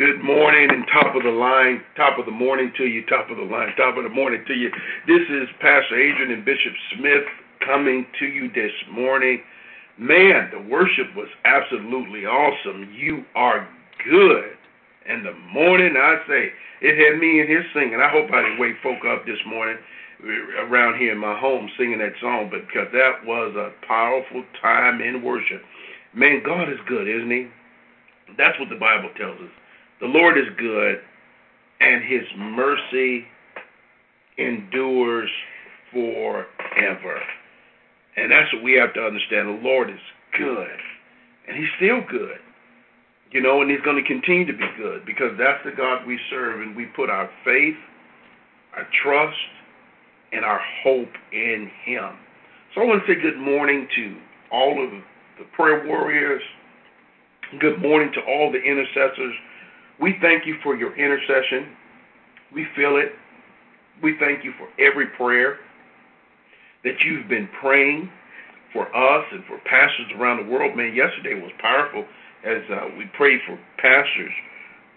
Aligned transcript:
Good 0.00 0.24
morning 0.24 0.70
and 0.70 0.86
top 0.90 1.14
of 1.14 1.24
the 1.24 1.30
line, 1.30 1.82
top 1.94 2.18
of 2.18 2.24
the 2.24 2.32
morning 2.32 2.72
to 2.78 2.86
you, 2.86 3.04
top 3.04 3.28
of 3.28 3.36
the 3.36 3.42
line, 3.42 3.68
top 3.76 3.98
of 3.98 4.02
the 4.02 4.08
morning 4.08 4.42
to 4.46 4.54
you. 4.54 4.70
This 5.06 5.20
is 5.28 5.46
Pastor 5.60 6.00
Adrian 6.00 6.32
and 6.32 6.42
Bishop 6.42 6.72
Smith 6.96 7.24
coming 7.66 8.06
to 8.18 8.24
you 8.24 8.50
this 8.54 8.72
morning. 8.90 9.42
Man, 9.98 10.48
the 10.52 10.70
worship 10.72 11.14
was 11.14 11.28
absolutely 11.44 12.24
awesome. 12.24 12.90
You 12.96 13.26
are 13.34 13.68
good. 14.08 14.56
And 15.06 15.26
the 15.26 15.34
morning, 15.52 15.94
I 15.98 16.16
say, 16.26 16.48
it 16.80 16.96
had 16.96 17.20
me 17.20 17.42
in 17.42 17.46
here 17.46 17.66
singing. 17.74 18.00
I 18.00 18.08
hope 18.08 18.32
I 18.32 18.40
didn't 18.40 18.58
wake 18.58 18.76
folk 18.82 19.04
up 19.04 19.26
this 19.26 19.44
morning 19.46 19.76
around 20.60 20.98
here 20.98 21.12
in 21.12 21.18
my 21.18 21.38
home 21.38 21.68
singing 21.76 21.98
that 21.98 22.14
song, 22.22 22.48
because 22.48 22.88
that 22.94 23.22
was 23.26 23.54
a 23.54 23.86
powerful 23.86 24.44
time 24.62 25.02
in 25.02 25.22
worship. 25.22 25.60
Man, 26.14 26.40
God 26.42 26.72
is 26.72 26.80
good, 26.88 27.06
isn't 27.06 27.30
He? 27.30 27.48
That's 28.38 28.58
what 28.58 28.70
the 28.70 28.80
Bible 28.80 29.10
tells 29.18 29.38
us. 29.42 29.52
The 30.00 30.06
Lord 30.06 30.38
is 30.38 30.46
good, 30.56 31.00
and 31.80 32.02
his 32.02 32.22
mercy 32.36 33.26
endures 34.38 35.30
forever. 35.92 37.20
And 38.16 38.32
that's 38.32 38.52
what 38.52 38.62
we 38.62 38.74
have 38.74 38.94
to 38.94 39.00
understand. 39.00 39.48
The 39.48 39.62
Lord 39.62 39.90
is 39.90 40.00
good, 40.38 40.78
and 41.46 41.56
he's 41.56 41.68
still 41.76 42.00
good. 42.10 42.38
You 43.30 43.40
know, 43.40 43.62
and 43.62 43.70
he's 43.70 43.80
going 43.82 44.02
to 44.02 44.08
continue 44.08 44.46
to 44.46 44.52
be 44.52 44.66
good 44.76 45.04
because 45.06 45.32
that's 45.38 45.62
the 45.64 45.70
God 45.70 46.06
we 46.06 46.18
serve, 46.30 46.62
and 46.62 46.74
we 46.74 46.86
put 46.86 47.10
our 47.10 47.30
faith, 47.44 47.76
our 48.76 48.86
trust, 49.02 49.36
and 50.32 50.44
our 50.44 50.60
hope 50.82 51.12
in 51.32 51.70
him. 51.84 52.16
So 52.74 52.80
I 52.80 52.84
want 52.84 53.06
to 53.06 53.12
say 53.12 53.20
good 53.20 53.38
morning 53.38 53.86
to 53.96 54.16
all 54.50 54.82
of 54.82 54.90
the 55.38 55.44
prayer 55.54 55.86
warriors. 55.86 56.42
Good 57.60 57.80
morning 57.82 58.10
to 58.14 58.20
all 58.20 58.50
the 58.50 58.62
intercessors 58.62 59.34
we 60.00 60.16
thank 60.20 60.46
you 60.46 60.56
for 60.62 60.74
your 60.74 60.96
intercession. 60.96 61.76
We 62.52 62.66
feel 62.74 62.96
it. 62.96 63.12
We 64.02 64.16
thank 64.18 64.44
you 64.44 64.52
for 64.58 64.68
every 64.82 65.06
prayer 65.08 65.58
that 66.84 66.94
you've 67.04 67.28
been 67.28 67.48
praying 67.60 68.10
for 68.72 68.84
us 68.94 69.24
and 69.32 69.44
for 69.44 69.58
pastors 69.66 70.06
around 70.18 70.46
the 70.46 70.50
world. 70.50 70.76
Man, 70.76 70.94
yesterday 70.94 71.34
was 71.34 71.52
powerful 71.60 72.04
as 72.44 72.62
uh, 72.70 72.88
we 72.96 73.04
prayed 73.16 73.40
for 73.46 73.58
pastors 73.78 74.32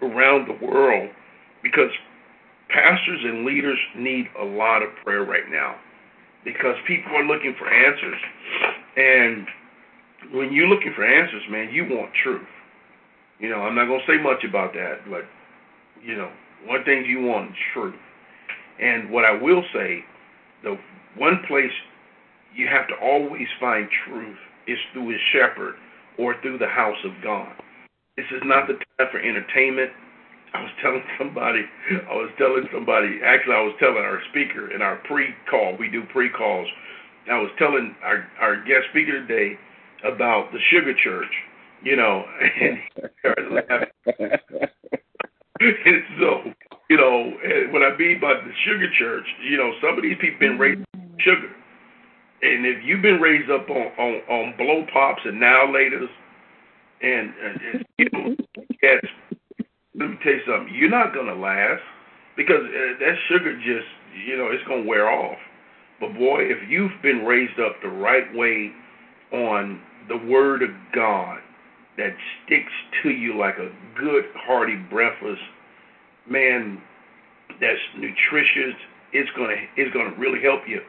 around 0.01 0.47
the 0.47 0.65
world 0.65 1.09
because 1.61 1.91
pastors 2.69 3.19
and 3.23 3.45
leaders 3.45 3.77
need 3.97 4.27
a 4.39 4.45
lot 4.45 4.81
of 4.81 4.89
prayer 5.03 5.23
right 5.23 5.49
now 5.49 5.75
because 6.45 6.75
people 6.87 7.11
are 7.15 7.25
looking 7.25 7.55
for 7.57 7.67
answers. 7.67 8.19
And 8.95 9.47
when 10.33 10.53
you're 10.53 10.67
looking 10.67 10.93
for 10.95 11.05
answers, 11.05 11.43
man, 11.49 11.69
you 11.73 11.83
want 11.89 12.11
truth. 12.23 12.47
You 13.43 13.49
know, 13.49 13.59
I'm 13.59 13.75
not 13.75 13.87
going 13.87 13.99
to 13.99 14.07
say 14.07 14.23
much 14.23 14.45
about 14.47 14.71
that, 14.71 15.03
but, 15.09 15.27
you 16.01 16.15
know, 16.15 16.31
one 16.65 16.85
thing 16.85 17.03
you 17.03 17.27
want 17.27 17.51
is 17.51 17.57
truth. 17.73 17.99
And 18.79 19.11
what 19.11 19.25
I 19.25 19.35
will 19.35 19.61
say, 19.73 19.99
the 20.63 20.79
one 21.17 21.43
place 21.45 21.75
you 22.55 22.67
have 22.71 22.87
to 22.87 22.95
always 23.03 23.47
find 23.59 23.89
truth 24.07 24.37
is 24.65 24.77
through 24.93 25.09
his 25.09 25.19
shepherd 25.33 25.75
or 26.17 26.39
through 26.41 26.57
the 26.57 26.71
house 26.71 27.03
of 27.03 27.11
God. 27.21 27.51
This 28.15 28.27
is 28.31 28.41
not 28.45 28.67
the 28.67 28.75
time 28.75 29.11
for 29.11 29.19
entertainment. 29.19 29.91
I 30.53 30.61
was 30.61 30.71
telling 30.81 31.03
somebody, 31.17 31.65
I 32.09 32.15
was 32.15 32.31
telling 32.37 32.63
somebody, 32.71 33.19
actually, 33.25 33.55
I 33.55 33.63
was 33.63 33.75
telling 33.77 33.97
our 33.97 34.21
speaker 34.31 34.71
in 34.73 34.81
our 34.81 35.03
pre 35.03 35.35
call, 35.51 35.75
we 35.77 35.89
do 35.89 36.03
pre 36.13 36.29
calls. 36.29 36.67
I 37.29 37.39
was 37.39 37.51
telling 37.59 37.93
our, 38.03 38.25
our 38.39 38.63
guest 38.63 38.87
speaker 38.91 39.19
today 39.19 39.59
about 40.05 40.53
the 40.53 40.59
Sugar 40.71 40.93
Church 41.03 41.31
you 41.83 41.95
know, 41.95 42.23
and 42.61 42.77
he 42.95 43.01
started 43.19 43.51
laughing. 43.51 44.39
and 45.59 46.03
so, 46.19 46.41
you 46.89 46.97
know, 46.97 47.33
when 47.71 47.83
I 47.83 47.95
mean 47.97 48.19
by 48.19 48.33
the 48.33 48.51
sugar 48.65 48.87
church, 48.97 49.25
you 49.43 49.57
know, 49.57 49.71
some 49.81 49.97
of 49.97 50.03
these 50.03 50.17
people 50.19 50.39
been 50.39 50.57
raised 50.57 50.81
on 50.95 51.15
sugar. 51.19 51.51
And 52.41 52.65
if 52.65 52.83
you've 52.83 53.01
been 53.01 53.21
raised 53.21 53.49
up 53.49 53.69
on 53.69 53.87
on, 53.97 54.13
on 54.29 54.57
blow 54.57 54.85
pops 54.91 55.21
and 55.25 55.39
now 55.39 55.65
laters, 55.67 56.09
and, 57.01 57.33
and, 57.43 57.61
and 57.73 57.85
you 57.97 58.09
know, 58.11 58.35
let 59.95 60.09
me 60.09 60.17
tell 60.23 60.33
you 60.33 60.41
something. 60.47 60.73
You're 60.73 60.89
not 60.89 61.13
gonna 61.13 61.35
last 61.35 61.83
because 62.35 62.63
uh, 62.63 62.99
that 62.99 63.15
sugar 63.29 63.55
just, 63.57 63.87
you 64.25 64.37
know, 64.37 64.49
it's 64.51 64.63
gonna 64.67 64.83
wear 64.83 65.09
off. 65.09 65.37
But 65.99 66.13
boy, 66.15 66.41
if 66.41 66.57
you've 66.67 66.91
been 67.01 67.23
raised 67.23 67.59
up 67.59 67.75
the 67.81 67.89
right 67.89 68.33
way 68.33 68.71
on 69.31 69.81
the 70.07 70.17
Word 70.17 70.63
of 70.63 70.69
God, 70.93 71.39
that 71.97 72.15
sticks 72.45 72.71
to 73.03 73.09
you 73.09 73.37
like 73.37 73.57
a 73.57 73.71
good 73.99 74.25
hearty 74.35 74.75
breakfast, 74.89 75.41
man, 76.27 76.81
that's 77.59 77.79
nutritious. 77.97 78.75
It's 79.11 79.29
gonna 79.37 79.55
it's 79.77 79.93
gonna 79.93 80.15
really 80.17 80.41
help 80.41 80.61
you. 80.67 80.81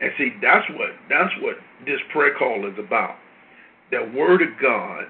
And 0.00 0.12
see, 0.18 0.32
that's 0.42 0.68
what 0.70 0.90
that's 1.08 1.32
what 1.40 1.56
this 1.86 2.00
prayer 2.12 2.34
call 2.38 2.68
is 2.68 2.78
about. 2.78 3.16
The 3.90 4.10
Word 4.14 4.42
of 4.42 4.48
God, 4.60 5.04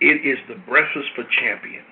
it 0.00 0.24
is 0.24 0.38
the 0.48 0.56
breakfast 0.66 1.08
for 1.14 1.24
champions. 1.40 1.86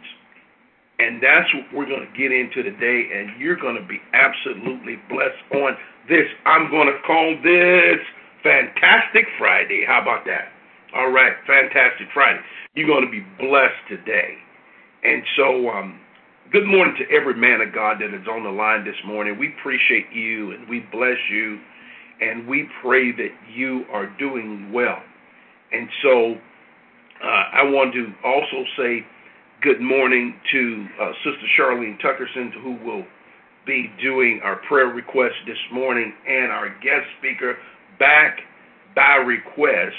And 1.00 1.22
that's 1.22 1.48
what 1.54 1.64
we're 1.72 1.86
going 1.88 2.06
to 2.06 2.18
get 2.18 2.30
into 2.30 2.62
today, 2.62 3.08
and 3.14 3.40
you're 3.40 3.56
going 3.56 3.74
to 3.74 3.86
be 3.88 3.98
absolutely 4.12 5.00
blessed 5.08 5.40
on 5.54 5.72
this. 6.08 6.28
I'm 6.44 6.70
going 6.70 6.88
to 6.88 7.00
call 7.06 7.36
this 7.42 8.04
Fantastic 8.42 9.24
Friday. 9.38 9.84
How 9.88 10.02
about 10.02 10.26
that? 10.26 10.52
All 10.94 11.10
right, 11.12 11.34
Fantastic 11.46 12.08
Friday. 12.12 12.40
You're 12.74 12.88
going 12.88 13.04
to 13.04 13.10
be 13.10 13.24
blessed 13.38 13.78
today. 13.88 14.34
And 15.04 15.22
so, 15.36 15.68
um, 15.70 16.00
good 16.50 16.66
morning 16.66 16.96
to 16.98 17.14
every 17.14 17.34
man 17.34 17.60
of 17.60 17.72
God 17.72 17.98
that 18.00 18.12
is 18.12 18.26
on 18.26 18.42
the 18.42 18.50
line 18.50 18.84
this 18.84 18.96
morning. 19.06 19.38
We 19.38 19.54
appreciate 19.58 20.06
you 20.12 20.50
and 20.50 20.68
we 20.68 20.80
bless 20.90 21.16
you 21.30 21.60
and 22.20 22.46
we 22.48 22.68
pray 22.82 23.12
that 23.12 23.30
you 23.54 23.84
are 23.92 24.06
doing 24.18 24.72
well. 24.72 24.98
And 25.70 25.88
so, 26.02 26.34
uh, 27.22 27.44
I 27.54 27.62
want 27.64 27.94
to 27.94 28.12
also 28.24 28.64
say 28.76 29.06
good 29.62 29.80
morning 29.80 30.34
to 30.50 30.86
uh, 31.00 31.12
Sister 31.22 31.46
Charlene 31.56 32.00
Tuckerson, 32.00 32.50
who 32.64 32.84
will 32.84 33.04
be 33.64 33.92
doing 34.02 34.40
our 34.42 34.56
prayer 34.66 34.86
request 34.86 35.34
this 35.46 35.58
morning, 35.72 36.12
and 36.26 36.50
our 36.50 36.70
guest 36.80 37.06
speaker 37.18 37.56
back 38.00 38.40
by 38.96 39.16
request, 39.16 39.94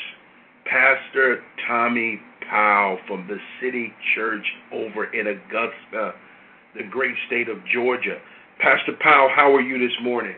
Pastor 0.72 1.44
Tommy 1.68 2.22
Powell 2.50 2.98
from 3.06 3.28
the 3.28 3.36
City 3.60 3.92
Church 4.16 4.46
over 4.72 5.14
in 5.14 5.28
Augusta, 5.28 6.14
the 6.76 6.84
great 6.90 7.14
state 7.28 7.50
of 7.50 7.58
Georgia. 7.74 8.20
Pastor 8.62 8.94
Powell, 9.02 9.30
how 9.36 9.54
are 9.54 9.60
you 9.60 9.78
this 9.78 9.96
morning? 10.02 10.36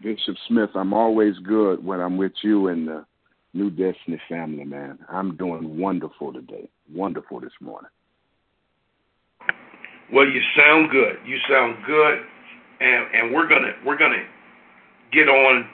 Bishop 0.00 0.36
Smith, 0.46 0.70
I'm 0.76 0.94
always 0.94 1.34
good 1.38 1.84
when 1.84 2.00
I'm 2.00 2.16
with 2.18 2.32
you 2.42 2.68
and 2.68 2.86
the 2.86 3.04
New 3.52 3.68
Destiny 3.70 4.20
family, 4.28 4.64
man. 4.64 5.00
I'm 5.08 5.36
doing 5.36 5.76
wonderful 5.76 6.32
today. 6.32 6.68
Wonderful 6.94 7.40
this 7.40 7.50
morning. 7.60 7.90
Well, 10.12 10.26
you 10.26 10.40
sound 10.56 10.90
good. 10.90 11.16
You 11.26 11.36
sound 11.48 11.78
good, 11.84 12.18
and 12.80 13.06
and 13.12 13.34
we're 13.34 13.48
gonna 13.48 13.72
we're 13.84 13.98
gonna 13.98 14.24
get 15.12 15.28
on 15.28 15.68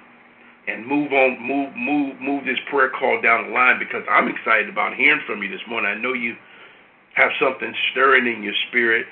and 0.66 0.86
move 0.86 1.12
on, 1.12 1.38
move, 1.40 1.70
move, 1.76 2.20
move 2.20 2.44
this 2.44 2.58
prayer 2.70 2.90
call 2.90 3.20
down 3.22 3.48
the 3.48 3.54
line 3.54 3.78
because 3.78 4.02
I'm 4.10 4.28
excited 4.28 4.68
about 4.68 4.94
hearing 4.94 5.22
from 5.26 5.42
you 5.42 5.48
this 5.48 5.62
morning. 5.68 5.90
I 5.90 6.00
know 6.00 6.12
you 6.12 6.34
have 7.14 7.30
something 7.40 7.72
stirring 7.92 8.26
in 8.26 8.42
your 8.42 8.54
spirit 8.68 9.06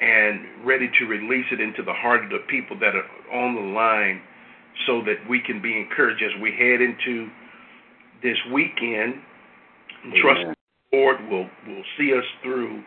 and 0.00 0.64
ready 0.64 0.90
to 0.98 1.04
release 1.06 1.46
it 1.52 1.60
into 1.60 1.82
the 1.82 1.92
heart 1.92 2.24
of 2.24 2.30
the 2.30 2.42
people 2.48 2.78
that 2.80 2.94
are 2.94 3.08
on 3.32 3.54
the 3.54 3.72
line 3.74 4.22
so 4.86 5.02
that 5.04 5.16
we 5.28 5.40
can 5.40 5.60
be 5.60 5.76
encouraged 5.76 6.22
as 6.22 6.40
we 6.40 6.52
head 6.52 6.80
into 6.80 7.28
this 8.22 8.36
weekend. 8.52 9.14
And 10.04 10.14
trust 10.22 10.40
the 10.46 10.96
Lord 10.96 11.20
will 11.28 11.48
will 11.66 11.84
see 11.98 12.14
us 12.14 12.24
through 12.42 12.82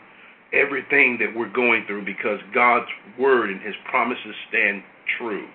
everything 0.53 1.17
that 1.19 1.35
we're 1.35 1.51
going 1.51 1.85
through 1.87 2.05
because 2.05 2.39
God's 2.53 2.87
word 3.19 3.49
and 3.49 3.61
his 3.61 3.75
promises 3.89 4.35
stand 4.49 4.83
true. 5.17 5.47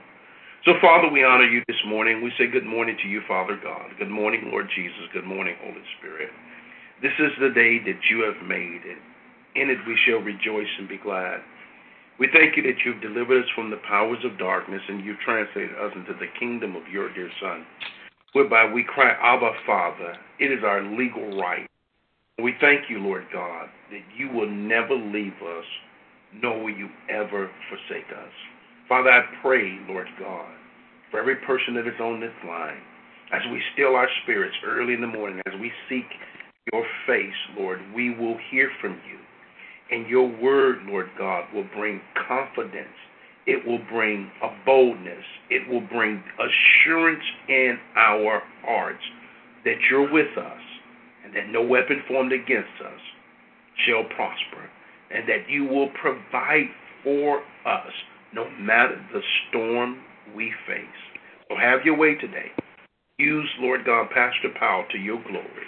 So, 0.66 0.74
Father, 0.82 1.06
we 1.08 1.22
honor 1.22 1.46
you 1.46 1.62
this 1.68 1.78
morning. 1.86 2.24
We 2.24 2.32
say 2.36 2.50
good 2.50 2.66
morning 2.66 2.96
to 3.00 3.08
you, 3.08 3.22
Father 3.28 3.56
God. 3.62 3.86
Good 4.00 4.10
morning, 4.10 4.50
Lord 4.50 4.66
Jesus. 4.74 5.06
Good 5.12 5.24
morning, 5.24 5.54
Holy 5.62 5.86
Spirit. 5.96 6.28
This 7.00 7.12
is 7.20 7.30
the 7.38 7.54
day 7.54 7.78
that 7.86 8.02
you 8.10 8.26
have 8.26 8.42
made, 8.48 8.82
and 8.82 8.98
in 9.54 9.70
it 9.70 9.78
we 9.86 9.96
shall 10.04 10.18
rejoice 10.18 10.66
and 10.80 10.88
be 10.88 10.98
glad. 10.98 11.38
We 12.18 12.26
thank 12.32 12.56
you 12.56 12.64
that 12.64 12.82
you've 12.84 13.00
delivered 13.00 13.44
us 13.44 13.50
from 13.54 13.70
the 13.70 13.78
powers 13.86 14.18
of 14.24 14.40
darkness 14.40 14.82
and 14.88 15.04
you've 15.04 15.20
translated 15.20 15.70
us 15.78 15.92
into 15.94 16.14
the 16.14 16.34
kingdom 16.36 16.74
of 16.74 16.82
your 16.90 17.14
dear 17.14 17.30
Son, 17.40 17.64
whereby 18.32 18.66
we 18.66 18.82
cry, 18.82 19.14
Abba, 19.22 19.52
Father. 19.64 20.18
It 20.40 20.50
is 20.50 20.64
our 20.64 20.82
legal 20.82 21.38
right. 21.38 21.70
We 22.42 22.56
thank 22.60 22.90
you, 22.90 22.98
Lord 22.98 23.26
God, 23.32 23.68
that 23.92 24.02
you 24.18 24.30
will 24.30 24.50
never 24.50 24.96
leave 24.96 25.38
us, 25.46 25.66
nor 26.34 26.58
will 26.58 26.74
you 26.74 26.88
ever 27.08 27.52
forsake 27.70 28.10
us. 28.10 28.34
Father, 28.88 29.10
I 29.10 29.22
pray, 29.42 29.80
Lord 29.88 30.06
God, 30.20 30.46
for 31.10 31.18
every 31.18 31.34
person 31.36 31.74
that 31.74 31.88
is 31.88 31.98
on 32.00 32.20
this 32.20 32.34
line, 32.46 32.78
as 33.32 33.42
we 33.50 33.60
still 33.74 33.96
our 33.96 34.08
spirits 34.22 34.54
early 34.64 34.94
in 34.94 35.00
the 35.00 35.08
morning, 35.08 35.40
as 35.46 35.60
we 35.60 35.72
seek 35.88 36.04
your 36.72 36.86
face, 37.04 37.34
Lord, 37.58 37.80
we 37.96 38.14
will 38.14 38.38
hear 38.48 38.70
from 38.80 38.92
you. 38.92 39.18
And 39.90 40.08
your 40.08 40.28
word, 40.40 40.78
Lord 40.86 41.08
God, 41.18 41.52
will 41.52 41.66
bring 41.74 42.00
confidence. 42.28 42.94
It 43.46 43.66
will 43.66 43.80
bring 43.90 44.30
a 44.40 44.50
boldness. 44.64 45.24
It 45.50 45.68
will 45.68 45.80
bring 45.80 46.22
assurance 46.38 47.24
in 47.48 47.78
our 47.96 48.40
hearts 48.62 49.02
that 49.64 49.78
you're 49.90 50.10
with 50.12 50.38
us 50.38 50.62
and 51.24 51.34
that 51.34 51.48
no 51.48 51.62
weapon 51.62 52.02
formed 52.06 52.32
against 52.32 52.80
us 52.84 53.00
shall 53.84 54.04
prosper 54.04 54.70
and 55.10 55.28
that 55.28 55.48
you 55.48 55.64
will 55.64 55.88
provide 56.00 56.68
for 57.02 57.42
us 57.64 57.92
no 58.36 58.48
matter 58.60 59.00
the 59.14 59.22
storm 59.48 59.96
we 60.36 60.52
face. 60.68 61.00
So 61.48 61.56
have 61.56 61.84
your 61.84 61.96
way 61.96 62.14
today. 62.16 62.52
Use, 63.18 63.48
Lord 63.60 63.86
God, 63.86 64.10
Pastor 64.10 64.52
Powell 64.60 64.84
to 64.92 64.98
your 64.98 65.22
glory. 65.22 65.66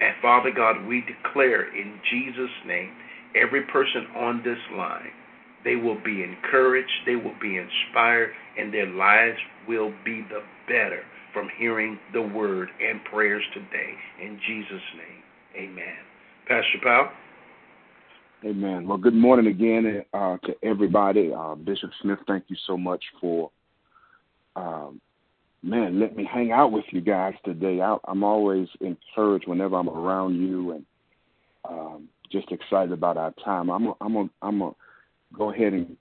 And 0.00 0.14
Father 0.20 0.50
God, 0.50 0.84
we 0.86 1.04
declare 1.06 1.72
in 1.74 2.00
Jesus' 2.10 2.50
name, 2.66 2.90
every 3.36 3.62
person 3.62 4.08
on 4.16 4.42
this 4.42 4.58
line, 4.76 5.12
they 5.62 5.76
will 5.76 6.02
be 6.04 6.24
encouraged, 6.24 6.90
they 7.06 7.14
will 7.14 7.36
be 7.40 7.58
inspired, 7.58 8.32
and 8.58 8.74
their 8.74 8.88
lives 8.88 9.38
will 9.68 9.92
be 10.04 10.22
the 10.28 10.42
better 10.66 11.04
from 11.32 11.48
hearing 11.58 11.96
the 12.12 12.22
word 12.22 12.70
and 12.82 13.04
prayers 13.04 13.44
today. 13.54 13.94
In 14.20 14.40
Jesus' 14.48 14.82
name, 14.96 15.70
amen. 15.70 15.98
Pastor 16.48 16.80
Powell? 16.82 17.10
Amen. 18.42 18.88
Well, 18.88 18.96
good 18.96 19.14
morning 19.14 19.48
again 19.48 20.02
uh, 20.14 20.38
to 20.44 20.54
everybody. 20.62 21.30
Uh, 21.36 21.56
Bishop 21.56 21.90
Smith, 22.00 22.20
thank 22.26 22.44
you 22.48 22.56
so 22.66 22.74
much 22.74 23.04
for, 23.20 23.50
um, 24.56 24.98
man, 25.62 26.00
let 26.00 26.16
me 26.16 26.24
hang 26.24 26.50
out 26.50 26.72
with 26.72 26.86
you 26.90 27.02
guys 27.02 27.34
today. 27.44 27.82
I, 27.82 27.98
am 28.08 28.24
always 28.24 28.66
encouraged 28.80 29.46
whenever 29.46 29.76
I'm 29.76 29.90
around 29.90 30.36
you 30.36 30.72
and 30.72 30.86
um, 31.68 32.08
just 32.32 32.50
excited 32.50 32.92
about 32.92 33.18
our 33.18 33.34
time. 33.44 33.68
I'm 33.68 33.92
I'm 34.40 34.62
a 34.62 34.70
go 35.36 35.52
ahead 35.52 35.74
and 35.74 35.96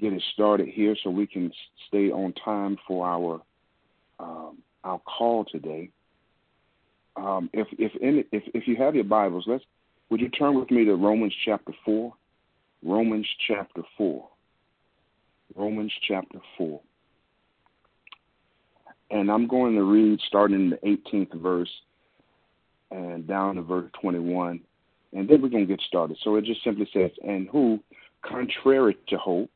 get 0.00 0.12
it 0.12 0.22
started 0.32 0.68
here 0.68 0.94
so 1.02 1.10
we 1.10 1.26
can 1.26 1.50
stay 1.88 2.10
on 2.10 2.34
time 2.44 2.76
for 2.86 3.04
our 3.04 3.42
um, 4.20 4.58
our 4.84 5.00
call 5.00 5.44
today. 5.44 5.90
Um, 7.16 7.50
if 7.52 7.66
if 7.78 7.90
any, 8.00 8.24
if 8.30 8.44
if 8.54 8.68
you 8.68 8.76
have 8.76 8.94
your 8.94 9.04
Bibles, 9.04 9.44
let's 9.48 9.64
would 10.10 10.20
you 10.20 10.28
turn 10.28 10.58
with 10.58 10.70
me 10.70 10.84
to 10.84 10.94
Romans 10.94 11.34
chapter 11.44 11.72
4? 11.84 12.12
Romans 12.82 13.26
chapter 13.46 13.82
4. 13.96 14.28
Romans 15.54 15.92
chapter 16.06 16.38
4. 16.58 16.80
And 19.10 19.30
I'm 19.30 19.46
going 19.46 19.74
to 19.74 19.82
read 19.82 20.20
starting 20.26 20.56
in 20.56 20.70
the 20.70 20.98
18th 21.12 21.40
verse 21.40 21.70
and 22.90 23.26
down 23.26 23.56
to 23.56 23.62
verse 23.62 23.90
21. 24.00 24.60
And 25.12 25.28
then 25.28 25.40
we're 25.40 25.48
going 25.48 25.66
to 25.66 25.72
get 25.72 25.84
started. 25.86 26.18
So 26.22 26.36
it 26.36 26.44
just 26.44 26.62
simply 26.64 26.88
says, 26.92 27.10
And 27.22 27.48
who, 27.48 27.80
contrary 28.22 28.96
to 29.08 29.16
hope, 29.16 29.50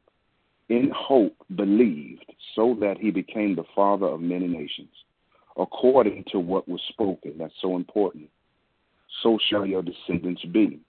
in 0.68 0.90
hope 0.94 1.34
believed, 1.56 2.32
so 2.54 2.76
that 2.80 2.98
he 2.98 3.10
became 3.10 3.56
the 3.56 3.64
father 3.74 4.06
of 4.06 4.20
many 4.20 4.46
nations, 4.46 4.90
according 5.56 6.24
to 6.32 6.38
what 6.38 6.68
was 6.68 6.80
spoken. 6.88 7.34
That's 7.38 7.54
so 7.60 7.76
important 7.76 8.28
so 9.22 9.38
shall 9.48 9.66
your 9.66 9.82
descendants 9.82 10.44
be. 10.46 10.80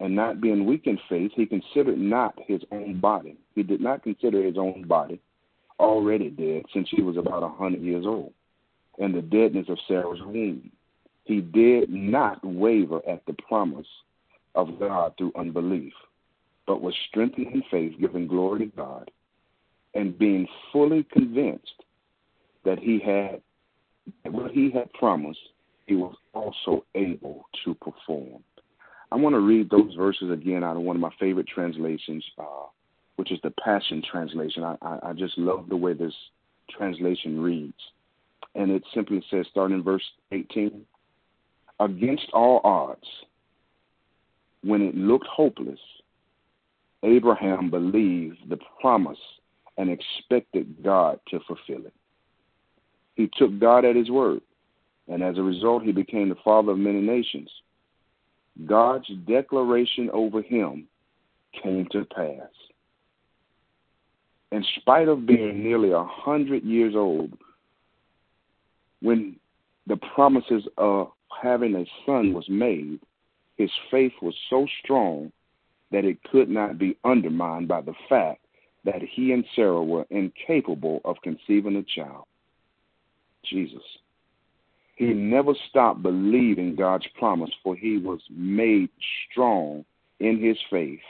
And 0.00 0.16
not 0.16 0.40
being 0.40 0.64
weak 0.64 0.86
in 0.86 0.98
faith, 1.08 1.32
he 1.34 1.44
considered 1.44 1.98
not 1.98 2.34
his 2.46 2.62
own 2.72 3.00
body. 3.00 3.36
He 3.54 3.62
did 3.62 3.80
not 3.80 4.02
consider 4.02 4.42
his 4.42 4.56
own 4.56 4.84
body 4.86 5.20
already 5.78 6.30
dead 6.30 6.62
since 6.72 6.88
he 6.90 7.02
was 7.02 7.16
about 7.16 7.42
a 7.42 7.48
hundred 7.48 7.82
years 7.82 8.04
old, 8.06 8.32
and 8.98 9.14
the 9.14 9.22
deadness 9.22 9.68
of 9.68 9.78
Sarah's 9.88 10.20
womb. 10.22 10.70
He 11.24 11.40
did 11.40 11.90
not 11.90 12.44
waver 12.44 13.00
at 13.08 13.24
the 13.26 13.34
promise 13.46 13.86
of 14.54 14.78
God 14.78 15.14
through 15.16 15.32
unbelief, 15.36 15.92
but 16.66 16.82
was 16.82 16.94
strengthened 17.08 17.48
in 17.48 17.62
faith, 17.70 17.94
giving 18.00 18.26
glory 18.26 18.66
to 18.66 18.76
God, 18.76 19.10
and 19.94 20.18
being 20.18 20.46
fully 20.72 21.04
convinced 21.04 21.84
that 22.64 22.78
he 22.78 22.98
had 22.98 23.40
what 24.32 24.50
he 24.50 24.70
had 24.70 24.92
promised 24.94 25.40
he 25.90 25.96
was 25.96 26.14
also 26.34 26.84
able 26.94 27.46
to 27.64 27.74
perform. 27.74 28.44
I 29.10 29.16
want 29.16 29.34
to 29.34 29.40
read 29.40 29.68
those 29.70 29.92
verses 29.96 30.30
again 30.30 30.62
out 30.62 30.76
of 30.76 30.82
one 30.82 30.94
of 30.94 31.02
my 31.02 31.10
favorite 31.18 31.48
translations, 31.48 32.24
uh, 32.38 32.68
which 33.16 33.32
is 33.32 33.40
the 33.42 33.52
Passion 33.62 34.00
Translation. 34.08 34.62
I, 34.62 34.76
I, 34.82 34.98
I 35.08 35.12
just 35.14 35.36
love 35.36 35.68
the 35.68 35.76
way 35.76 35.94
this 35.94 36.14
translation 36.70 37.40
reads. 37.40 37.74
And 38.54 38.70
it 38.70 38.84
simply 38.94 39.20
says, 39.32 39.46
starting 39.50 39.78
in 39.78 39.82
verse 39.82 40.04
18, 40.30 40.82
against 41.80 42.26
all 42.32 42.60
odds, 42.62 43.08
when 44.62 44.82
it 44.82 44.94
looked 44.94 45.26
hopeless, 45.26 45.80
Abraham 47.02 47.68
believed 47.68 48.48
the 48.48 48.58
promise 48.80 49.18
and 49.76 49.90
expected 49.90 50.84
God 50.84 51.18
to 51.30 51.40
fulfill 51.48 51.84
it. 51.84 51.94
He 53.16 53.28
took 53.36 53.58
God 53.58 53.84
at 53.84 53.96
his 53.96 54.08
word 54.08 54.40
and 55.10 55.24
as 55.24 55.36
a 55.36 55.42
result, 55.42 55.82
he 55.82 55.92
became 55.92 56.28
the 56.28 56.36
father 56.44 56.72
of 56.72 56.78
many 56.78 57.00
nations. 57.00 57.50
God's 58.64 59.08
declaration 59.26 60.08
over 60.12 60.40
him 60.40 60.86
came 61.62 61.86
to 61.90 62.04
pass. 62.04 62.48
In 64.52 64.64
spite 64.76 65.08
of 65.08 65.26
being 65.26 65.62
nearly 65.62 65.90
a 65.90 66.04
hundred 66.04 66.64
years 66.64 66.94
old, 66.96 67.32
when 69.02 69.36
the 69.86 69.96
promises 70.14 70.62
of 70.78 71.08
having 71.42 71.74
a 71.74 71.84
son 72.06 72.32
was 72.32 72.48
made, 72.48 73.00
his 73.56 73.70
faith 73.90 74.12
was 74.22 74.34
so 74.48 74.66
strong 74.82 75.32
that 75.90 76.04
it 76.04 76.22
could 76.30 76.48
not 76.48 76.78
be 76.78 76.96
undermined 77.04 77.66
by 77.66 77.80
the 77.80 77.94
fact 78.08 78.44
that 78.84 79.02
he 79.02 79.32
and 79.32 79.44
Sarah 79.56 79.82
were 79.82 80.06
incapable 80.10 81.00
of 81.04 81.16
conceiving 81.22 81.76
a 81.76 81.82
child. 81.82 82.24
Jesus. 83.44 83.82
He 85.00 85.14
never 85.14 85.54
stopped 85.70 86.02
believing 86.02 86.76
God's 86.76 87.06
promise, 87.18 87.48
for 87.62 87.74
he 87.74 87.96
was 87.96 88.20
made 88.28 88.90
strong 89.30 89.82
in 90.18 90.38
his 90.38 90.58
faith 90.68 91.00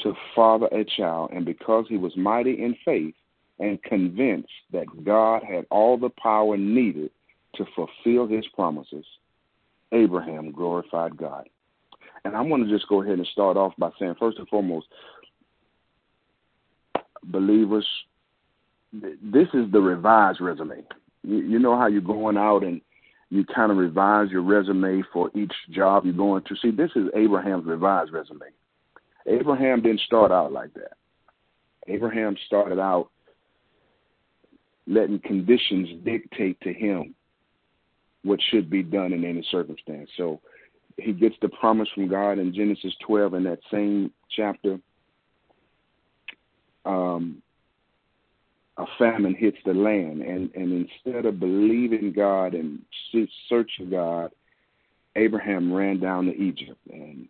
to 0.00 0.14
father 0.34 0.66
a 0.72 0.84
child. 0.84 1.30
And 1.32 1.44
because 1.44 1.84
he 1.88 1.96
was 1.96 2.16
mighty 2.16 2.60
in 2.60 2.76
faith 2.84 3.14
and 3.60 3.80
convinced 3.84 4.50
that 4.72 5.04
God 5.04 5.44
had 5.44 5.66
all 5.70 5.96
the 5.96 6.10
power 6.20 6.56
needed 6.56 7.12
to 7.54 7.64
fulfill 7.76 8.26
his 8.26 8.44
promises, 8.48 9.06
Abraham 9.92 10.50
glorified 10.50 11.16
God. 11.16 11.48
And 12.24 12.34
I 12.34 12.40
want 12.40 12.64
to 12.64 12.68
just 12.68 12.88
go 12.88 13.00
ahead 13.00 13.18
and 13.18 13.28
start 13.28 13.56
off 13.56 13.74
by 13.78 13.90
saying, 13.96 14.16
first 14.18 14.38
and 14.38 14.48
foremost, 14.48 14.88
believers, 17.22 17.86
this 18.92 19.46
is 19.54 19.70
the 19.70 19.80
revised 19.80 20.40
resume 20.40 20.82
you, 21.26 21.38
you 21.38 21.58
know 21.58 21.76
how 21.76 21.88
you're 21.88 22.00
going 22.00 22.36
out 22.36 22.62
and 22.62 22.80
you 23.30 23.44
kind 23.44 23.72
of 23.72 23.78
revise 23.78 24.30
your 24.30 24.42
resume 24.42 25.02
for 25.12 25.30
each 25.34 25.52
job 25.70 26.04
you're 26.04 26.14
going 26.14 26.44
to. 26.44 26.56
See, 26.62 26.70
this 26.70 26.90
is 26.94 27.08
Abraham's 27.14 27.66
revised 27.66 28.12
resume. 28.12 28.46
Abraham 29.26 29.82
didn't 29.82 30.00
start 30.00 30.30
out 30.30 30.52
like 30.52 30.72
that. 30.74 30.92
Abraham 31.88 32.36
started 32.46 32.78
out 32.78 33.10
letting 34.86 35.18
conditions 35.18 35.88
dictate 36.04 36.60
to 36.60 36.72
him 36.72 37.14
what 38.22 38.38
should 38.50 38.70
be 38.70 38.82
done 38.84 39.12
in 39.12 39.24
any 39.24 39.44
circumstance. 39.50 40.08
So 40.16 40.40
he 40.96 41.12
gets 41.12 41.34
the 41.42 41.48
promise 41.48 41.88
from 41.94 42.08
God 42.08 42.38
in 42.38 42.54
Genesis 42.54 42.94
12 43.04 43.34
in 43.34 43.44
that 43.44 43.58
same 43.70 44.12
chapter. 44.30 44.78
Um, 46.84 47.42
a 48.78 48.84
famine 48.98 49.34
hits 49.34 49.58
the 49.64 49.72
land, 49.72 50.22
and 50.22 50.50
and 50.54 50.88
instead 51.04 51.24
of 51.24 51.40
believing 51.40 52.12
God 52.12 52.54
and 52.54 52.80
searching 53.48 53.90
God, 53.90 54.30
Abraham 55.16 55.72
ran 55.72 55.98
down 55.98 56.26
to 56.26 56.36
Egypt, 56.36 56.78
and 56.90 57.28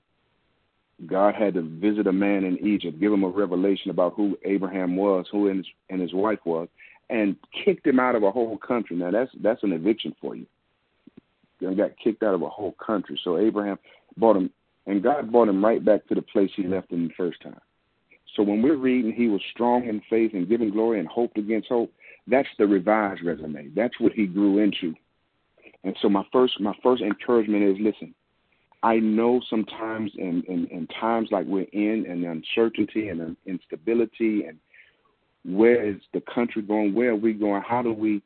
God 1.06 1.34
had 1.34 1.54
to 1.54 1.62
visit 1.62 2.06
a 2.06 2.12
man 2.12 2.44
in 2.44 2.58
Egypt, 2.66 2.98
give 2.98 3.12
him 3.12 3.24
a 3.24 3.28
revelation 3.28 3.90
about 3.90 4.14
who 4.14 4.36
Abraham 4.44 4.96
was, 4.96 5.26
who 5.30 5.48
and 5.48 5.58
his, 5.58 5.66
and 5.90 6.00
his 6.00 6.14
wife 6.14 6.40
was, 6.44 6.68
and 7.10 7.36
kicked 7.64 7.86
him 7.86 8.00
out 8.00 8.16
of 8.16 8.22
a 8.22 8.30
whole 8.30 8.56
country. 8.58 8.96
Now 8.96 9.10
that's 9.10 9.30
that's 9.42 9.62
an 9.62 9.72
eviction 9.72 10.14
for 10.20 10.34
you. 10.34 10.46
You 11.60 11.74
got 11.74 11.96
kicked 12.02 12.22
out 12.22 12.34
of 12.34 12.42
a 12.42 12.48
whole 12.48 12.72
country. 12.72 13.18
So 13.22 13.38
Abraham 13.38 13.78
bought 14.16 14.36
him, 14.36 14.50
and 14.86 15.02
God 15.02 15.30
brought 15.30 15.48
him 15.48 15.64
right 15.64 15.84
back 15.84 16.06
to 16.08 16.14
the 16.14 16.22
place 16.22 16.50
he 16.56 16.64
left 16.66 16.90
him 16.90 17.08
the 17.08 17.14
first 17.14 17.40
time. 17.40 17.60
So 18.36 18.42
when 18.42 18.62
we're 18.62 18.76
reading, 18.76 19.12
he 19.12 19.28
was 19.28 19.40
strong 19.52 19.88
in 19.88 20.00
faith 20.10 20.32
and 20.34 20.48
giving 20.48 20.70
glory 20.70 21.00
and 21.00 21.08
hoped 21.08 21.38
against 21.38 21.68
hope. 21.68 21.92
That's 22.26 22.48
the 22.58 22.66
revised 22.66 23.22
resume. 23.24 23.70
That's 23.74 23.98
what 23.98 24.12
he 24.12 24.26
grew 24.26 24.58
into. 24.58 24.94
And 25.84 25.96
so 26.02 26.08
my 26.08 26.24
first 26.32 26.60
my 26.60 26.74
first 26.82 27.02
encouragement 27.02 27.62
is 27.62 27.76
listen. 27.80 28.14
I 28.82 28.96
know 28.96 29.40
sometimes 29.48 30.12
in, 30.16 30.42
in, 30.46 30.66
in 30.66 30.86
times 31.00 31.30
like 31.32 31.46
we're 31.46 31.66
in 31.72 32.06
and 32.08 32.24
uncertainty 32.24 33.08
and 33.08 33.36
instability 33.46 34.44
and 34.44 34.58
where 35.44 35.88
is 35.88 35.96
the 36.12 36.22
country 36.32 36.62
going, 36.62 36.94
where 36.94 37.10
are 37.10 37.16
we 37.16 37.32
going, 37.32 37.62
how 37.62 37.82
do 37.82 37.92
we 37.92 38.22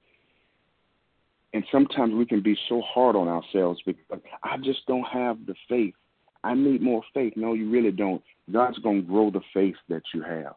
and 1.53 1.65
sometimes 1.73 2.15
we 2.15 2.27
can 2.27 2.41
be 2.41 2.57
so 2.69 2.81
hard 2.83 3.17
on 3.17 3.27
ourselves 3.27 3.81
because 3.85 4.21
I 4.43 4.57
just 4.59 4.87
don't 4.87 5.05
have 5.05 5.39
the 5.47 5.55
faith. 5.69 5.95
I 6.43 6.55
need 6.55 6.83
more 6.83 7.03
faith. 7.13 7.35
No, 7.37 7.53
you 7.53 7.71
really 7.71 7.93
don't. 7.93 8.23
God's 8.51 8.79
going 8.79 9.03
to 9.03 9.07
grow 9.07 9.31
the 9.31 9.43
faith 9.53 9.77
that 9.89 10.03
you 10.15 10.23
have. 10.23 10.55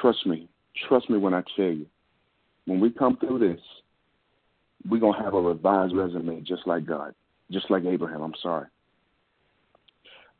Trust 0.00 0.26
me. 0.26 0.48
Trust 0.88 1.10
me 1.10 1.18
when 1.18 1.34
I 1.34 1.42
tell 1.56 1.66
you. 1.66 1.86
When 2.66 2.80
we 2.80 2.90
come 2.90 3.16
through 3.16 3.40
this, 3.40 3.60
we're 4.88 5.00
going 5.00 5.18
to 5.18 5.24
have 5.24 5.34
a 5.34 5.40
revised 5.40 5.94
resume 5.94 6.42
just 6.42 6.66
like 6.66 6.86
God, 6.86 7.14
just 7.50 7.70
like 7.70 7.84
Abraham. 7.84 8.22
I'm 8.22 8.34
sorry. 8.40 8.66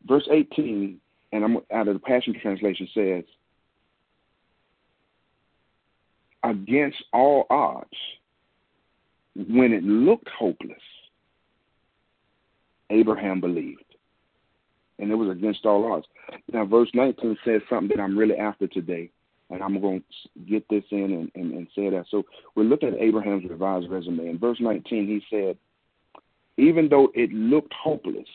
Verse 0.07 0.27
18, 0.31 1.01
and 1.33 1.45
I'm 1.45 1.57
out 1.73 1.89
of 1.89 1.95
the 1.95 2.01
Passion 2.01 2.35
Translation 2.41 2.89
says, 2.95 3.25
against 6.45 6.99
all 7.13 7.47
odds, 7.51 7.89
when 9.35 9.73
it 9.73 9.83
looked 9.85 10.29
hopeless, 10.29 10.77
Abraham 12.91 13.41
believed. 13.41 13.85
And 14.99 15.11
it 15.11 15.15
was 15.15 15.31
against 15.31 15.65
all 15.67 15.93
odds. 15.93 16.07
Now, 16.53 16.65
verse 16.65 16.91
19 16.95 17.37
says 17.45 17.61
something 17.69 17.97
that 17.97 18.03
I'm 18.03 18.17
really 18.17 18.37
after 18.37 18.67
today, 18.67 19.11
and 19.51 19.63
I'm 19.63 19.81
going 19.81 20.01
to 20.01 20.41
get 20.41 20.69
this 20.69 20.85
in 20.91 21.13
and, 21.13 21.31
and, 21.35 21.53
and 21.53 21.67
say 21.75 21.91
that. 21.91 22.07
So 22.11 22.25
we're 22.55 22.65
looking 22.65 22.91
at 22.91 22.99
Abraham's 22.99 23.49
revised 23.49 23.91
resume. 23.91 24.29
In 24.29 24.39
verse 24.39 24.59
19, 24.61 25.07
he 25.07 25.23
said, 25.31 25.57
even 26.57 26.89
though 26.89 27.11
it 27.15 27.33
looked 27.33 27.73
hopeless, 27.73 28.29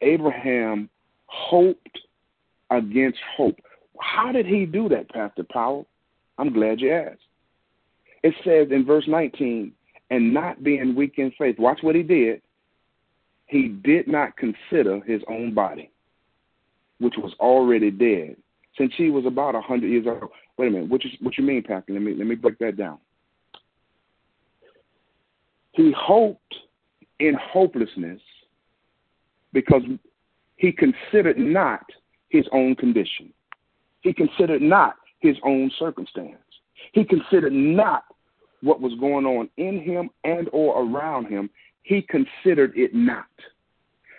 Abraham 0.00 0.88
hoped 1.26 1.98
against 2.70 3.18
hope. 3.36 3.60
How 4.00 4.32
did 4.32 4.46
he 4.46 4.64
do 4.64 4.88
that, 4.88 5.10
Pastor 5.10 5.44
Powell? 5.44 5.86
I'm 6.38 6.52
glad 6.52 6.80
you 6.80 6.92
asked. 6.92 7.20
It 8.22 8.34
says 8.44 8.68
in 8.70 8.84
verse 8.84 9.04
19, 9.06 9.72
and 10.10 10.34
not 10.34 10.62
being 10.62 10.94
weak 10.94 11.14
in 11.16 11.32
faith. 11.38 11.58
Watch 11.58 11.78
what 11.82 11.94
he 11.94 12.02
did. 12.02 12.42
He 13.50 13.66
did 13.66 14.06
not 14.06 14.36
consider 14.36 15.00
his 15.00 15.22
own 15.28 15.52
body, 15.52 15.90
which 17.00 17.14
was 17.18 17.32
already 17.40 17.90
dead, 17.90 18.36
since 18.78 18.92
he 18.96 19.10
was 19.10 19.26
about 19.26 19.56
a 19.56 19.60
hundred 19.60 19.88
years 19.88 20.06
old. 20.06 20.30
Wait 20.56 20.68
a 20.68 20.70
minute, 20.70 20.88
what 20.88 21.02
you 21.02 21.10
what 21.20 21.36
you 21.36 21.42
mean, 21.42 21.64
Pastor? 21.64 21.92
Let 21.92 22.02
me 22.02 22.14
let 22.14 22.28
me 22.28 22.36
break 22.36 22.58
that 22.60 22.76
down. 22.76 22.98
He 25.72 25.92
hoped 25.98 26.54
in 27.18 27.34
hopelessness 27.52 28.20
because 29.52 29.82
he 30.56 30.70
considered 30.70 31.36
not 31.36 31.84
his 32.28 32.44
own 32.52 32.76
condition. 32.76 33.32
He 34.02 34.12
considered 34.12 34.62
not 34.62 34.94
his 35.18 35.36
own 35.44 35.72
circumstance. 35.76 36.36
He 36.92 37.04
considered 37.04 37.52
not 37.52 38.04
what 38.62 38.80
was 38.80 38.92
going 39.00 39.26
on 39.26 39.48
in 39.56 39.80
him 39.80 40.10
and 40.22 40.48
or 40.52 40.84
around 40.84 41.26
him. 41.26 41.50
He 41.82 42.02
considered 42.02 42.72
it 42.76 42.94
not. 42.94 43.26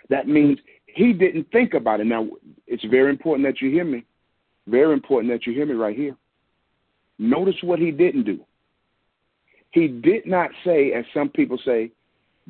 That 0.08 0.28
means 0.28 0.58
he 0.86 1.12
didn't 1.12 1.50
think 1.52 1.74
about 1.74 2.00
it. 2.00 2.06
Now, 2.06 2.28
it's 2.66 2.84
very 2.84 3.10
important 3.10 3.46
that 3.46 3.60
you 3.60 3.70
hear 3.70 3.84
me. 3.84 4.04
Very 4.66 4.92
important 4.92 5.32
that 5.32 5.46
you 5.46 5.52
hear 5.52 5.66
me 5.66 5.74
right 5.74 5.96
here. 5.96 6.16
Notice 7.18 7.56
what 7.62 7.78
he 7.78 7.90
didn't 7.90 8.24
do. 8.24 8.40
He 9.70 9.88
did 9.88 10.26
not 10.26 10.50
say, 10.64 10.92
as 10.92 11.04
some 11.14 11.28
people 11.28 11.58
say, 11.64 11.90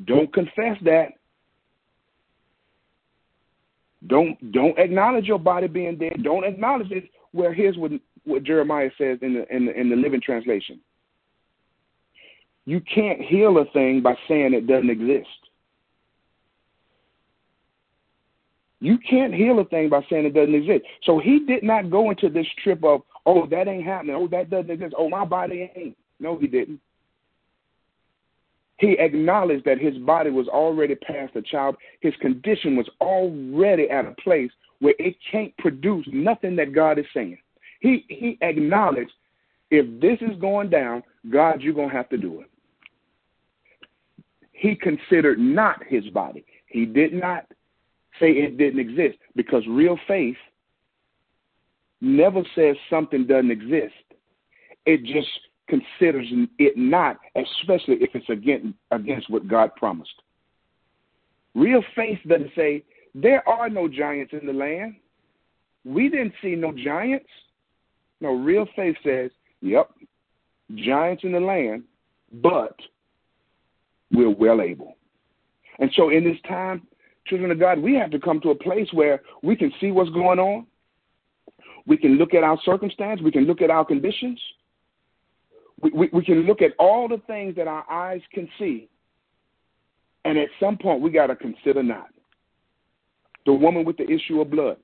don't 0.05 0.31
confess 0.33 0.77
that. 0.83 1.13
Don't 4.07 4.51
don't 4.51 4.77
acknowledge 4.77 5.25
your 5.25 5.39
body 5.39 5.67
being 5.67 5.97
dead. 5.97 6.23
Don't 6.23 6.43
acknowledge 6.43 6.91
it. 6.91 7.09
Well, 7.31 7.53
here's 7.53 7.77
what 7.77 7.91
what 8.25 8.43
Jeremiah 8.43 8.89
says 8.97 9.19
in 9.21 9.33
the 9.33 9.55
in 9.55 9.65
the, 9.65 9.79
in 9.79 9.89
the 9.89 9.95
Living 9.95 10.19
Translation. 10.19 10.79
You 12.65 12.81
can't 12.81 13.21
heal 13.21 13.57
a 13.57 13.65
thing 13.71 14.01
by 14.01 14.15
saying 14.27 14.53
it 14.53 14.67
doesn't 14.67 14.89
exist. 14.89 15.27
You 18.79 18.97
can't 19.09 19.33
heal 19.33 19.59
a 19.59 19.65
thing 19.65 19.89
by 19.89 20.05
saying 20.09 20.25
it 20.25 20.33
doesn't 20.33 20.55
exist. 20.55 20.83
So 21.03 21.19
he 21.19 21.39
did 21.39 21.63
not 21.63 21.89
go 21.89 22.09
into 22.09 22.29
this 22.29 22.47
trip 22.61 22.83
of, 22.83 23.01
oh, 23.25 23.45
that 23.47 23.67
ain't 23.67 23.85
happening. 23.85 24.15
Oh, 24.15 24.27
that 24.27 24.49
doesn't 24.49 24.71
exist. 24.71 24.93
Oh, 24.97 25.09
my 25.09 25.23
body 25.25 25.71
ain't. 25.75 25.97
No, 26.19 26.37
he 26.37 26.47
didn't. 26.47 26.79
He 28.77 28.97
acknowledged 28.99 29.65
that 29.65 29.79
his 29.79 29.97
body 29.99 30.29
was 30.29 30.47
already 30.47 30.95
past 30.95 31.33
the 31.33 31.41
child. 31.41 31.77
His 32.01 32.13
condition 32.19 32.75
was 32.75 32.89
already 32.99 33.89
at 33.89 34.05
a 34.05 34.15
place 34.21 34.51
where 34.79 34.95
it 34.99 35.15
can't 35.31 35.55
produce 35.57 36.05
nothing 36.11 36.55
that 36.57 36.73
God 36.73 36.99
is 36.99 37.05
saying. 37.13 37.37
He 37.79 38.05
he 38.09 38.37
acknowledged 38.41 39.13
if 39.71 40.01
this 40.01 40.17
is 40.21 40.37
going 40.39 40.69
down, 40.69 41.03
God, 41.29 41.61
you're 41.61 41.73
gonna 41.73 41.93
have 41.93 42.09
to 42.09 42.17
do 42.17 42.41
it. 42.41 42.49
He 44.63 44.75
considered 44.75 45.39
not 45.39 45.83
his 45.89 46.05
body. 46.11 46.45
He 46.67 46.85
did 46.85 47.11
not 47.13 47.45
say 48.17 48.31
it 48.31 48.57
didn't 48.57 48.79
exist 48.79 49.17
because 49.35 49.61
real 49.67 49.99
faith 50.07 50.37
never 51.99 52.43
says 52.55 52.77
something 52.89 53.27
doesn't 53.27 53.51
exist. 53.51 53.93
It 54.85 55.03
just 55.03 55.27
considers 55.67 56.27
it 56.59 56.77
not, 56.77 57.17
especially 57.35 57.95
if 57.95 58.11
it's 58.15 58.29
against, 58.29 58.77
against 58.91 59.29
what 59.29 59.49
God 59.49 59.75
promised. 59.75 60.21
Real 61.55 61.83
faith 61.93 62.19
doesn't 62.25 62.51
say, 62.55 62.85
there 63.13 63.45
are 63.45 63.69
no 63.69 63.89
giants 63.89 64.31
in 64.31 64.47
the 64.47 64.53
land. 64.53 64.95
We 65.83 66.07
didn't 66.07 66.35
see 66.41 66.55
no 66.55 66.71
giants. 66.71 67.27
No, 68.21 68.33
real 68.33 68.65
faith 68.77 68.95
says, 69.03 69.29
yep, 69.59 69.89
giants 70.73 71.25
in 71.25 71.33
the 71.33 71.41
land, 71.41 71.83
but 72.41 72.77
we're 74.13 74.29
well 74.29 74.61
able. 74.61 74.95
And 75.79 75.91
so 75.95 76.09
in 76.09 76.23
this 76.23 76.37
time, 76.47 76.87
children 77.27 77.51
of 77.51 77.59
God, 77.59 77.79
we 77.79 77.95
have 77.95 78.11
to 78.11 78.19
come 78.19 78.39
to 78.41 78.51
a 78.51 78.55
place 78.55 78.87
where 78.93 79.21
we 79.41 79.55
can 79.55 79.71
see 79.81 79.91
what's 79.91 80.11
going 80.11 80.39
on. 80.39 80.67
We 81.85 81.97
can 81.97 82.17
look 82.17 82.33
at 82.33 82.43
our 82.43 82.57
circumstance. 82.63 83.21
We 83.21 83.31
can 83.31 83.45
look 83.45 83.61
at 83.61 83.69
our 83.69 83.83
conditions 83.83 84.39
we, 85.83 85.91
we, 85.91 86.09
we 86.13 86.23
can 86.23 86.41
look 86.45 86.61
at 86.61 86.71
all 86.79 87.07
the 87.07 87.21
things 87.27 87.55
that 87.57 87.67
our 87.67 87.89
eyes 87.91 88.21
can 88.33 88.47
see, 88.57 88.87
and 90.23 90.37
at 90.37 90.47
some 90.59 90.77
point 90.77 91.01
we 91.01 91.11
got 91.11 91.27
to 91.27 91.35
consider 91.35 91.83
not. 91.83 92.07
The 93.45 93.53
woman 93.53 93.83
with 93.83 93.97
the 93.97 94.09
issue 94.09 94.39
of 94.39 94.49
blood. 94.49 94.77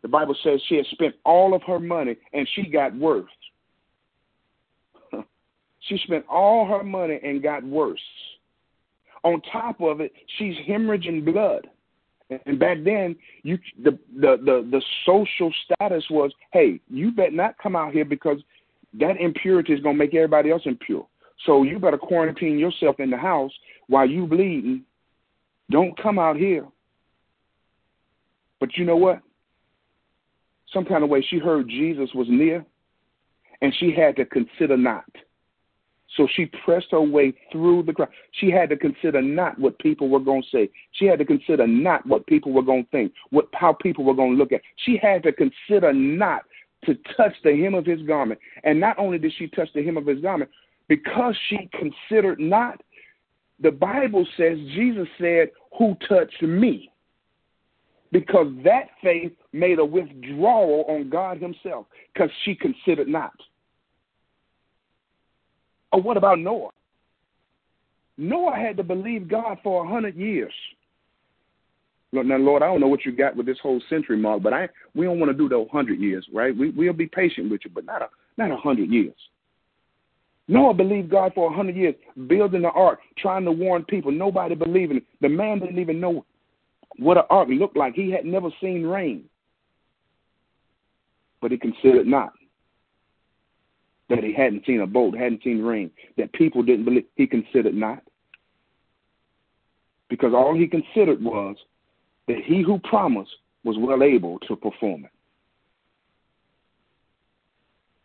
The 0.00 0.08
Bible 0.08 0.34
says 0.42 0.60
she 0.66 0.76
had 0.76 0.86
spent 0.86 1.14
all 1.24 1.54
of 1.54 1.62
her 1.64 1.78
money 1.78 2.16
and 2.32 2.48
she 2.54 2.70
got 2.70 2.96
worse. 2.96 3.30
she 5.80 5.98
spent 6.04 6.24
all 6.28 6.66
her 6.66 6.82
money 6.82 7.20
and 7.22 7.42
got 7.42 7.64
worse. 7.64 8.00
On 9.24 9.40
top 9.52 9.80
of 9.80 10.00
it, 10.00 10.12
she's 10.38 10.54
hemorrhaging 10.68 11.24
blood. 11.24 11.66
And 12.44 12.58
back 12.58 12.78
then, 12.84 13.16
you 13.42 13.58
the, 13.82 13.98
the 14.16 14.36
the 14.44 14.68
the 14.70 14.82
social 15.04 15.52
status 15.64 16.04
was, 16.10 16.32
hey, 16.52 16.80
you 16.88 17.12
better 17.12 17.30
not 17.30 17.56
come 17.58 17.76
out 17.76 17.92
here 17.92 18.04
because 18.04 18.38
that 18.94 19.20
impurity 19.20 19.72
is 19.72 19.80
going 19.80 19.94
to 19.96 19.98
make 19.98 20.14
everybody 20.14 20.50
else 20.50 20.62
impure. 20.64 21.06
So 21.44 21.62
you 21.62 21.78
better 21.78 21.98
quarantine 21.98 22.58
yourself 22.58 22.98
in 22.98 23.10
the 23.10 23.16
house 23.16 23.52
while 23.88 24.08
you 24.08 24.26
bleeding. 24.26 24.82
Don't 25.70 26.00
come 26.00 26.18
out 26.18 26.36
here. 26.36 26.66
But 28.58 28.76
you 28.76 28.84
know 28.84 28.96
what? 28.96 29.20
Some 30.72 30.84
kind 30.84 31.04
of 31.04 31.10
way 31.10 31.24
she 31.28 31.38
heard 31.38 31.68
Jesus 31.68 32.10
was 32.14 32.26
near 32.28 32.64
and 33.60 33.74
she 33.78 33.92
had 33.92 34.16
to 34.16 34.24
consider 34.24 34.76
not. 34.76 35.04
So 36.16 36.28
she 36.34 36.46
pressed 36.64 36.88
her 36.92 37.00
way 37.00 37.34
through 37.50 37.82
the 37.82 37.92
crowd. 37.92 38.08
She 38.32 38.50
had 38.50 38.70
to 38.70 38.76
consider 38.76 39.20
not 39.20 39.58
what 39.58 39.78
people 39.78 40.08
were 40.08 40.20
going 40.20 40.42
to 40.42 40.48
say. 40.48 40.70
She 40.92 41.06
had 41.06 41.18
to 41.18 41.24
consider 41.24 41.66
not 41.66 42.06
what 42.06 42.26
people 42.26 42.52
were 42.52 42.62
going 42.62 42.84
to 42.84 42.90
think, 42.90 43.12
what 43.30 43.48
how 43.52 43.72
people 43.72 44.04
were 44.04 44.14
going 44.14 44.32
to 44.32 44.36
look 44.36 44.52
at. 44.52 44.62
She 44.84 44.98
had 45.02 45.22
to 45.24 45.32
consider 45.32 45.92
not 45.92 46.42
to 46.84 46.94
touch 47.16 47.34
the 47.42 47.56
hem 47.56 47.74
of 47.74 47.84
his 47.84 48.02
garment. 48.02 48.40
And 48.64 48.78
not 48.78 48.98
only 48.98 49.18
did 49.18 49.32
she 49.36 49.48
touch 49.48 49.68
the 49.74 49.84
hem 49.84 49.96
of 49.96 50.06
his 50.06 50.20
garment, 50.20 50.50
because 50.88 51.36
she 51.48 51.68
considered 51.72 52.38
not, 52.38 52.80
the 53.60 53.70
Bible 53.70 54.26
says, 54.36 54.58
Jesus 54.74 55.08
said, 55.18 55.50
Who 55.78 55.96
touched 56.08 56.42
me? 56.42 56.90
Because 58.12 58.46
that 58.64 58.88
faith 59.02 59.32
made 59.52 59.78
a 59.78 59.84
withdrawal 59.84 60.84
on 60.88 61.10
God 61.10 61.38
Himself, 61.40 61.86
because 62.12 62.30
she 62.44 62.54
considered 62.54 63.08
not. 63.08 63.32
Or 65.92 66.00
what 66.00 66.16
about 66.16 66.38
Noah? 66.38 66.70
Noah 68.18 68.56
had 68.56 68.76
to 68.78 68.82
believe 68.82 69.28
God 69.28 69.58
for 69.62 69.84
a 69.84 69.88
hundred 69.88 70.16
years. 70.16 70.52
Now, 72.12 72.38
Lord, 72.38 72.62
I 72.62 72.66
don't 72.66 72.80
know 72.80 72.88
what 72.88 73.04
you 73.04 73.12
got 73.12 73.36
with 73.36 73.46
this 73.46 73.58
whole 73.62 73.80
century 73.90 74.16
mark, 74.16 74.42
but 74.42 74.52
I 74.52 74.68
we 74.94 75.04
don't 75.04 75.20
want 75.20 75.30
to 75.30 75.36
do 75.36 75.48
the 75.48 75.66
hundred 75.70 76.00
years, 76.00 76.26
right? 76.32 76.56
We 76.56 76.70
we'll 76.70 76.92
be 76.92 77.06
patient 77.06 77.50
with 77.50 77.60
you, 77.64 77.70
but 77.74 77.84
not 77.84 78.00
a 78.00 78.08
not 78.38 78.50
a 78.50 78.56
hundred 78.56 78.90
years. 78.90 79.14
Noah 80.48 80.74
believed 80.74 81.10
God 81.10 81.32
for 81.34 81.50
a 81.50 81.54
hundred 81.54 81.76
years, 81.76 81.94
building 82.28 82.62
the 82.62 82.70
ark, 82.70 83.00
trying 83.18 83.44
to 83.44 83.52
warn 83.52 83.84
people. 83.84 84.12
Nobody 84.12 84.54
believing. 84.54 85.02
The 85.20 85.28
man 85.28 85.58
didn't 85.58 85.80
even 85.80 86.00
know 86.00 86.24
what 86.98 87.18
an 87.18 87.24
ark 87.28 87.48
looked 87.50 87.76
like. 87.76 87.94
He 87.94 88.10
had 88.12 88.24
never 88.24 88.48
seen 88.60 88.86
rain, 88.86 89.24
but 91.42 91.50
he 91.50 91.58
considered 91.58 92.06
not 92.06 92.32
that 94.08 94.22
he 94.22 94.32
hadn't 94.32 94.64
seen 94.66 94.80
a 94.80 94.86
boat, 94.86 95.16
hadn't 95.16 95.42
seen 95.42 95.62
rain, 95.62 95.90
that 96.16 96.32
people 96.32 96.62
didn't 96.62 96.84
believe. 96.84 97.04
He 97.16 97.26
considered 97.26 97.74
not 97.74 98.02
because 100.08 100.32
all 100.34 100.54
he 100.54 100.66
considered 100.66 101.22
was 101.22 101.56
that 102.28 102.38
he 102.44 102.62
who 102.62 102.78
promised 102.80 103.34
was 103.64 103.76
well 103.78 104.02
able 104.02 104.38
to 104.40 104.56
perform 104.56 105.04
it. 105.04 105.10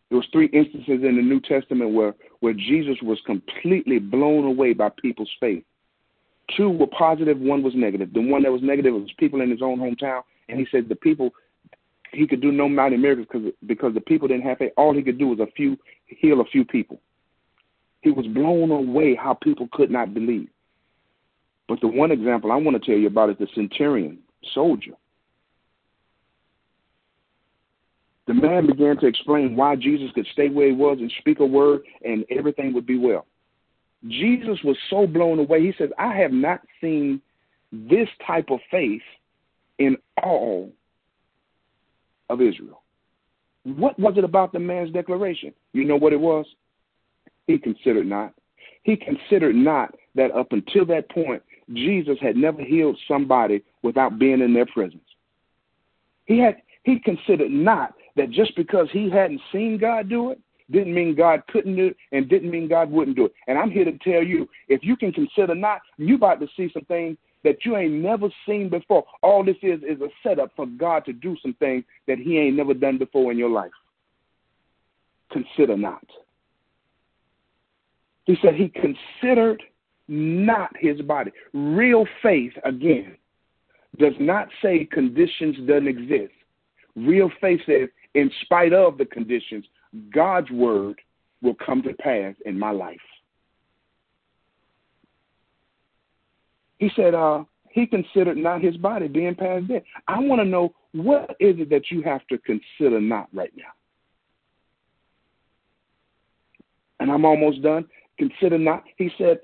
There 0.10 0.18
was 0.18 0.28
three 0.34 0.48
instances 0.48 1.04
in 1.04 1.16
the 1.16 1.22
New 1.22 1.40
Testament 1.40 1.94
where, 1.94 2.14
where 2.42 2.54
Jesus 2.54 2.98
was 3.02 3.20
completely 3.26 3.98
blown 3.98 4.46
away 4.46 4.74
by 4.74 4.90
people's 4.90 5.32
faith. 5.40 5.64
Two 6.58 6.70
were 6.70 6.88
positive, 6.88 7.40
one 7.40 7.64
was 7.64 7.74
negative. 7.76 8.12
The 8.14 8.20
one 8.20 8.44
that 8.44 8.52
was 8.52 8.62
negative 8.62 8.94
was 8.94 9.10
people 9.18 9.40
in 9.40 9.50
his 9.50 9.62
own 9.62 9.80
hometown, 9.80 10.24
and 10.50 10.60
he 10.60 10.68
said 10.70 10.90
the 10.90 10.96
people 10.96 11.32
he 12.12 12.28
could 12.28 12.42
do 12.42 12.52
no 12.52 12.68
mighty 12.68 12.98
miracles 12.98 13.28
because 13.32 13.52
because 13.66 13.94
the 13.94 14.02
people 14.02 14.28
didn't 14.28 14.44
have 14.44 14.58
faith. 14.58 14.74
All 14.78 14.94
he 14.94 15.02
could 15.02 15.18
do 15.18 15.28
was 15.28 15.40
a 15.40 15.52
few 15.56 15.78
heal 16.08 16.42
a 16.42 16.46
few 16.46 16.66
people. 16.66 17.00
He 18.02 18.12
was 18.12 18.26
blown 18.28 18.72
away 18.72 19.16
how 19.16 19.34
people 19.34 19.68
could 19.72 19.92
not 19.92 20.14
believe. 20.14 20.50
But 21.68 21.80
the 21.82 21.88
one 21.88 22.12
example 22.12 22.52
I 22.52 22.56
want 22.56 22.82
to 22.82 22.86
tell 22.86 23.00
you 23.00 23.08
about 23.08 23.30
is 23.30 23.38
the 23.40 23.48
centurion 23.56 24.20
soldier. 24.54 24.94
The 28.28 28.34
man 28.34 28.68
began 28.68 28.98
to 28.98 29.08
explain 29.08 29.56
why 29.56 29.76
Jesus 29.76 30.12
could 30.14 30.28
stay 30.32 30.50
where 30.50 30.68
he 30.68 30.74
was 30.74 30.98
and 31.00 31.12
speak 31.20 31.40
a 31.40 31.46
word 31.46 31.82
and 32.04 32.26
everything 32.30 32.74
would 32.74 32.86
be 32.86 32.98
well. 32.98 33.26
Jesus 34.08 34.58
was 34.64 34.78
so 34.90 35.06
blown 35.06 35.40
away. 35.40 35.62
He 35.62 35.74
says, 35.78 35.90
I 35.98 36.16
have 36.16 36.32
not 36.32 36.62
seen 36.80 37.22
this 37.72 38.08
type 38.26 38.50
of 38.50 38.60
faith 38.70 39.02
in 39.80 39.98
all 40.24 40.72
of 42.32 42.42
Israel. 42.42 42.82
What 43.64 44.00
was 44.00 44.16
it 44.18 44.24
about 44.24 44.54
the 44.54 44.60
man's 44.60 44.92
declaration? 44.92 45.54
You 45.74 45.86
know 45.86 45.98
what 45.98 46.14
it 46.14 46.20
was? 46.20 46.46
He 47.48 47.58
considered 47.58 48.08
not. 48.08 48.34
He 48.84 48.96
considered 48.96 49.56
not 49.56 49.94
that 50.16 50.32
up 50.32 50.52
until 50.52 50.86
that 50.88 51.10
point, 51.12 51.44
Jesus 51.74 52.18
had 52.22 52.36
never 52.36 52.64
healed 52.64 52.98
somebody 53.08 53.64
without 53.84 54.18
being 54.18 54.42
in 54.42 54.54
their 54.54 54.66
presence. 54.66 55.04
He 56.26 56.40
had 56.40 56.58
he 56.84 57.00
considered 57.00 57.52
not 57.52 57.94
that 58.16 58.32
just 58.32 58.56
because 58.56 58.88
he 58.92 59.10
hadn't 59.10 59.42
seen 59.52 59.78
God 59.78 60.10
do 60.10 60.32
it, 60.32 60.40
didn't 60.72 60.94
mean 60.94 61.16
God 61.16 61.44
couldn't 61.48 61.76
do 61.76 61.88
it 61.88 61.98
and 62.12 62.30
didn't 62.30 62.50
mean 62.50 62.68
God 62.68 62.90
wouldn't 62.90 63.18
do 63.18 63.26
it. 63.26 63.34
And 63.48 63.58
I'm 63.58 63.70
here 63.70 63.86
to 63.86 63.98
tell 64.00 64.24
you, 64.24 64.50
if 64.68 64.84
you 64.84 64.96
can 64.96 65.12
consider 65.12 65.54
not, 65.54 65.82
you 65.98 66.16
about 66.16 66.40
to 66.40 66.48
see 66.58 66.70
some 66.74 66.86
things 66.86 67.18
that 67.44 67.66
you 67.66 67.76
ain't 67.76 67.94
never 67.94 68.28
seen 68.46 68.70
before. 68.70 69.04
All 69.22 69.44
this 69.44 69.58
is 69.62 69.82
is 69.84 70.02
a 70.02 70.10
setup 70.24 70.52
for 70.56 70.66
God 70.66 71.06
to 71.06 71.14
do 71.14 71.36
some 71.42 71.54
things 71.56 71.84
that 72.08 72.20
he 72.20 72.38
ain't 72.38 72.56
never 72.56 72.74
done 72.74 72.98
before 72.98 73.32
in 73.32 73.38
your 73.38 73.50
life. 73.50 73.72
Consider 75.32 75.78
not. 75.78 76.06
He 78.26 78.38
said 78.42 78.56
he 78.56 78.70
considered 78.70 79.64
not 80.08 80.72
his 80.80 81.02
body. 81.02 81.32
Real 81.54 82.06
faith, 82.22 82.54
again, 82.64 83.18
does 83.98 84.14
not 84.20 84.48
say 84.62 84.86
conditions 84.86 85.58
doesn't 85.68 85.88
exist. 85.88 86.34
Real 86.96 87.32
faith 87.40 87.62
says, 87.66 87.90
in 88.14 88.30
spite 88.42 88.74
of 88.74 88.98
the 88.98 89.06
conditions, 89.06 89.66
God's 90.14 90.52
word 90.52 91.00
will 91.42 91.56
come 91.66 91.82
to 91.84 91.94
pass 91.94 92.36
in 92.46 92.60
my 92.60 92.72
life. 92.72 92.98
He 96.82 96.90
said, 96.96 97.14
uh, 97.14 97.44
he 97.70 97.86
considered 97.86 98.38
not 98.38 98.64
his 98.64 98.76
body 98.76 99.08
being 99.08 99.36
past 99.36 99.68
dead. 99.68 99.84
I 100.08 100.20
want 100.20 100.42
to 100.42 100.46
know 100.46 100.74
what 100.94 101.36
is 101.40 101.60
it 101.60 101.70
that 101.70 101.92
you 101.92 102.02
have 102.02 102.26
to 102.28 102.40
consider 102.40 103.00
not 103.00 103.30
right 103.32 103.54
now? 103.56 103.72
And 107.00 107.12
I'm 107.12 107.24
almost 107.24 107.62
done. 107.62 107.86
Consider 108.18 108.58
not. 108.58 108.84
He 108.98 109.12
said, 109.20 109.42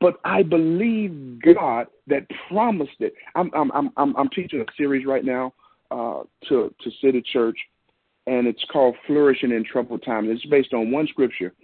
but 0.00 0.20
I 0.22 0.42
believe 0.42 1.40
God 1.42 1.86
that 2.08 2.26
promised 2.48 3.00
it. 3.00 3.14
I'm 3.34 3.50
I'm 3.54 3.72
I'm 3.96 4.14
I'm 4.16 4.28
teaching 4.28 4.60
a 4.60 4.66
series 4.76 5.06
right 5.06 5.24
now 5.24 5.54
uh, 5.90 6.24
to 6.50 6.74
to 6.78 6.90
City 7.00 7.24
Church 7.32 7.56
and 8.26 8.46
it's 8.46 8.64
called 8.70 8.96
Flourishing 9.06 9.50
in 9.50 9.64
Troubled 9.64 10.02
Times. 10.04 10.28
It's 10.30 10.44
based 10.46 10.74
on 10.74 10.90
one 10.90 11.06
scripture, 11.08 11.54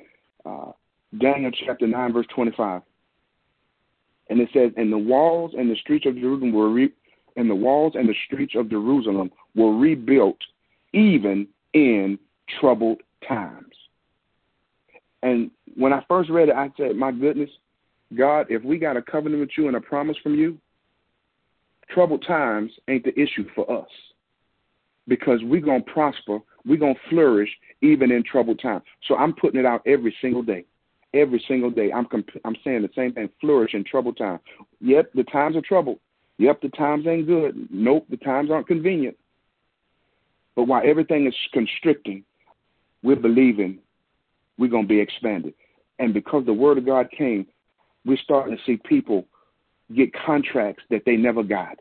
uh, 0.44 0.72
Daniel 1.18 1.50
chapter 1.66 1.86
9, 1.86 2.12
verse 2.12 2.26
25. 2.34 2.82
And 4.30 4.40
it 4.40 4.48
says, 4.52 4.72
And 4.76 4.92
the 4.92 4.98
walls 4.98 5.52
and 5.58 5.70
the 5.70 5.76
streets 5.76 6.06
of 6.06 6.14
Jerusalem 6.14 6.52
were 6.52 6.70
re- 6.70 6.92
and 7.36 7.50
the 7.50 7.54
walls 7.54 7.94
and 7.96 8.08
the 8.08 8.14
streets 8.26 8.54
of 8.56 8.70
Jerusalem 8.70 9.30
were 9.54 9.76
rebuilt 9.76 10.38
even 10.92 11.46
in 11.74 12.18
troubled 12.60 13.00
times. 13.26 13.74
And 15.22 15.50
when 15.76 15.92
I 15.92 16.04
first 16.08 16.30
read 16.30 16.48
it, 16.48 16.54
I 16.54 16.70
said, 16.76 16.96
My 16.96 17.12
goodness, 17.12 17.50
God, 18.16 18.46
if 18.48 18.64
we 18.64 18.78
got 18.78 18.96
a 18.96 19.02
covenant 19.02 19.40
with 19.40 19.50
you 19.56 19.68
and 19.68 19.76
a 19.76 19.80
promise 19.80 20.16
from 20.22 20.34
you, 20.34 20.58
troubled 21.90 22.24
times 22.26 22.72
ain't 22.88 23.04
the 23.04 23.18
issue 23.20 23.44
for 23.54 23.70
us 23.70 23.88
because 25.08 25.40
we're 25.42 25.60
going 25.60 25.84
to 25.84 25.92
prosper, 25.92 26.38
we're 26.64 26.78
going 26.78 26.94
to 26.94 27.10
flourish 27.10 27.50
even 27.82 28.12
in 28.12 28.22
troubled 28.22 28.60
times. 28.60 28.82
So 29.08 29.16
I'm 29.16 29.32
putting 29.32 29.58
it 29.58 29.66
out 29.66 29.82
every 29.86 30.14
single 30.20 30.42
day. 30.42 30.64
Every 31.12 31.42
single 31.48 31.70
day. 31.70 31.92
I'm 31.92 32.06
comp- 32.06 32.40
I'm 32.44 32.56
saying 32.62 32.82
the 32.82 32.90
same 32.94 33.12
thing, 33.12 33.28
flourish 33.40 33.74
in 33.74 33.84
troubled 33.84 34.16
times. 34.16 34.40
Yep, 34.80 35.12
the 35.14 35.24
times 35.24 35.56
are 35.56 35.62
troubled. 35.62 35.98
Yep, 36.38 36.62
the 36.62 36.68
times 36.70 37.06
ain't 37.06 37.26
good. 37.26 37.68
Nope, 37.70 38.06
the 38.08 38.16
times 38.16 38.50
aren't 38.50 38.68
convenient. 38.68 39.16
But 40.54 40.64
while 40.64 40.82
everything 40.84 41.26
is 41.26 41.34
constricting, 41.52 42.24
we're 43.02 43.16
believing 43.16 43.78
we're 44.56 44.70
going 44.70 44.84
to 44.84 44.88
be 44.88 45.00
expanded. 45.00 45.54
And 45.98 46.14
because 46.14 46.46
the 46.46 46.52
word 46.52 46.78
of 46.78 46.86
God 46.86 47.10
came, 47.10 47.46
we're 48.04 48.18
starting 48.22 48.56
to 48.56 48.62
see 48.64 48.76
people 48.76 49.26
get 49.94 50.12
contracts 50.14 50.82
that 50.90 51.02
they 51.04 51.16
never 51.16 51.42
got. 51.42 51.78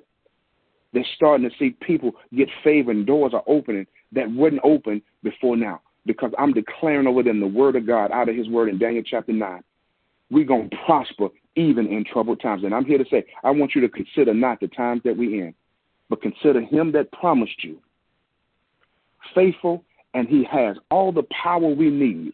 They're 0.93 1.05
starting 1.15 1.49
to 1.49 1.55
see 1.57 1.71
people 1.81 2.13
get 2.35 2.49
favor 2.63 2.91
and 2.91 3.05
doors 3.05 3.33
are 3.33 3.43
opening 3.47 3.85
that 4.11 4.31
wouldn't 4.31 4.61
open 4.63 5.01
before 5.23 5.55
now. 5.55 5.81
Because 6.05 6.31
I'm 6.37 6.53
declaring 6.53 7.07
over 7.07 7.23
them 7.23 7.39
the 7.39 7.47
word 7.47 7.75
of 7.75 7.85
God 7.85 8.11
out 8.11 8.29
of 8.29 8.35
his 8.35 8.47
word 8.49 8.69
in 8.69 8.79
Daniel 8.79 9.03
chapter 9.05 9.33
9. 9.33 9.63
We're 10.31 10.45
going 10.45 10.69
to 10.69 10.77
prosper 10.85 11.29
even 11.55 11.87
in 11.87 12.05
troubled 12.05 12.41
times. 12.41 12.63
And 12.63 12.73
I'm 12.73 12.85
here 12.85 12.97
to 12.97 13.05
say, 13.09 13.25
I 13.43 13.51
want 13.51 13.75
you 13.75 13.81
to 13.81 13.89
consider 13.89 14.33
not 14.33 14.59
the 14.59 14.67
times 14.67 15.01
that 15.03 15.17
we're 15.17 15.47
in, 15.47 15.53
but 16.09 16.21
consider 16.21 16.61
him 16.61 16.91
that 16.93 17.11
promised 17.11 17.63
you 17.63 17.79
faithful, 19.35 19.83
and 20.13 20.27
he 20.27 20.43
has 20.49 20.77
all 20.89 21.11
the 21.11 21.23
power 21.43 21.67
we 21.67 21.89
need. 21.89 22.33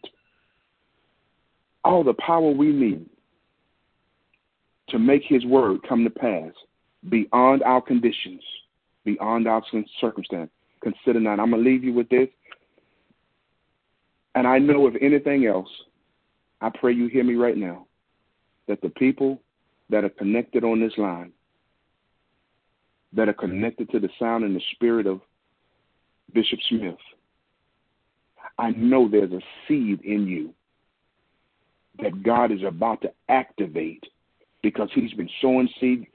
All 1.84 2.02
the 2.02 2.14
power 2.14 2.50
we 2.50 2.72
need 2.72 3.06
to 4.88 4.98
make 4.98 5.22
his 5.24 5.44
word 5.44 5.80
come 5.88 6.04
to 6.04 6.10
pass 6.10 6.52
beyond 7.08 7.62
our 7.62 7.80
conditions, 7.80 8.42
beyond 9.04 9.46
our 9.46 9.62
circumstance. 10.00 10.50
Consider 10.80 11.20
not. 11.20 11.38
I'm 11.38 11.50
going 11.50 11.62
to 11.62 11.68
leave 11.68 11.84
you 11.84 11.92
with 11.92 12.08
this. 12.08 12.28
And 14.36 14.46
I 14.46 14.58
know 14.58 14.86
if 14.86 14.94
anything 15.02 15.46
else, 15.46 15.68
I 16.60 16.70
pray 16.70 16.92
you 16.92 17.08
hear 17.08 17.24
me 17.24 17.34
right 17.34 17.56
now, 17.56 17.86
that 18.68 18.80
the 18.80 18.90
people 18.90 19.40
that 19.90 20.04
are 20.04 20.10
connected 20.10 20.62
on 20.62 20.80
this 20.80 20.92
line, 20.96 21.32
that 23.12 23.28
are 23.28 23.34
connected 23.34 23.90
to 23.90 23.98
the 23.98 24.08
sound 24.18 24.44
and 24.44 24.54
the 24.54 24.62
spirit 24.72 25.08
of 25.08 25.20
Bishop 26.32 26.60
Smith, 26.68 26.94
I 28.58 28.70
know 28.70 29.08
there's 29.08 29.32
a 29.32 29.40
seed 29.66 30.00
in 30.02 30.28
you 30.28 30.54
that 31.98 32.22
God 32.22 32.52
is 32.52 32.62
about 32.62 33.02
to 33.02 33.12
activate 33.28 34.04
because 34.62 34.90
he's 34.94 35.12
been 35.14 35.30
sowing 35.40 35.68
seed 35.80 36.06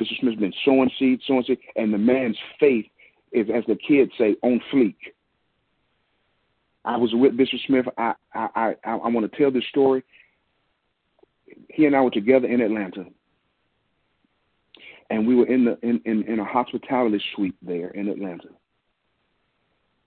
Bishop 0.00 0.16
Smith's 0.20 0.40
been 0.40 0.54
sowing 0.64 0.90
seed, 0.98 1.20
sowing 1.26 1.44
seed, 1.44 1.58
and 1.76 1.92
the 1.92 1.98
man's 1.98 2.38
faith 2.58 2.86
is, 3.32 3.48
as 3.54 3.62
the 3.68 3.76
kids 3.76 4.10
say, 4.16 4.34
on 4.42 4.58
fleek. 4.72 4.96
I 6.84 6.96
was 6.96 7.10
with 7.14 7.36
Bishop 7.36 7.60
Smith. 7.66 7.86
I 7.98 8.14
I 8.34 8.48
I, 8.54 8.74
I 8.84 9.08
want 9.08 9.30
to 9.30 9.38
tell 9.38 9.50
this 9.50 9.64
story. 9.68 10.02
He 11.68 11.86
and 11.86 11.96
I 11.96 12.00
were 12.00 12.10
together 12.10 12.46
in 12.46 12.60
Atlanta, 12.60 13.06
and 15.10 15.26
we 15.26 15.34
were 15.34 15.46
in 15.46 15.64
the 15.64 15.78
in, 15.82 16.00
in, 16.04 16.22
in 16.24 16.38
a 16.38 16.44
hospitality 16.44 17.22
suite 17.34 17.56
there 17.62 17.88
in 17.88 18.08
Atlanta. 18.08 18.48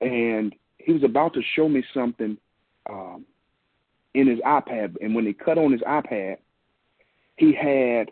And 0.01 0.53
he 0.77 0.93
was 0.93 1.03
about 1.03 1.33
to 1.33 1.41
show 1.55 1.69
me 1.69 1.83
something 1.93 2.37
um, 2.89 3.25
in 4.13 4.27
his 4.27 4.39
iPad, 4.39 4.95
and 5.01 5.15
when 5.15 5.25
he 5.25 5.33
cut 5.33 5.57
on 5.57 5.71
his 5.71 5.81
iPad, 5.81 6.37
he 7.37 7.53
had 7.53 8.11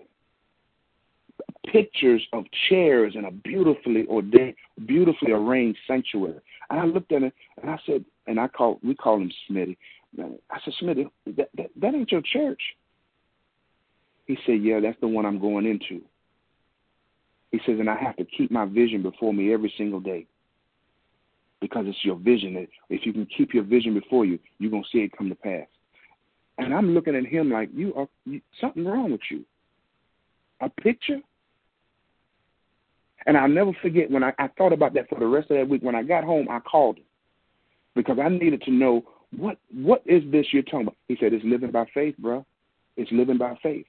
pictures 1.68 2.26
of 2.34 2.46
chairs 2.70 3.14
in 3.16 3.26
a 3.26 3.32
beautifully 3.32 4.06
ordained, 4.08 4.56
beautifully 4.86 5.32
arranged 5.32 5.80
sanctuary. 5.88 6.40
And 6.70 6.80
I 6.80 6.86
looked 6.86 7.12
at 7.12 7.24
it 7.24 7.34
and 7.62 7.70
I 7.70 7.80
said, 7.86 8.04
and 8.28 8.40
I 8.40 8.48
call 8.48 8.80
we 8.84 8.96
call 8.96 9.18
him 9.18 9.32
Smitty. 9.50 9.78
I 10.20 10.60
said, 10.64 10.74
Smitty, 10.82 11.10
that, 11.38 11.50
that, 11.56 11.70
that 11.78 11.96
ain't 11.96 12.12
your 12.12 12.22
church. 12.22 12.62
He 14.26 14.38
said, 14.46 14.62
Yeah, 14.62 14.80
that's 14.80 15.00
the 15.02 15.08
one 15.08 15.26
I'm 15.26 15.40
going 15.40 15.66
into. 15.66 16.02
He 17.52 17.60
says, 17.66 17.80
and 17.80 17.90
I 17.90 17.98
have 17.98 18.16
to 18.18 18.26
keep 18.26 18.50
my 18.50 18.66
vision 18.66 19.04
before 19.04 19.34
me 19.34 19.54
every 19.54 19.74
single 19.78 20.00
day. 20.00 20.26
Because 21.60 21.86
it's 21.88 22.04
your 22.04 22.16
vision. 22.16 22.66
If 22.90 23.06
you 23.06 23.12
can 23.12 23.26
keep 23.26 23.54
your 23.54 23.64
vision 23.64 23.94
before 23.94 24.26
you, 24.26 24.40
you're 24.58 24.72
gonna 24.72 24.84
see 24.92 25.00
it 25.00 25.18
come 25.18 25.30
to 25.30 25.36
pass. 25.36 25.68
And 26.58 26.74
I'm 26.74 26.94
looking 26.94 27.16
at 27.16 27.26
him 27.26 27.52
like, 27.52 27.70
you 27.74 27.94
are 27.96 28.08
you, 28.26 28.42
something 28.60 28.86
wrong 28.86 29.12
with 29.12 29.22
you. 29.30 29.46
A 30.62 30.70
picture? 30.70 31.20
And 33.26 33.38
I'll 33.38 33.50
never 33.50 33.72
forget 33.82 34.10
when 34.10 34.24
I, 34.24 34.34
I 34.40 34.48
thought 34.58 34.74
about 34.74 34.94
that 34.96 35.10
for 35.10 35.20
the 35.20 35.28
rest 35.28 35.52
of 35.52 35.58
that 35.58 35.68
week. 35.68 35.84
When 35.84 35.96
I 35.96 36.04
got 36.04 36.24
home, 36.24 36.48
I 36.50 36.60
called 36.60 36.98
him 36.98 37.04
because 37.96 38.18
I 38.20 38.30
needed 38.30 38.62
to 38.64 38.72
know 38.72 39.04
what 39.36 39.58
what 39.74 40.02
is 40.06 40.24
this 40.32 40.48
you're 40.52 40.64
talking 40.64 40.88
about. 40.88 40.98
He 41.08 41.18
said, 41.20 41.34
"It's 41.34 41.46
living 41.46 41.72
by 41.72 41.86
faith, 41.94 42.16
bro. 42.18 42.46
It's 42.98 43.12
living 43.12 43.38
by 43.38 43.58
faith." 43.62 43.86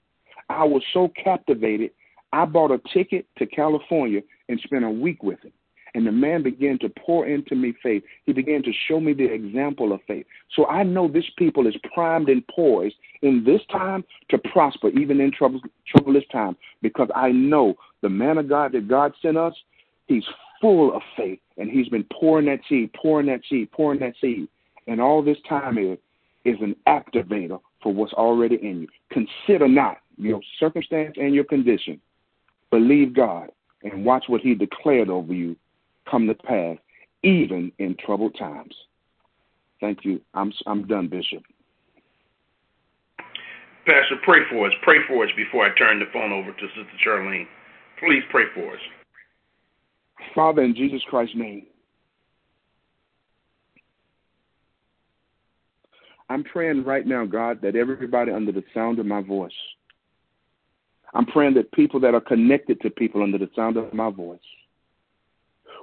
I 0.48 0.64
was 0.64 0.82
so 0.92 1.10
captivated, 1.22 1.90
I 2.32 2.44
bought 2.44 2.70
a 2.70 2.80
ticket 2.92 3.26
to 3.38 3.46
California 3.46 4.22
and 4.48 4.60
spent 4.60 4.84
a 4.84 4.90
week 4.90 5.22
with 5.22 5.40
him. 5.42 5.52
And 5.94 6.06
the 6.06 6.12
man 6.12 6.42
began 6.42 6.78
to 6.78 6.88
pour 6.88 7.26
into 7.26 7.54
me 7.54 7.74
faith. 7.82 8.02
He 8.24 8.32
began 8.32 8.62
to 8.62 8.72
show 8.88 8.98
me 8.98 9.12
the 9.12 9.30
example 9.30 9.92
of 9.92 10.00
faith. 10.06 10.24
So 10.56 10.66
I 10.66 10.82
know 10.84 11.06
this 11.06 11.28
people 11.36 11.66
is 11.66 11.76
primed 11.92 12.30
and 12.30 12.46
poised 12.48 12.96
in 13.20 13.44
this 13.44 13.60
time 13.70 14.02
to 14.30 14.38
prosper, 14.38 14.88
even 14.88 15.20
in 15.20 15.30
trouble, 15.32 15.60
troublous 15.86 16.24
time, 16.32 16.56
because 16.80 17.10
I 17.14 17.30
know 17.32 17.74
the 18.00 18.08
man 18.08 18.38
of 18.38 18.48
God 18.48 18.72
that 18.72 18.88
God 18.88 19.12
sent 19.20 19.36
us, 19.36 19.54
he's 20.06 20.24
full 20.62 20.96
of 20.96 21.02
faith, 21.16 21.40
and 21.58 21.68
he's 21.70 21.88
been 21.88 22.06
pouring 22.18 22.46
that 22.46 22.60
seed, 22.68 22.90
pouring 22.94 23.26
that 23.26 23.42
seed, 23.50 23.70
pouring 23.72 24.00
that 24.00 24.14
seed. 24.20 24.48
And 24.86 25.00
all 25.00 25.22
this 25.22 25.36
time 25.46 25.76
is, 25.76 25.98
is 26.46 26.56
an 26.62 26.74
activator 26.88 27.60
for 27.82 27.92
what's 27.92 28.14
already 28.14 28.56
in 28.56 28.82
you. 28.82 28.88
Consider 29.10 29.68
not 29.68 29.98
your 30.16 30.40
circumstance 30.58 31.16
and 31.16 31.34
your 31.34 31.44
condition. 31.44 32.00
Believe 32.70 33.14
God 33.14 33.50
and 33.82 34.04
watch 34.04 34.24
what 34.28 34.40
he 34.40 34.54
declared 34.54 35.10
over 35.10 35.34
you 35.34 35.56
come 36.10 36.26
to 36.26 36.34
pass, 36.34 36.78
even 37.22 37.72
in 37.78 37.96
troubled 38.04 38.36
times. 38.38 38.74
Thank 39.80 40.04
you. 40.04 40.20
I'm 40.34 40.52
I'm 40.66 40.86
done, 40.86 41.08
Bishop. 41.08 41.42
Pastor, 43.84 44.16
pray 44.22 44.40
for 44.48 44.68
us. 44.68 44.72
Pray 44.82 44.98
for 45.08 45.24
us 45.24 45.30
before 45.36 45.66
I 45.66 45.76
turn 45.76 45.98
the 45.98 46.06
phone 46.12 46.32
over 46.32 46.52
to 46.52 46.66
Sister 46.68 46.96
Charlene. 47.04 47.46
Please 47.98 48.22
pray 48.30 48.44
for 48.54 48.72
us. 48.72 49.01
Father, 50.34 50.62
in 50.62 50.74
Jesus 50.74 51.02
Christ's 51.08 51.36
name, 51.36 51.66
I'm 56.28 56.44
praying 56.44 56.84
right 56.84 57.06
now, 57.06 57.26
God, 57.26 57.60
that 57.62 57.76
everybody 57.76 58.32
under 58.32 58.52
the 58.52 58.64
sound 58.72 58.98
of 58.98 59.06
my 59.06 59.20
voice, 59.20 59.52
I'm 61.14 61.26
praying 61.26 61.54
that 61.54 61.70
people 61.72 62.00
that 62.00 62.14
are 62.14 62.20
connected 62.20 62.80
to 62.80 62.90
people 62.90 63.22
under 63.22 63.36
the 63.36 63.50
sound 63.54 63.76
of 63.76 63.92
my 63.92 64.10
voice, 64.10 64.40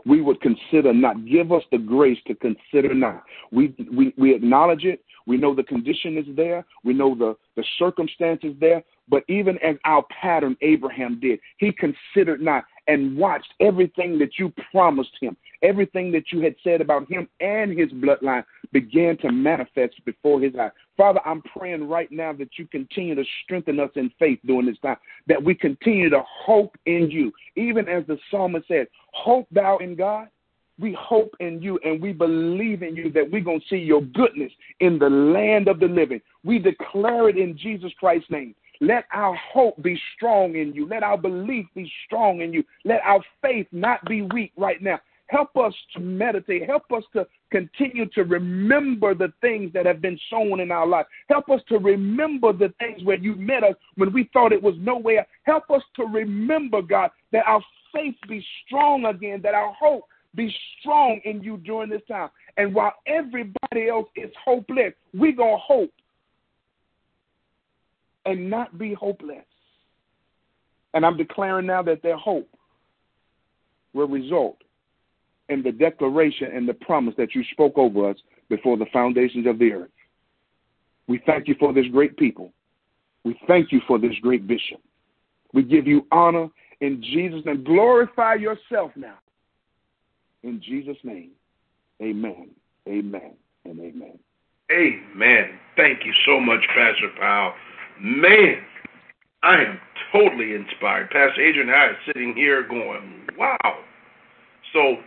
we 0.06 0.22
would 0.22 0.42
consider 0.42 0.94
not. 0.94 1.26
Give 1.26 1.52
us 1.52 1.64
the 1.72 1.78
grace 1.78 2.18
to 2.28 2.36
consider 2.36 2.94
not. 2.94 3.24
We, 3.52 3.76
we, 3.96 4.14
we 4.18 4.34
acknowledge 4.34 4.86
it. 4.86 5.04
We 5.28 5.38
know 5.38 5.54
the 5.54 5.64
condition 5.64 6.18
is 6.18 6.26
there. 6.36 6.66
We 6.84 6.94
know 6.94 7.14
the, 7.14 7.36
the 7.56 7.64
circumstances 7.78 8.56
there. 8.60 8.84
But 9.08 9.24
even 9.28 9.58
as 9.60 9.76
our 9.86 10.04
pattern 10.22 10.56
Abraham 10.62 11.20
did, 11.20 11.40
he 11.58 11.72
considered 11.72 12.42
not 12.42 12.64
and 12.88 13.18
watched 13.18 13.54
everything 13.60 14.18
that 14.20 14.38
you 14.38 14.52
promised 14.72 15.16
him, 15.20 15.36
everything 15.62 16.12
that 16.12 16.32
you 16.32 16.42
had 16.42 16.56
said 16.64 16.82
about 16.82 17.10
him 17.10 17.28
and 17.40 17.78
his 17.78 17.90
bloodline 17.92 18.44
began 18.72 19.18
to 19.18 19.32
manifest 19.32 19.94
before 20.06 20.42
his 20.42 20.54
eyes. 20.56 20.72
Father, 20.98 21.20
I'm 21.26 21.42
praying 21.42 21.88
right 21.88 22.12
now 22.12 22.34
that 22.34 22.58
you 22.58 22.68
continue 22.68 23.16
to 23.16 23.24
strengthen 23.44 23.80
us 23.80 23.92
in 23.96 24.12
faith 24.20 24.40
during 24.46 24.66
this 24.66 24.80
time, 24.80 24.98
that 25.28 25.44
we 25.44 25.56
continue 25.56 26.10
to 26.10 26.24
hope 26.28 26.78
in 26.86 27.10
you. 27.10 27.32
Even 27.56 27.88
as 27.88 28.06
the 28.08 28.18
psalmist 28.30 28.68
said, 28.68 28.88
Hope 29.14 29.48
thou 29.52 29.78
in 29.78 29.96
God. 29.96 30.28
We 30.80 30.96
hope 30.98 31.36
in 31.42 31.62
you 31.62 31.78
and 31.84 32.02
we 32.02 32.14
believe 32.14 32.84
in 32.84 32.96
you 32.96 33.12
that 33.12 33.30
we're 33.30 33.44
going 33.44 33.60
to 33.60 33.66
see 33.70 33.78
your 33.78 34.02
goodness 34.02 34.52
in 34.80 34.98
the 34.98 35.10
land 35.10 35.68
of 35.68 35.82
the 35.82 35.88
living. 35.88 36.22
We 36.46 36.58
declare 36.58 37.28
it 37.28 37.38
in 37.38 37.58
Jesus 37.58 37.92
Christ's 38.00 38.32
name. 38.32 38.56
Let 38.82 39.06
our 39.12 39.36
hope 39.36 39.82
be 39.82 40.00
strong 40.16 40.56
in 40.56 40.74
you. 40.74 40.88
Let 40.88 41.04
our 41.04 41.18
belief 41.18 41.66
be 41.76 41.92
strong 42.06 42.42
in 42.42 42.54
you. 42.54 42.64
Let 42.86 43.02
our 43.04 43.20
faith 43.42 43.68
not 43.72 44.04
be 44.06 44.22
weak 44.22 44.54
right 44.58 44.82
now. 44.82 45.00
Help 45.28 45.56
us 45.58 45.74
to 45.94 46.00
meditate. 46.00 46.66
Help 46.66 46.92
us 46.92 47.04
to 47.14 47.28
continue 47.52 48.08
to 48.16 48.24
remember 48.24 49.14
the 49.14 49.32
things 49.42 49.72
that 49.74 49.86
have 49.86 50.02
been 50.02 50.20
sown 50.30 50.60
in 50.60 50.72
our 50.72 50.88
life. 50.88 51.06
Help 51.30 51.50
us 51.50 51.62
to 51.70 51.78
remember 51.78 52.52
the 52.52 52.74
things 52.80 53.04
where 53.04 53.18
you 53.18 53.36
met 53.36 53.64
us 53.64 53.76
when 53.96 54.12
we 54.12 54.30
thought 54.34 54.52
it 54.52 54.62
was 54.62 54.76
nowhere. 54.80 55.28
Help 55.44 55.70
us 55.70 55.84
to 55.98 56.06
remember, 56.06 56.82
God, 56.82 57.12
that 57.32 57.46
our 57.46 57.62
faith 57.94 58.16
be 58.28 58.44
strong 58.66 59.06
again, 59.06 59.40
that 59.44 59.54
our 59.54 59.72
hope 59.74 60.06
be 60.36 60.54
strong 60.80 61.20
in 61.26 61.44
you 61.44 61.58
during 61.58 61.90
this 61.90 62.02
time. 62.08 62.30
And 62.58 62.74
while 62.74 62.94
everybody 63.06 63.88
else 63.90 64.10
is 64.16 64.32
hopeless, 64.44 64.94
we're 65.14 65.36
going 65.36 65.58
to 65.58 65.64
hope 65.64 65.92
and 68.26 68.50
not 68.50 68.78
be 68.78 68.94
hopeless. 68.94 69.46
And 70.94 71.06
I'm 71.06 71.18
declaring 71.18 71.68
now 71.68 71.84
that 71.84 72.02
their 72.02 72.18
hope 72.18 72.50
will 73.94 74.08
result 74.08 74.58
in 75.50 75.64
the 75.64 75.72
declaration 75.72 76.50
and 76.54 76.68
the 76.68 76.74
promise 76.74 77.16
that 77.18 77.36
you 77.36 77.44
spoke 77.52 77.78
over 77.78 78.10
us 78.10 78.18
before 78.50 78.78
the 78.78 78.86
foundations 78.92 79.48
of 79.48 79.60
the 79.60 79.74
earth. 79.74 79.90
We 81.08 81.22
thank 81.26 81.48
you 81.48 81.56
for 81.60 81.74
this 81.74 81.88
great 81.92 82.18
people. 82.18 82.52
We 83.24 83.40
thank 83.48 83.72
you 83.72 83.82
for 83.88 84.00
this 84.00 84.14
great 84.22 84.48
bishop. 84.48 84.80
We 85.54 85.64
give 85.64 85.88
you 85.88 86.06
honor 86.12 86.50
in 86.82 87.02
Jesus' 87.02 87.44
name. 87.46 87.64
Glorify 87.64 88.36
yourself 88.36 88.92
now. 88.96 89.18
In 90.44 90.62
Jesus' 90.62 90.98
name, 91.04 91.32
amen, 92.02 92.50
amen, 92.88 93.34
and 93.66 93.80
amen. 93.80 94.20
Amen. 94.72 95.60
Thank 95.76 96.06
you 96.06 96.14
so 96.26 96.40
much, 96.40 96.62
Pastor 96.68 97.10
Powell. 97.20 97.54
Man, 98.02 98.62
I 99.44 99.56
am 99.62 99.80
totally 100.12 100.54
inspired. 100.54 101.10
Pastor 101.10 101.42
Adrian 101.42 101.70
and 101.70 101.78
I 101.78 101.86
are 101.86 101.98
sitting 102.08 102.34
here 102.36 102.68
going, 102.68 103.28
wow. 103.38 103.80
So 104.74 104.98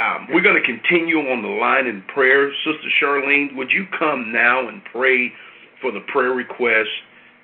um, 0.00 0.28
we're 0.30 0.42
going 0.42 0.60
to 0.60 0.66
continue 0.66 1.18
on 1.18 1.42
the 1.42 1.48
line 1.48 1.86
in 1.86 2.02
prayer. 2.14 2.50
Sister 2.64 2.88
Charlene, 3.02 3.56
would 3.56 3.70
you 3.70 3.86
come 3.98 4.32
now 4.32 4.68
and 4.68 4.82
pray 4.92 5.32
for 5.80 5.90
the 5.90 6.00
prayer 6.12 6.30
request? 6.30 6.88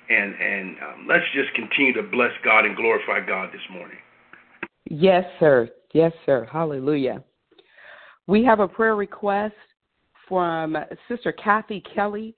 And, 0.09 0.33
and 0.35 0.77
um, 0.79 1.07
let's 1.07 1.25
just 1.33 1.53
continue 1.53 1.93
to 1.93 2.03
bless 2.03 2.31
God 2.43 2.65
and 2.65 2.75
glorify 2.75 3.25
God 3.25 3.49
this 3.51 3.61
morning. 3.71 3.97
Yes, 4.89 5.25
sir. 5.39 5.69
Yes, 5.93 6.13
sir. 6.25 6.47
Hallelujah. 6.49 7.23
We 8.25 8.43
have 8.45 8.59
a 8.59 8.67
prayer 8.67 8.95
request 8.95 9.55
from 10.27 10.77
Sister 11.09 11.33
Kathy 11.33 11.83
Kelly. 11.93 12.35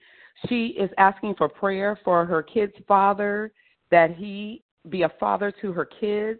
She 0.47 0.67
is 0.67 0.89
asking 0.97 1.35
for 1.35 1.49
prayer 1.49 1.99
for 2.03 2.25
her 2.25 2.41
kid's 2.41 2.73
father, 2.87 3.51
that 3.91 4.15
he 4.15 4.63
be 4.89 5.01
a 5.01 5.11
father 5.19 5.51
to 5.61 5.73
her 5.73 5.85
kids, 5.85 6.39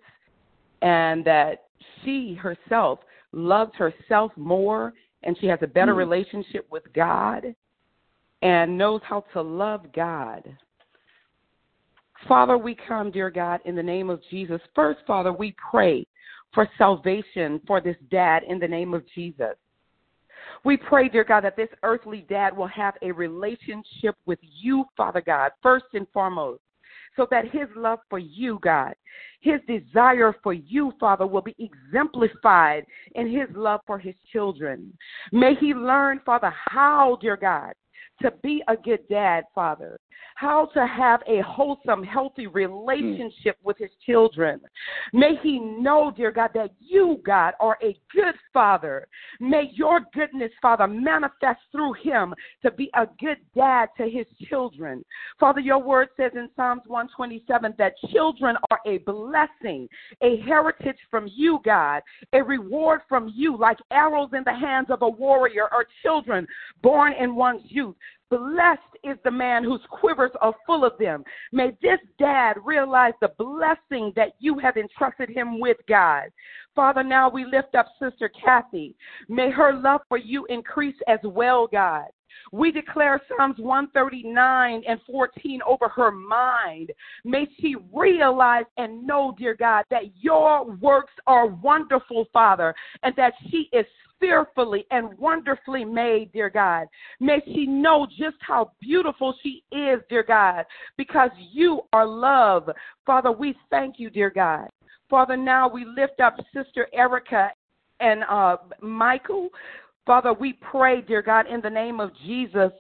and 0.82 1.26
that 1.26 1.66
she 2.04 2.34
herself 2.36 3.00
loves 3.32 3.74
herself 3.76 4.32
more 4.36 4.94
and 5.24 5.38
she 5.40 5.48
has 5.48 5.60
a 5.62 5.68
better 5.68 5.94
mm 5.94 5.98
relationship 5.98 6.66
with 6.72 6.84
God 6.94 7.54
and 8.42 8.78
knows 8.78 9.02
how 9.04 9.26
to 9.34 9.42
love 9.42 9.92
God. 9.94 10.44
Father, 12.28 12.58
we 12.58 12.76
come, 12.88 13.12
dear 13.12 13.30
God, 13.30 13.60
in 13.66 13.76
the 13.76 13.84
name 13.84 14.10
of 14.10 14.22
Jesus. 14.30 14.62
First, 14.76 15.00
Father, 15.06 15.34
we 15.34 15.56
pray 15.70 16.06
for 16.54 16.68
salvation 16.78 17.62
for 17.68 17.82
this 17.82 17.96
dad 18.10 18.44
in 18.48 18.60
the 18.60 18.68
name 18.68 18.94
of 18.94 19.04
Jesus. 19.14 19.56
We 20.64 20.78
pray, 20.78 21.10
dear 21.10 21.24
God, 21.24 21.44
that 21.44 21.56
this 21.56 21.70
earthly 21.84 22.26
dad 22.30 22.56
will 22.56 22.68
have 22.68 22.96
a 23.02 23.12
relationship 23.12 24.16
with 24.26 24.40
you, 24.42 24.86
Father 24.96 25.22
God, 25.22 25.52
first 25.62 25.86
and 25.94 26.08
foremost, 26.14 26.62
so 27.16 27.28
that 27.32 27.46
his 27.46 27.68
love 27.76 28.00
for 28.10 28.20
you, 28.20 28.60
God, 28.62 28.94
his 29.42 29.60
desire 29.68 30.36
for 30.44 30.54
you, 30.54 30.94
Father, 31.00 31.26
will 31.26 31.42
be 31.42 31.56
exemplified 31.60 32.86
in 33.16 33.32
his 33.32 33.48
love 33.56 33.82
for 33.88 33.98
his 33.98 34.16
children. 34.32 34.94
May 35.32 35.56
he 35.56 35.74
learn, 35.74 36.22
Father, 36.26 36.54
how, 36.66 37.18
dear 37.22 37.38
God, 37.38 37.74
to 38.22 38.32
be 38.44 38.62
a 38.68 38.76
good 38.76 39.08
dad, 39.10 39.46
Father 39.56 40.00
how 40.40 40.68
to 40.74 40.88
have 40.88 41.20
a 41.28 41.42
wholesome, 41.42 42.02
healthy 42.02 42.48
relationship 42.48 43.58
with 43.62 43.78
his 43.78 43.90
children. 44.06 44.62
May 45.12 45.34
he 45.44 45.60
know, 45.60 46.14
dear 46.16 46.32
God, 46.32 46.52
that 46.54 46.72
you, 46.80 47.20
God, 47.26 47.56
are 47.60 47.78
a 47.84 47.98
good 48.16 48.36
father. 48.54 49.06
May 49.42 49.70
your 49.74 50.00
goodness, 50.14 50.52
Father, 50.62 50.88
manifest 50.88 51.60
through 51.74 51.92
him 52.02 52.34
to 52.62 52.72
be 52.72 52.90
a 52.96 53.06
good 53.20 53.38
dad 53.54 53.90
to 53.98 54.10
his 54.10 54.26
children. 54.48 55.04
Father, 55.42 55.60
your 55.60 55.80
word 55.80 56.08
says 56.16 56.32
in 56.36 56.48
Psalms 56.56 56.84
127 56.88 57.74
that 57.78 57.96
children 58.10 58.56
are 58.72 58.80
a 58.86 59.00
blessing, 59.00 59.90
a 60.22 60.40
heritage 60.48 60.98
from 61.12 61.30
you, 61.36 61.60
God, 61.66 62.02
a 62.32 62.42
reward 62.42 63.02
from 63.10 63.30
you, 63.36 63.58
like 63.58 63.78
arrows 63.92 64.30
in 64.32 64.44
the 64.46 64.56
hands 64.56 64.88
of 64.90 65.02
a 65.02 65.10
warrior 65.10 65.68
or 65.74 65.86
children 66.02 66.48
born 66.82 67.12
in 67.20 67.36
one's 67.36 67.64
youth. 67.66 67.96
Blessed 68.30 68.82
is 69.04 69.18
the 69.24 69.32
man 69.32 69.64
whose 69.64 69.82
quivers 69.90 70.32
are 70.42 70.54
full 70.66 70.86
of 70.86 70.98
them. 71.00 71.24
May 71.52 71.72
this 71.82 72.00
dad 72.20 72.58
realize 72.64 73.14
the 73.22 73.32
blessing 73.38 74.14
that 74.16 74.34
you 74.40 74.60
have 74.60 74.78
entrusted 74.78 75.30
him 75.30 75.60
with, 75.60 75.78
God. 75.88 76.30
Father, 76.76 77.04
now 77.04 77.30
we 77.30 77.46
lift 77.46 77.76
up 77.76 77.88
Sister 78.00 78.30
Kathy. 78.30 78.96
May 79.28 79.50
her 79.50 79.74
love 79.74 80.02
for 80.08 80.18
you 80.18 80.46
increase 80.46 80.96
as 81.08 81.20
well, 81.24 81.68
God. 81.68 82.06
We 82.52 82.72
declare 82.72 83.22
Psalms 83.28 83.58
139 83.58 84.84
and 84.88 85.00
14 85.12 85.62
over 85.68 85.88
her 85.90 86.12
mind. 86.12 86.92
May 87.24 87.48
she 87.60 87.76
realize 87.94 88.66
and 88.78 89.06
know, 89.06 89.36
dear 89.38 89.56
God, 89.56 89.86
that 89.90 90.04
your 90.20 90.66
works 90.66 91.14
are 91.28 91.48
wonderful, 91.48 92.26
Father, 92.32 92.74
and 93.04 93.16
that 93.18 93.34
she 93.50 93.70
is 93.74 93.86
fearfully 94.20 94.86
and 94.92 95.18
wonderfully 95.18 95.86
made, 95.86 96.32
dear 96.34 96.50
God. 96.50 96.88
May 97.20 97.40
she 97.46 97.66
know 97.66 98.06
just 98.06 98.38
how 98.42 98.72
beautiful 98.82 99.36
she 99.42 99.64
is, 99.72 100.00
dear 100.10 100.24
God, 100.24 100.66
because 100.98 101.30
you 101.52 101.82
are 101.94 102.06
love. 102.06 102.70
Father, 103.06 103.32
we 103.32 103.56
thank 103.70 103.96
you, 104.00 104.10
dear 104.10 104.30
God. 104.30 104.68
Father, 105.10 105.36
now 105.36 105.68
we 105.68 105.86
lift 105.86 106.20
up 106.20 106.38
Sister 106.54 106.88
Erica 106.94 107.50
and 108.00 108.24
uh, 108.30 108.58
Michael. 108.82 109.50
Father, 110.06 110.34
we 110.34 110.54
pray, 110.54 111.02
dear 111.02 111.22
God, 111.22 111.46
in 111.48 111.62
the 111.62 111.70
name 111.70 112.00
of 112.00 112.12
Jesus. 112.26 112.72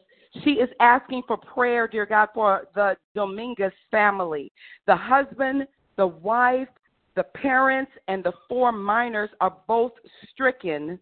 She 0.43 0.51
is 0.51 0.69
asking 0.79 1.23
for 1.27 1.37
prayer, 1.37 1.87
dear 1.87 2.05
God, 2.05 2.29
for 2.33 2.67
the 2.75 2.95
Dominguez 3.15 3.73
family. 3.89 4.51
The 4.85 4.95
husband, 4.95 5.67
the 5.97 6.07
wife, 6.07 6.67
the 7.15 7.23
parents, 7.23 7.91
and 8.07 8.23
the 8.23 8.33
four 8.47 8.71
minors 8.71 9.31
are 9.41 9.57
both 9.67 9.91
stricken 10.31 10.99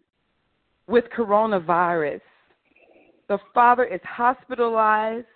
with 0.88 1.06
coronavirus. 1.15 2.21
The 3.28 3.38
father 3.54 3.84
is 3.84 4.00
hospitalized. 4.04 5.28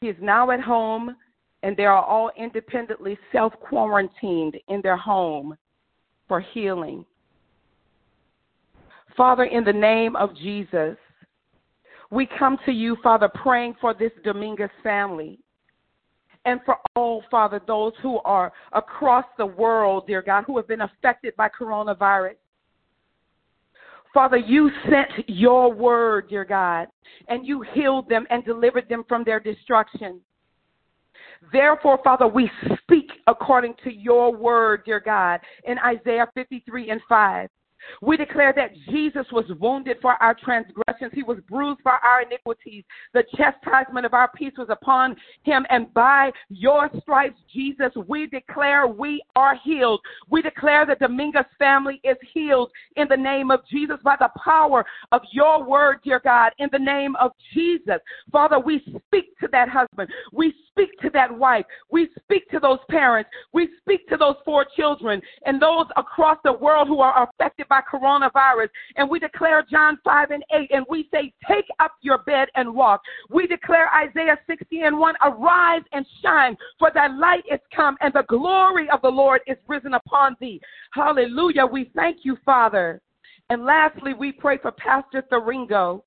He 0.00 0.08
is 0.08 0.16
now 0.20 0.50
at 0.50 0.60
home, 0.60 1.16
and 1.62 1.76
they 1.76 1.84
are 1.84 2.02
all 2.02 2.30
independently 2.36 3.18
self 3.32 3.52
quarantined 3.60 4.56
in 4.68 4.80
their 4.82 4.96
home 4.96 5.56
for 6.28 6.40
healing. 6.40 7.04
Father, 9.16 9.44
in 9.44 9.64
the 9.64 9.72
name 9.72 10.16
of 10.16 10.36
Jesus, 10.36 10.96
we 12.10 12.28
come 12.38 12.58
to 12.66 12.72
you, 12.72 12.96
Father, 13.02 13.28
praying 13.28 13.76
for 13.80 13.94
this 13.94 14.12
Dominguez 14.24 14.70
family 14.82 15.38
and 16.44 16.60
for 16.64 16.76
all, 16.96 17.22
Father, 17.30 17.60
those 17.66 17.92
who 18.02 18.18
are 18.20 18.52
across 18.72 19.24
the 19.36 19.46
world, 19.46 20.06
dear 20.06 20.22
God, 20.22 20.44
who 20.46 20.56
have 20.56 20.66
been 20.66 20.80
affected 20.80 21.36
by 21.36 21.48
coronavirus. 21.48 22.36
Father, 24.12 24.36
you 24.36 24.70
sent 24.84 25.28
your 25.28 25.72
word, 25.72 26.28
dear 26.28 26.44
God, 26.44 26.88
and 27.28 27.46
you 27.46 27.64
healed 27.74 28.08
them 28.08 28.26
and 28.30 28.44
delivered 28.44 28.88
them 28.88 29.04
from 29.08 29.22
their 29.24 29.38
destruction. 29.38 30.20
Therefore, 31.52 31.98
Father, 32.02 32.26
we 32.26 32.50
speak 32.82 33.10
according 33.26 33.74
to 33.84 33.92
your 33.92 34.34
word, 34.34 34.82
dear 34.84 35.00
God, 35.00 35.40
in 35.64 35.78
Isaiah 35.78 36.28
53 36.34 36.90
and 36.90 37.00
5. 37.08 37.48
We 38.02 38.16
declare 38.16 38.52
that 38.56 38.72
Jesus 38.90 39.26
was 39.32 39.44
wounded 39.58 39.98
for 40.00 40.12
our 40.22 40.34
transgressions. 40.34 41.12
He 41.12 41.22
was 41.22 41.38
bruised 41.48 41.80
for 41.82 41.92
our 41.92 42.22
iniquities. 42.22 42.84
The 43.14 43.24
chastisement 43.36 44.06
of 44.06 44.14
our 44.14 44.30
peace 44.34 44.52
was 44.58 44.68
upon 44.70 45.16
him. 45.42 45.66
And 45.70 45.92
by 45.94 46.32
your 46.48 46.90
stripes, 47.00 47.38
Jesus, 47.52 47.92
we 48.06 48.26
declare 48.26 48.86
we 48.86 49.22
are 49.36 49.56
healed. 49.62 50.00
We 50.28 50.42
declare 50.42 50.86
that 50.86 51.00
Dominguez 51.00 51.46
family 51.58 52.00
is 52.04 52.16
healed 52.32 52.70
in 52.96 53.08
the 53.08 53.16
name 53.16 53.50
of 53.50 53.60
Jesus 53.70 53.96
by 54.04 54.16
the 54.18 54.30
power 54.44 54.84
of 55.12 55.22
your 55.32 55.64
word, 55.64 56.00
dear 56.04 56.20
God, 56.22 56.52
in 56.58 56.68
the 56.72 56.78
name 56.78 57.16
of 57.16 57.32
Jesus. 57.52 57.98
Father, 58.30 58.58
we 58.58 58.80
speak 59.06 59.38
to 59.40 59.48
that 59.52 59.68
husband. 59.68 60.10
We 60.32 60.54
speak 60.70 60.90
to 61.02 61.10
that 61.10 61.36
wife. 61.36 61.64
We 61.90 62.08
speak 62.22 62.48
to 62.50 62.60
those 62.60 62.78
parents. 62.88 63.30
We 63.52 63.68
speak 63.80 64.08
to 64.08 64.16
those 64.16 64.36
four 64.44 64.66
children 64.76 65.20
and 65.46 65.60
those 65.60 65.86
across 65.96 66.38
the 66.44 66.52
world 66.52 66.88
who 66.88 67.00
are 67.00 67.28
affected 67.28 67.68
by 67.70 67.80
coronavirus. 67.90 68.68
And 68.96 69.08
we 69.08 69.18
declare 69.18 69.64
John 69.70 69.98
5 70.04 70.30
and 70.32 70.44
8, 70.54 70.70
and 70.72 70.84
we 70.90 71.08
say, 71.10 71.32
Take 71.48 71.64
up 71.78 71.92
your 72.02 72.18
bed 72.18 72.48
and 72.56 72.74
walk. 72.74 73.00
We 73.30 73.46
declare 73.46 73.88
Isaiah 73.94 74.38
60 74.46 74.80
and 74.82 74.98
1, 74.98 75.14
Arise 75.22 75.82
and 75.92 76.04
shine, 76.22 76.56
for 76.78 76.90
thy 76.92 77.06
light 77.06 77.44
is 77.50 77.60
come, 77.74 77.96
and 78.02 78.12
the 78.12 78.24
glory 78.28 78.90
of 78.90 79.00
the 79.00 79.08
Lord 79.08 79.40
is 79.46 79.56
risen 79.68 79.94
upon 79.94 80.36
thee. 80.40 80.60
Hallelujah. 80.92 81.64
We 81.64 81.90
thank 81.94 82.18
you, 82.24 82.36
Father. 82.44 83.00
And 83.48 83.64
lastly, 83.64 84.12
we 84.12 84.32
pray 84.32 84.58
for 84.58 84.72
Pastor 84.72 85.22
Thuringo. 85.30 86.02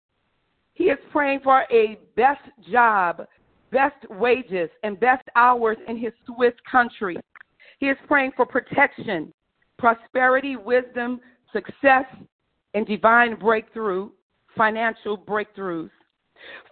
He 0.73 0.85
is 0.85 0.99
praying 1.11 1.41
for 1.43 1.65
a 1.71 1.99
best 2.15 2.41
job, 2.71 3.25
best 3.71 4.09
wages, 4.09 4.69
and 4.83 4.99
best 4.99 5.23
hours 5.35 5.77
in 5.87 5.97
his 5.97 6.13
Swiss 6.25 6.53
country. 6.69 7.17
He 7.79 7.87
is 7.87 7.97
praying 8.07 8.31
for 8.35 8.45
protection, 8.45 9.33
prosperity, 9.77 10.55
wisdom, 10.55 11.19
success, 11.53 12.05
and 12.73 12.85
divine 12.85 13.35
breakthrough, 13.39 14.09
financial 14.57 15.17
breakthroughs. 15.17 15.91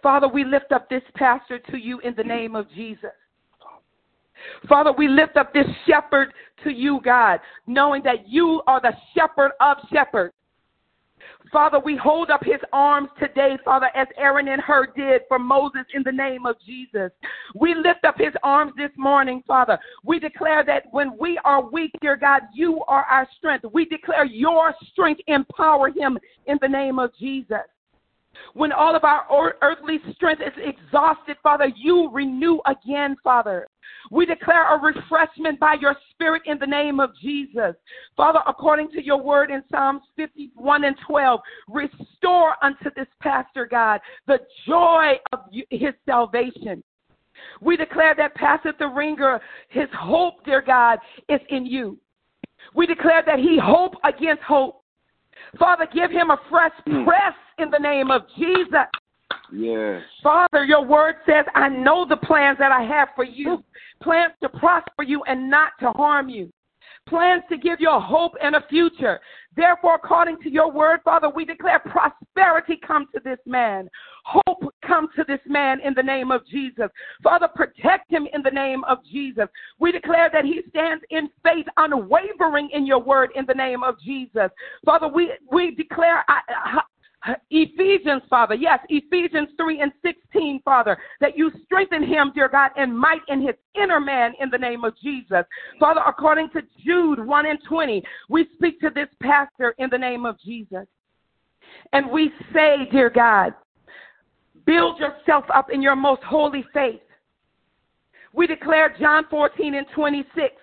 Father, 0.02 0.28
we 0.28 0.44
lift 0.44 0.72
up 0.72 0.90
this 0.90 1.02
pastor 1.14 1.58
to 1.58 1.76
you 1.76 2.00
in 2.00 2.14
the 2.16 2.24
name 2.24 2.54
of 2.54 2.68
Jesus. 2.70 3.10
Father, 4.68 4.92
we 4.92 5.08
lift 5.08 5.36
up 5.36 5.52
this 5.52 5.66
shepherd 5.86 6.32
to 6.64 6.70
you, 6.70 7.00
God, 7.04 7.40
knowing 7.66 8.02
that 8.02 8.28
you 8.28 8.62
are 8.66 8.80
the 8.80 8.92
shepherd 9.14 9.52
of 9.60 9.76
shepherds. 9.92 10.34
Father, 11.52 11.78
we 11.78 11.96
hold 11.96 12.30
up 12.30 12.42
his 12.42 12.60
arms 12.72 13.08
today, 13.18 13.58
Father, 13.64 13.90
as 13.94 14.06
Aaron 14.16 14.48
and 14.48 14.62
Hur 14.62 14.86
did 14.96 15.22
for 15.28 15.38
Moses 15.38 15.82
in 15.92 16.02
the 16.02 16.12
name 16.12 16.46
of 16.46 16.56
Jesus. 16.64 17.10
We 17.54 17.74
lift 17.74 18.04
up 18.04 18.16
his 18.16 18.32
arms 18.42 18.72
this 18.76 18.90
morning, 18.96 19.42
Father. 19.46 19.78
We 20.04 20.18
declare 20.18 20.64
that 20.64 20.84
when 20.92 21.16
we 21.18 21.38
are 21.44 21.62
weak, 21.62 21.90
dear 22.00 22.16
God, 22.16 22.42
you 22.54 22.82
are 22.88 23.04
our 23.04 23.28
strength. 23.36 23.66
We 23.72 23.84
declare 23.84 24.24
your 24.24 24.74
strength, 24.92 25.20
empower 25.26 25.90
him 25.90 26.18
in 26.46 26.58
the 26.62 26.68
name 26.68 26.98
of 26.98 27.10
Jesus. 27.18 27.58
When 28.54 28.72
all 28.72 28.96
of 28.96 29.04
our 29.04 29.54
earthly 29.62 30.00
strength 30.14 30.42
is 30.42 30.52
exhausted, 30.56 31.36
Father, 31.42 31.68
you 31.76 32.10
renew 32.12 32.58
again, 32.66 33.16
Father. 33.22 33.68
We 34.10 34.26
declare 34.26 34.74
a 34.74 34.80
refreshment 34.80 35.60
by 35.60 35.76
your 35.80 35.96
spirit 36.10 36.42
in 36.46 36.58
the 36.58 36.66
name 36.66 37.00
of 37.00 37.10
Jesus. 37.20 37.74
Father, 38.16 38.40
according 38.46 38.90
to 38.90 39.04
your 39.04 39.22
word 39.22 39.50
in 39.50 39.62
Psalms 39.70 40.02
51 40.16 40.84
and 40.84 40.96
12, 41.06 41.40
restore 41.68 42.54
unto 42.62 42.90
this 42.96 43.06
pastor, 43.20 43.66
God, 43.66 44.00
the 44.26 44.38
joy 44.66 45.14
of 45.32 45.40
his 45.70 45.94
salvation. 46.04 46.82
We 47.60 47.76
declare 47.76 48.14
that 48.16 48.34
Pastor 48.34 48.72
ringer, 48.94 49.40
his 49.68 49.88
hope, 49.98 50.44
dear 50.44 50.62
God, 50.62 50.98
is 51.28 51.40
in 51.48 51.66
you. 51.66 51.98
We 52.74 52.86
declare 52.86 53.22
that 53.26 53.38
he 53.38 53.58
hope 53.62 53.94
against 54.04 54.42
hope. 54.42 54.81
Father, 55.58 55.86
give 55.92 56.10
him 56.10 56.30
a 56.30 56.40
fresh 56.48 56.72
hmm. 56.86 57.04
press 57.04 57.34
in 57.58 57.70
the 57.70 57.78
name 57.78 58.10
of 58.10 58.22
Jesus. 58.36 58.88
Yes. 59.52 60.02
Father, 60.22 60.64
your 60.64 60.84
word 60.84 61.16
says, 61.26 61.44
I 61.54 61.68
know 61.68 62.06
the 62.08 62.16
plans 62.16 62.58
that 62.58 62.72
I 62.72 62.82
have 62.82 63.08
for 63.14 63.24
you 63.24 63.62
plans 64.02 64.32
to 64.42 64.48
prosper 64.48 65.02
you 65.02 65.22
and 65.24 65.48
not 65.48 65.72
to 65.80 65.90
harm 65.92 66.28
you, 66.28 66.50
plans 67.08 67.42
to 67.50 67.56
give 67.56 67.80
you 67.80 67.90
a 67.90 68.00
hope 68.00 68.32
and 68.42 68.54
a 68.54 68.64
future. 68.68 69.20
Therefore, 69.56 69.96
according 69.96 70.38
to 70.42 70.50
your 70.50 70.70
word, 70.70 71.00
Father, 71.04 71.28
we 71.28 71.44
declare 71.44 71.78
prosperity 71.80 72.78
come 72.86 73.06
to 73.14 73.20
this 73.22 73.38
man. 73.44 73.88
Hope 74.24 74.72
come 74.86 75.08
to 75.16 75.24
this 75.26 75.40
man 75.46 75.80
in 75.80 75.94
the 75.94 76.02
name 76.02 76.30
of 76.30 76.46
Jesus. 76.46 76.86
Father, 77.22 77.48
protect 77.48 78.10
him 78.10 78.26
in 78.32 78.42
the 78.42 78.50
name 78.50 78.82
of 78.84 78.98
Jesus. 79.04 79.46
We 79.78 79.92
declare 79.92 80.30
that 80.32 80.44
he 80.44 80.62
stands 80.70 81.04
in 81.10 81.28
faith, 81.42 81.66
unwavering 81.76 82.70
in 82.72 82.86
your 82.86 83.00
word 83.00 83.30
in 83.34 83.44
the 83.46 83.54
name 83.54 83.82
of 83.82 84.00
Jesus. 84.00 84.50
Father, 84.84 85.08
we, 85.08 85.32
we 85.50 85.74
declare 85.74 86.24
Ephesians, 87.50 88.22
Father. 88.28 88.54
Yes, 88.54 88.80
Ephesians 88.88 89.48
3 89.56 89.80
and 89.80 89.92
16, 90.02 90.60
Father, 90.64 90.96
that 91.20 91.36
you 91.36 91.50
strengthen 91.64 92.02
him, 92.02 92.32
dear 92.34 92.48
God, 92.48 92.70
and 92.76 92.96
might 92.96 93.20
in 93.28 93.40
his 93.40 93.54
inner 93.80 94.00
man 94.00 94.32
in 94.40 94.50
the 94.50 94.58
name 94.58 94.84
of 94.84 94.94
Jesus. 95.02 95.44
Father, 95.78 96.00
according 96.06 96.50
to 96.50 96.62
Jude 96.84 97.24
1 97.24 97.46
and 97.46 97.58
20, 97.68 98.02
we 98.28 98.46
speak 98.54 98.80
to 98.80 98.90
this 98.90 99.08
pastor 99.22 99.74
in 99.78 99.88
the 99.90 99.98
name 99.98 100.26
of 100.26 100.36
Jesus. 100.40 100.86
And 101.92 102.10
we 102.10 102.30
say, 102.52 102.88
dear 102.90 103.10
God, 103.10 103.54
build 104.66 104.98
yourself 104.98 105.44
up 105.54 105.70
in 105.70 105.80
your 105.82 105.96
most 105.96 106.22
holy 106.22 106.64
faith. 106.72 107.00
We 108.34 108.46
declare 108.46 108.94
John 108.98 109.24
14 109.30 109.74
and 109.74 109.86
26. 109.94 110.54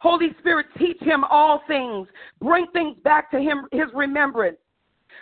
Holy 0.00 0.28
Spirit, 0.38 0.66
teach 0.78 1.00
him 1.00 1.24
all 1.24 1.62
things. 1.66 2.06
Bring 2.40 2.66
things 2.72 2.96
back 3.02 3.30
to 3.30 3.38
him, 3.38 3.66
his 3.72 3.86
remembrance. 3.94 4.58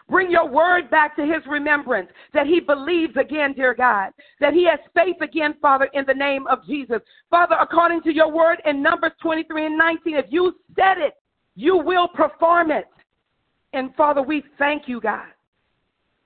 Bring 0.09 0.31
your 0.31 0.49
word 0.49 0.91
back 0.91 1.17
to 1.17 1.23
his 1.23 1.43
remembrance 1.49 2.09
that 2.33 2.47
he 2.47 2.61
believes 2.61 3.17
again, 3.17 3.53
dear 3.55 3.75
God, 3.75 4.11
that 4.41 4.53
he 4.53 4.67
has 4.67 4.79
faith 4.95 5.17
again, 5.21 5.55
Father, 5.61 5.89
in 5.95 6.05
the 6.07 6.15
name 6.15 6.47
of 6.47 6.65
Jesus. 6.67 7.01
Father, 7.31 7.57
according 7.61 8.03
to 8.03 8.13
your 8.13 8.31
word 8.31 8.61
in 8.65 8.83
Numbers 8.83 9.13
23 9.23 9.67
and 9.67 9.79
19, 9.79 10.17
if 10.17 10.27
you 10.29 10.55
said 10.77 10.99
it, 10.99 11.15
you 11.57 11.77
will 11.77 12.09
perform 12.09 12.71
it. 12.71 12.87
And 13.73 13.95
Father, 13.95 14.23
we 14.23 14.45
thank 14.59 14.89
you, 14.89 15.01
God. 15.01 15.27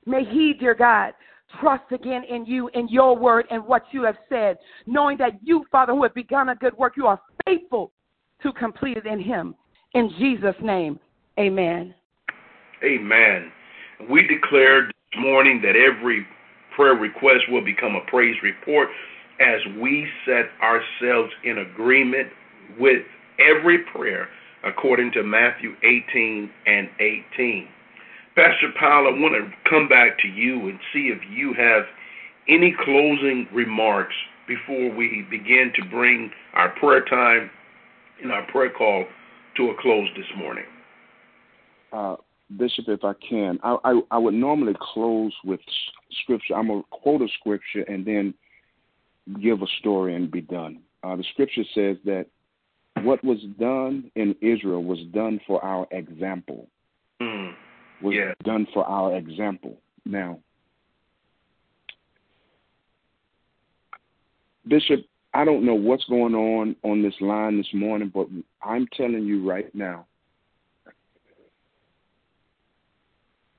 May 0.07 0.24
he, 0.24 0.54
dear 0.59 0.74
God, 0.74 1.12
trust 1.61 1.90
again 1.92 2.24
in 2.24 2.44
you, 2.46 2.68
in 2.74 2.88
your 2.88 3.16
word, 3.16 3.46
and 3.50 3.64
what 3.64 3.85
you 3.90 4.02
have 4.04 4.16
said, 4.28 4.59
knowing 4.87 5.18
that 5.18 5.33
you, 5.42 5.64
Father, 5.70 5.92
who 5.92 6.02
have 6.02 6.14
begun 6.14 6.50
a 6.50 6.54
good 6.54 6.76
work, 6.76 6.94
you 6.96 7.07
are 7.07 7.20
faithful 7.44 7.92
to 8.42 8.52
complete 8.52 8.96
it 8.96 9.07
in 9.07 9.20
Him. 9.20 9.54
In 9.94 10.11
Jesus' 10.18 10.57
name, 10.62 10.98
amen. 11.38 11.94
Amen. 12.85 13.52
We 14.06 14.26
declare 14.26 14.87
this 14.87 15.20
morning 15.20 15.61
that 15.62 15.74
every 15.74 16.26
prayer 16.76 16.94
request 16.94 17.50
will 17.50 17.64
become 17.64 17.96
a 17.96 18.11
praise 18.11 18.37
report 18.42 18.88
as 19.40 19.61
we 19.80 20.06
set 20.24 20.46
ourselves 20.62 21.32
in 21.44 21.58
agreement 21.58 22.28
with 22.78 23.02
every 23.38 23.78
prayer 23.78 24.28
according 24.64 25.12
to 25.12 25.22
Matthew 25.22 25.74
18 25.82 26.50
and 26.66 26.88
18. 27.00 27.68
Pastor 28.37 28.72
Powell, 28.78 29.08
I 29.08 29.18
want 29.18 29.34
to 29.34 29.70
come 29.70 29.88
back 29.88 30.18
to 30.20 30.28
you 30.28 30.68
and 30.68 30.78
see 30.92 31.11
if 31.12 31.18
you 31.30 31.54
have 31.54 31.84
any 32.48 32.74
closing 32.84 33.48
remarks 33.52 34.14
before 34.46 34.94
we 34.94 35.26
begin 35.28 35.72
to 35.76 35.84
bring 35.90 36.30
our 36.54 36.70
prayer 36.78 37.04
time 37.04 37.50
and 38.22 38.32
our 38.32 38.46
prayer 38.50 38.70
call 38.70 39.04
to 39.56 39.70
a 39.70 39.82
close 39.82 40.08
this 40.16 40.26
morning. 40.37 40.64
Uh, 41.92 42.16
Bishop, 42.56 42.87
if 42.88 43.04
I 43.04 43.12
can, 43.28 43.58
I, 43.62 43.76
I, 43.84 44.00
I 44.12 44.18
would 44.18 44.34
normally 44.34 44.74
close 44.80 45.32
with 45.44 45.61
scripture. 46.22 46.54
I'm 46.54 46.68
going 46.68 46.82
to 46.82 46.88
quote 46.90 47.22
a 47.22 47.28
scripture 47.40 47.82
and 47.82 48.06
then 48.06 48.34
give 49.42 49.61
a 49.61 49.66
story 49.80 50.14
and 50.14 50.30
be 50.30 50.40
done. 50.40 50.80
Uh, 51.02 51.16
the 51.16 51.24
scripture 51.32 51.64
says 51.74 51.96
that 52.04 52.26
what 53.02 53.22
was 53.22 53.38
done 53.61 54.11
in 54.16 54.34
Israel 54.40 54.82
was 54.82 54.98
done 55.12 55.40
for 55.46 55.62
our 55.64 55.87
example. 55.90 56.68
Mm 57.20 57.54
was 58.00 58.14
yeah. 58.14 58.32
done 58.44 58.66
for 58.72 58.84
our 58.87 59.16
example. 59.16 59.80
Now, 60.04 60.38
Bishop, 64.66 65.00
I 65.34 65.44
don't 65.44 65.64
know 65.64 65.74
what's 65.74 66.04
going 66.04 66.34
on 66.34 66.76
on 66.82 67.02
this 67.02 67.14
line 67.20 67.58
this 67.58 67.72
morning, 67.72 68.11
but 68.14 68.28
I'm 68.62 68.87
telling 68.96 69.24
you 69.24 69.48
right 69.48 69.72
now. 69.74 70.06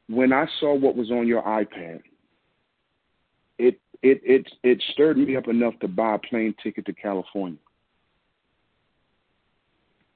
When 0.10 0.34
I 0.34 0.48
saw 0.60 0.74
what 0.74 0.95
was 0.95 1.12
on 1.12 1.28
your 1.28 1.43
iPad, 1.43 2.02
it 3.60 3.80
it 4.02 4.22
it 4.24 4.48
it 4.63 4.84
stirred 4.91 5.17
me 5.17 5.36
up 5.36 5.48
enough 5.48 5.78
to 5.82 5.88
buy 5.88 6.15
a 6.15 6.17
plane 6.17 6.56
ticket 6.63 6.86
to 6.88 6.93
California. 6.93 7.60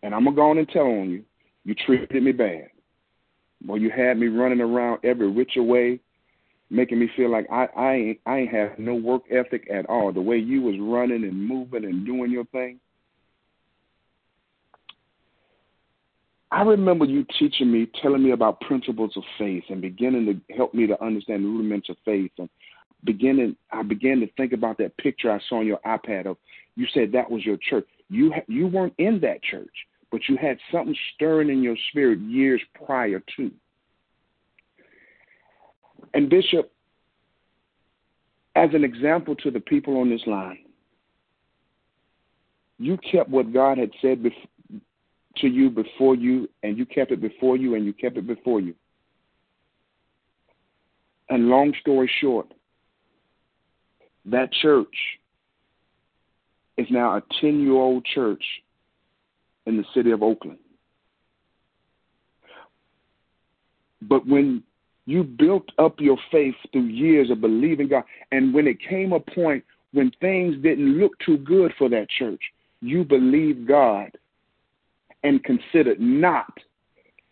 And 0.01 0.15
I'm 0.15 0.23
gonna 0.23 0.35
go 0.35 0.49
on 0.49 0.57
and 0.57 0.67
tell 0.67 0.85
on 0.85 1.09
you, 1.09 1.23
you 1.63 1.75
treated 1.75 2.23
me 2.23 2.31
bad. 2.31 2.69
Well, 3.65 3.77
you 3.77 3.89
had 3.89 4.17
me 4.17 4.27
running 4.27 4.61
around 4.61 4.99
every 5.03 5.29
which 5.29 5.53
way, 5.55 5.99
making 6.69 6.99
me 6.99 7.09
feel 7.15 7.29
like 7.29 7.45
I 7.51 7.67
I 7.77 7.93
ain't, 7.93 8.19
I 8.25 8.37
ain't 8.39 8.51
have 8.51 8.79
no 8.79 8.95
work 8.95 9.23
ethic 9.29 9.67
at 9.71 9.85
all. 9.85 10.11
The 10.11 10.21
way 10.21 10.37
you 10.37 10.61
was 10.61 10.75
running 10.79 11.23
and 11.23 11.47
moving 11.47 11.85
and 11.85 12.05
doing 12.05 12.31
your 12.31 12.45
thing. 12.45 12.79
I 16.53 16.61
remember 16.61 17.05
you 17.05 17.25
teaching 17.39 17.71
me, 17.71 17.89
telling 18.01 18.23
me 18.23 18.31
about 18.31 18.61
principles 18.61 19.11
of 19.17 19.23
faith, 19.37 19.63
and 19.69 19.81
beginning 19.81 20.25
to 20.27 20.53
help 20.55 20.73
me 20.73 20.87
to 20.87 21.03
understand 21.03 21.43
the 21.43 21.49
rudiments 21.49 21.89
of 21.89 21.97
faith. 22.05 22.31
And 22.37 22.49
beginning, 23.03 23.55
I 23.71 23.83
began 23.83 24.19
to 24.19 24.27
think 24.37 24.53
about 24.53 24.77
that 24.77 24.95
picture 24.97 25.31
I 25.31 25.39
saw 25.49 25.59
on 25.59 25.67
your 25.67 25.79
iPad 25.85 26.27
of. 26.27 26.37
You 26.75 26.87
said 26.93 27.11
that 27.11 27.29
was 27.29 27.45
your 27.45 27.57
church. 27.57 27.87
You 28.09 28.33
you 28.47 28.67
weren't 28.67 28.93
in 28.97 29.19
that 29.21 29.41
church 29.43 29.73
but 30.13 30.29
you 30.29 30.37
had 30.37 30.59
something 30.71 30.95
stirring 31.15 31.49
in 31.49 31.63
your 31.63 31.75
spirit 31.89 32.19
years 32.19 32.61
prior 32.85 33.19
to. 33.35 33.51
And, 36.13 36.29
Bishop, 36.29 36.71
as 38.55 38.69
an 38.75 38.83
example 38.83 39.35
to 39.37 39.49
the 39.49 39.59
people 39.59 39.99
on 39.99 40.11
this 40.11 40.21
line, 40.27 40.65
you 42.77 42.99
kept 43.11 43.31
what 43.31 43.51
God 43.51 43.79
had 43.79 43.89
said 44.03 44.21
bef- 44.21 44.47
to 45.37 45.47
you 45.47 45.69
before 45.69 46.15
you, 46.15 46.49
and 46.61 46.77
you 46.77 46.85
kept 46.85 47.11
it 47.11 47.21
before 47.21 47.57
you, 47.57 47.75
and 47.75 47.85
you 47.85 47.93
kept 47.93 48.17
it 48.17 48.27
before 48.27 48.59
you. 48.59 48.75
And 51.29 51.49
long 51.49 51.73
story 51.81 52.09
short, 52.21 52.47
that 54.25 54.51
church 54.51 54.95
is 56.77 56.87
now 56.89 57.17
a 57.17 57.23
10 57.41 57.61
year 57.61 57.73
old 57.73 58.05
church 58.05 58.43
in 59.65 59.77
the 59.77 59.85
city 59.93 60.11
of 60.11 60.21
Oakland. 60.21 60.59
But 64.01 64.27
when 64.27 64.63
you 65.05 65.23
built 65.23 65.69
up 65.77 65.99
your 65.99 66.17
faith 66.31 66.55
through 66.71 66.85
years 66.85 67.29
of 67.29 67.41
believing 67.41 67.87
God, 67.87 68.03
and 68.31 68.53
when 68.53 68.67
it 68.67 68.77
came 68.79 69.13
a 69.13 69.19
point 69.19 69.63
when 69.93 70.11
things 70.19 70.55
didn't 70.61 70.99
look 70.99 71.11
too 71.19 71.37
good 71.37 71.71
for 71.77 71.87
that 71.89 72.09
church, 72.09 72.41
you 72.81 73.03
believed 73.03 73.67
God 73.67 74.11
and 75.23 75.43
considered 75.43 75.99
not 75.99 76.51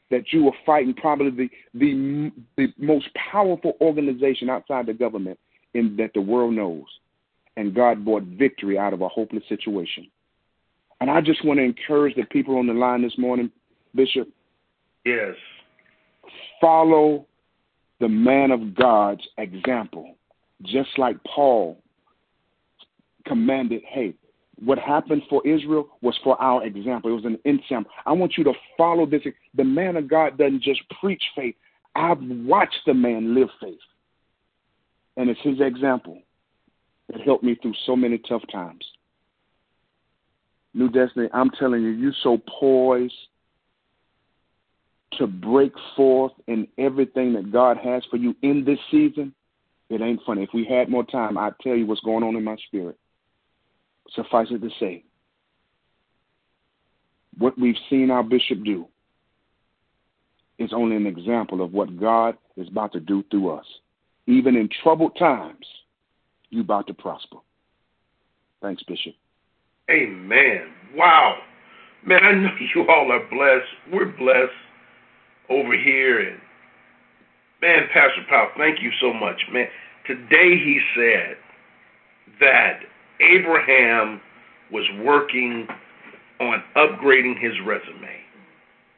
that 0.10 0.32
you 0.32 0.44
were 0.44 0.52
fighting 0.66 0.94
probably 0.94 1.32
the, 1.32 1.50
the, 1.74 2.32
the 2.58 2.68
most 2.78 3.08
powerful 3.32 3.78
organization 3.82 4.50
outside 4.50 4.86
the 4.86 4.94
government 4.94 5.40
in, 5.74 5.96
that 5.98 6.12
the 6.14 6.22
world 6.22 6.54
knows. 6.54 6.86
And 7.58 7.74
God 7.74 8.06
brought 8.06 8.24
victory 8.24 8.78
out 8.78 8.94
of 8.94 9.02
a 9.02 9.08
hopeless 9.08 9.44
situation. 9.50 10.08
And 11.00 11.10
I 11.10 11.22
just 11.22 11.44
want 11.44 11.60
to 11.60 11.64
encourage 11.64 12.16
the 12.16 12.26
people 12.26 12.58
on 12.58 12.68
the 12.68 12.74
line 12.74 13.02
this 13.02 13.18
morning, 13.18 13.52
Bishop. 13.96 14.30
Yes. 15.06 15.36
Follow 16.60 17.26
the 18.00 18.10
man 18.10 18.52
of 18.52 18.76
God's 18.76 19.22
example, 19.38 20.16
just 20.64 20.90
like 20.98 21.18
Paul 21.24 21.78
commanded, 23.26 23.82
hey, 23.88 24.14
what 24.64 24.78
happened 24.78 25.24
for 25.30 25.46
Israel 25.46 25.90
was 26.02 26.18
for 26.24 26.40
our 26.42 26.64
example. 26.66 27.12
It 27.12 27.16
was 27.16 27.26
an 27.26 27.40
example. 27.46 27.92
I 28.06 28.12
want 28.14 28.38
you 28.38 28.44
to 28.46 28.54
follow 28.78 29.06
this. 29.06 29.24
The 29.56 29.64
man 29.64 29.96
of 29.96 30.08
God 30.08 30.38
doesn't 30.38 30.62
just 30.62 30.82
preach 31.00 31.24
faith. 31.36 31.56
I've 31.96 32.20
watched 32.22 32.82
the 32.86 32.94
man 32.94 33.34
live 33.34 33.50
faith. 33.60 33.80
And 35.18 35.30
it's 35.30 35.40
his 35.42 35.60
example 35.60 36.20
that 37.10 37.22
helped 37.22 37.44
me 37.44 37.56
through 37.56 37.74
so 37.86 37.96
many 37.96 38.20
tough 38.20 38.44
times. 38.52 38.86
New 40.74 40.90
Destiny, 40.90 41.28
I'm 41.34 41.50
telling 41.50 41.82
you, 41.82 41.90
you're 41.90 42.14
so 42.24 42.40
poised 42.60 43.14
to 45.14 45.28
break 45.28 45.74
forth 45.96 46.32
in 46.48 46.68
everything 46.78 47.34
that 47.34 47.52
God 47.52 47.78
has 47.78 48.04
for 48.10 48.18
you 48.18 48.36
in 48.42 48.64
this 48.64 48.80
season. 48.90 49.34
It 49.90 50.02
ain't 50.02 50.22
funny. 50.26 50.44
If 50.44 50.52
we 50.54 50.66
had 50.66 50.88
more 50.88 51.04
time, 51.04 51.38
I'd 51.38 51.60
tell 51.62 51.76
you 51.76 51.86
what's 51.86 52.02
going 52.02 52.24
on 52.24 52.38
in 52.38 52.44
my 52.44 52.56
spirit. 52.68 52.98
Suffice 54.16 54.48
it 54.52 54.62
to 54.62 54.70
say, 54.80 55.04
what 57.38 57.58
we've 57.58 57.76
seen 57.90 58.12
our 58.12 58.24
bishop 58.24 58.64
do 58.64 58.88
is 60.60 60.74
only 60.74 60.96
an 60.96 61.08
example 61.08 61.64
of 61.64 61.74
what 61.74 62.00
God 62.00 62.38
is 62.58 62.68
about 62.68 62.94
to 62.94 63.00
do 63.00 63.24
through 63.32 63.52
us. 63.52 63.66
Even 64.28 64.56
in 64.56 64.70
troubled 64.84 65.16
times, 65.18 65.66
you're 66.50 66.62
about 66.62 66.88
to 66.88 66.94
prosper. 66.94 67.38
Thanks, 68.62 68.84
Bishop. 68.84 69.16
Amen. 69.90 70.68
Wow. 70.96 71.38
Man, 72.06 72.24
I 72.24 72.32
know 72.34 72.50
you 72.76 72.88
all 72.88 73.12
are 73.12 73.28
blessed. 73.30 73.72
We're 73.92 74.18
blessed 74.18 74.52
over 75.50 75.74
here. 75.74 76.20
And 76.20 76.40
man, 77.62 77.88
Pastor 77.94 78.24
Powell, 78.30 78.50
thank 78.58 78.82
you 78.82 78.92
so 79.02 79.14
much. 79.14 79.42
Man, 79.52 79.68
today 80.06 80.58
he 80.58 80.80
said 80.96 81.38
that 82.40 82.82
Abraham 83.22 84.22
was 84.72 84.86
working 85.04 85.68
on 86.40 86.64
upgrading 86.76 87.40
his 87.40 87.54
resume. 87.66 88.18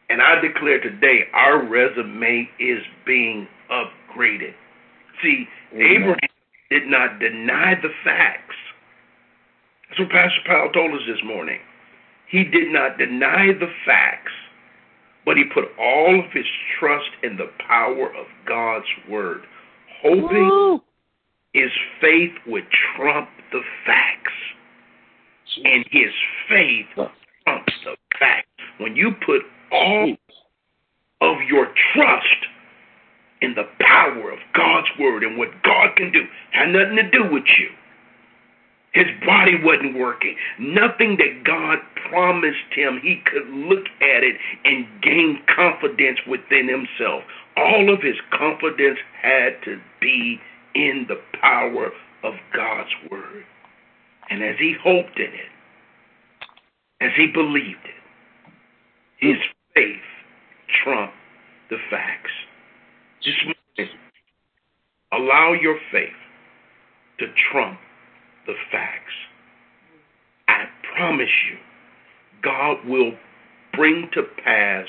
And 0.10 0.22
I 0.22 0.40
declare 0.40 0.80
today 0.80 1.24
our 1.34 1.66
resume 1.66 2.48
is 2.60 2.80
being 3.06 3.48
upgraded. 3.72 4.54
See, 5.22 5.48
Amen. 5.74 5.88
Abraham 5.92 6.30
did 6.70 6.88
not 6.88 7.20
deny 7.20 7.76
the 7.82 7.90
facts 8.04 8.56
that's 9.94 10.10
what 10.10 10.10
Pastor 10.10 10.42
Powell 10.48 10.72
told 10.72 10.92
us 10.96 11.06
this 11.06 11.24
morning. 11.24 11.60
He 12.28 12.44
did 12.46 12.74
not 12.74 12.98
deny 12.98 13.54
the 13.54 13.68
facts, 13.86 14.32
but 15.24 15.38
he 15.38 15.44
put 15.54 15.66
all 15.80 16.20
of 16.20 16.32
his 16.32 16.48
trust 16.80 17.12
in 17.22 17.38
the 17.38 17.52
power 17.68 18.08
of 18.08 18.26
God's 18.48 18.88
word, 19.08 19.42
hoping 20.02 20.50
Woo! 20.50 20.82
His 21.54 21.72
faith 22.02 22.34
would 22.48 22.66
trump 22.96 23.30
the 23.52 23.62
facts. 23.86 24.34
And 25.64 25.86
his 25.92 26.12
faith 26.50 26.88
trumps 26.96 27.74
the 27.86 27.96
facts. 28.20 28.48
When 28.80 28.96
you 28.96 29.12
put 29.26 29.42
all 29.72 30.16
of 31.22 31.38
your 31.48 31.68
trust 31.94 32.48
in 33.42 33.54
the 33.54 33.68
power 33.80 34.32
of 34.32 34.40
God's 34.56 34.88
word 35.00 35.24
and 35.24 35.38
what 35.38 35.50
God 35.64 35.96
can 35.96 36.12
do, 36.12 36.22
had 36.52 36.70
nothing 36.70 36.96
to 36.96 37.10
do 37.12 37.32
with 37.32 37.44
you. 37.60 37.70
His 38.94 39.08
body 39.26 39.54
wasn't 39.62 39.98
working. 39.98 40.36
Nothing 40.60 41.18
that 41.18 41.44
God 41.44 41.80
promised 42.10 42.74
him, 42.76 43.00
he 43.02 43.22
could 43.26 43.48
look 43.50 43.86
at 44.02 44.24
it 44.24 44.36
and 44.66 44.86
gain 45.02 45.40
confidence 45.56 46.20
within 46.28 46.68
himself. 46.68 47.24
All 47.58 47.92
of 47.94 48.02
his 48.02 48.18
confidence 48.32 49.00
had 49.22 49.62
to 49.66 49.80
be 50.00 50.40
in 50.76 51.06
the 51.08 51.20
power 51.40 51.92
of 52.24 52.34
God's 52.56 52.90
word. 53.12 53.46
And 54.30 54.44
as 54.44 54.56
he 54.60 54.76
hoped 54.82 55.18
in 55.18 55.34
it, 55.34 55.52
as 57.02 57.12
he 57.18 57.28
believed 57.28 57.86
it, 57.86 58.04
his 59.18 59.38
faith 59.74 60.02
trumped 60.84 61.14
the 61.70 61.78
facts. 61.90 62.32
This 63.26 63.36
morning, 63.44 63.94
allow 65.12 65.54
your 65.54 65.78
faith 65.92 66.10
to 67.20 67.28
trump 67.52 67.80
the 68.48 68.54
facts. 68.72 69.14
I 70.48 70.66
promise 70.96 71.30
you, 71.50 71.58
God 72.42 72.86
will 72.88 73.14
bring 73.74 74.10
to 74.14 74.24
pass 74.44 74.86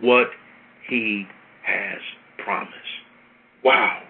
what 0.00 0.28
he 0.88 1.26
has 1.64 2.00
promised. 2.38 2.74
Wow. 3.64 4.02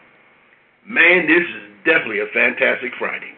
Man, 0.87 1.26
this 1.26 1.43
is 1.43 1.62
definitely 1.85 2.20
a 2.20 2.26
fantastic 2.32 2.93
Friday. 2.99 3.32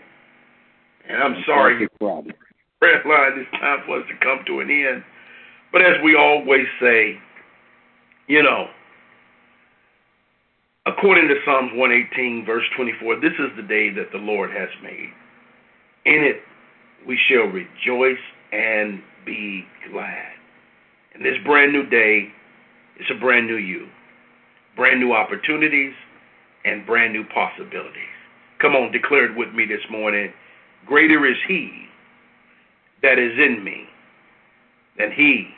And 1.09 1.22
I'm 1.22 1.42
sorry, 1.47 1.86
prayer 1.99 3.03
line, 3.07 3.38
it's 3.38 3.51
time 3.53 3.82
for 3.86 4.01
us 4.01 4.07
to 4.09 4.16
come 4.24 4.44
to 4.47 4.61
an 4.61 4.70
end. 4.70 5.05
But 5.72 5.82
as 5.82 5.94
we 6.03 6.16
always 6.16 6.66
say, 6.80 7.18
you 8.26 8.42
know, 8.42 8.66
according 10.86 11.28
to 11.28 11.34
Psalms 11.44 11.70
118, 11.74 12.44
verse 12.44 12.64
24, 12.76 13.20
this 13.20 13.32
is 13.38 13.55
the 13.57 13.62
day 13.62 13.90
that 13.90 14.11
the 14.11 14.18
Lord 14.18 14.51
has 14.51 14.68
made. 14.82 15.11
In 16.05 16.22
it 16.24 16.42
we 17.07 17.18
shall 17.28 17.47
rejoice 17.47 18.22
and 18.53 19.01
be 19.24 19.64
glad. 19.90 20.32
And 21.14 21.24
this 21.24 21.36
brand 21.44 21.72
new 21.72 21.86
day 21.86 22.28
is 22.99 23.07
a 23.11 23.20
brand 23.20 23.47
new 23.47 23.57
you, 23.57 23.86
brand 24.74 24.99
new 24.99 25.12
opportunities, 25.12 25.94
and 26.66 26.84
brand 26.84 27.12
new 27.12 27.24
possibilities. 27.24 28.12
Come 28.60 28.74
on, 28.74 28.90
declare 28.90 29.30
it 29.30 29.36
with 29.36 29.54
me 29.54 29.64
this 29.66 29.84
morning. 29.90 30.32
Greater 30.84 31.24
is 31.26 31.36
He 31.46 31.86
that 33.02 33.18
is 33.18 33.32
in 33.38 33.62
me 33.62 33.84
than 34.98 35.12
He 35.12 35.48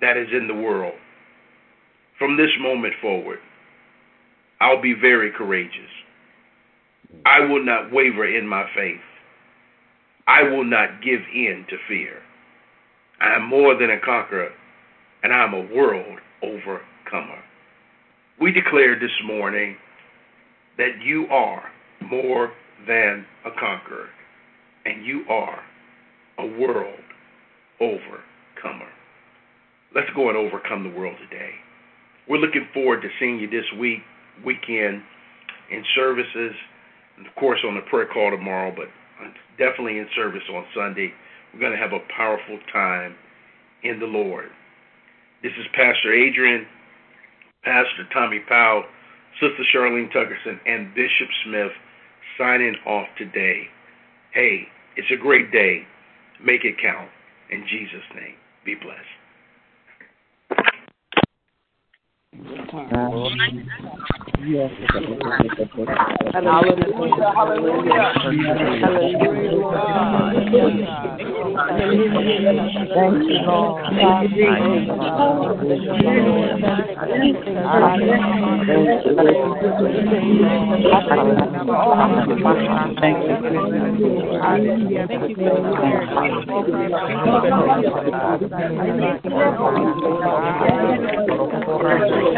that 0.00 0.16
is 0.16 0.28
in 0.32 0.46
the 0.46 0.54
world. 0.54 0.94
From 2.18 2.36
this 2.36 2.50
moment 2.60 2.94
forward, 3.00 3.38
I'll 4.60 4.80
be 4.80 4.94
very 4.94 5.30
courageous. 5.30 5.90
I 7.24 7.40
will 7.40 7.64
not 7.64 7.92
waver 7.92 8.26
in 8.26 8.46
my 8.46 8.68
faith. 8.74 9.00
I 10.26 10.42
will 10.42 10.64
not 10.64 11.02
give 11.02 11.20
in 11.34 11.64
to 11.70 11.76
fear. 11.88 12.20
I 13.20 13.36
am 13.36 13.48
more 13.48 13.76
than 13.78 13.90
a 13.90 14.00
conqueror, 14.00 14.50
and 15.22 15.32
I 15.32 15.44
am 15.44 15.54
a 15.54 15.74
world 15.74 16.18
overcomer. 16.42 17.42
We 18.40 18.52
declared 18.52 19.00
this 19.00 19.16
morning 19.24 19.76
that 20.78 21.00
you 21.02 21.26
are 21.30 21.64
more 22.02 22.52
than 22.86 23.24
a 23.44 23.50
conqueror, 23.58 24.08
and 24.84 25.04
you 25.04 25.24
are 25.28 25.60
a 26.38 26.46
world 26.46 27.00
overcomer. 27.80 28.88
Let's 29.94 30.10
go 30.14 30.28
and 30.28 30.36
overcome 30.36 30.82
the 30.82 30.98
world 30.98 31.16
today. 31.30 31.50
We're 32.28 32.38
looking 32.38 32.66
forward 32.74 33.02
to 33.02 33.08
seeing 33.20 33.38
you 33.38 33.48
this 33.48 33.64
week, 33.78 34.00
weekend, 34.44 35.02
in 35.70 35.84
services, 35.94 36.52
and 37.16 37.26
of 37.26 37.34
course 37.36 37.60
on 37.66 37.74
the 37.74 37.82
prayer 37.82 38.08
call 38.12 38.30
tomorrow, 38.30 38.74
but 38.74 38.88
definitely 39.58 39.98
in 39.98 40.08
service 40.16 40.42
on 40.52 40.64
Sunday. 40.74 41.12
We're 41.52 41.60
going 41.60 41.72
to 41.72 41.78
have 41.78 41.92
a 41.92 42.00
powerful 42.16 42.58
time 42.72 43.14
in 43.82 44.00
the 44.00 44.06
Lord. 44.06 44.50
This 45.42 45.52
is 45.58 45.66
Pastor 45.74 46.12
Adrian, 46.12 46.66
Pastor 47.62 48.08
Tommy 48.12 48.40
Powell, 48.48 48.84
Sister 49.40 49.64
Charlene 49.74 50.12
Tuckerson, 50.12 50.58
and 50.66 50.94
Bishop 50.94 51.28
Smith 51.44 51.72
signing 52.38 52.76
off 52.86 53.08
today. 53.18 53.68
Hey, 54.32 54.68
it's 54.96 55.10
a 55.10 55.16
great 55.16 55.50
day. 55.52 55.86
Make 56.42 56.64
it 56.64 56.76
count. 56.80 57.10
In 57.50 57.66
Jesus' 57.68 58.02
name, 58.14 58.34
be 58.64 58.74
blessed. 58.74 59.00
Yes. 62.74 64.70
Hallelujah. 66.32 67.32
Hallelujah. 67.34 68.12
Thank 72.94 73.22
you, 73.24 73.38
Lord. 73.46 73.84
Thank 83.00 83.18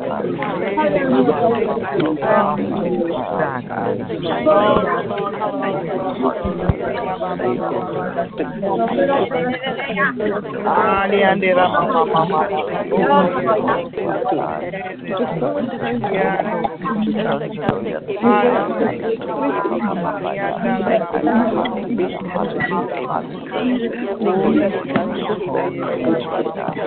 Ali 11.01 11.23
andi 11.23 11.53
rama 11.53 11.81
mama 11.81 12.25
mama. 12.25 12.47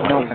No. 0.04 0.34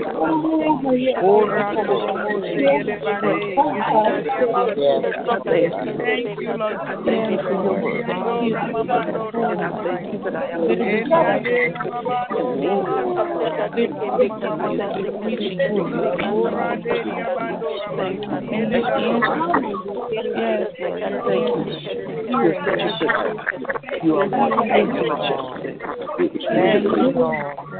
Thank 0.00 0.14
you, 26.84 26.90
Lord. 27.14 27.14
Lord. 27.14 27.79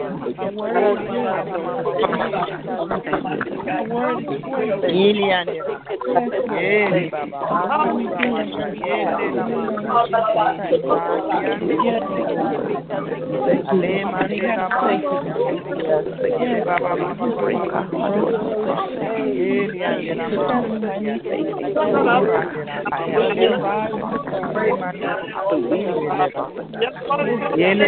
Yele 27.57 27.87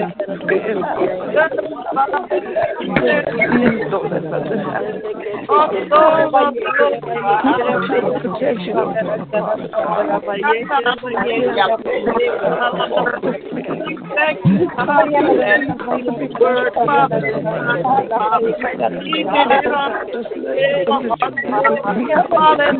Father, 22.31 22.71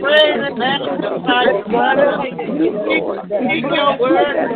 Praise 0.00 0.40
and 0.42 0.56
your 3.74 3.98
word. 3.98 4.55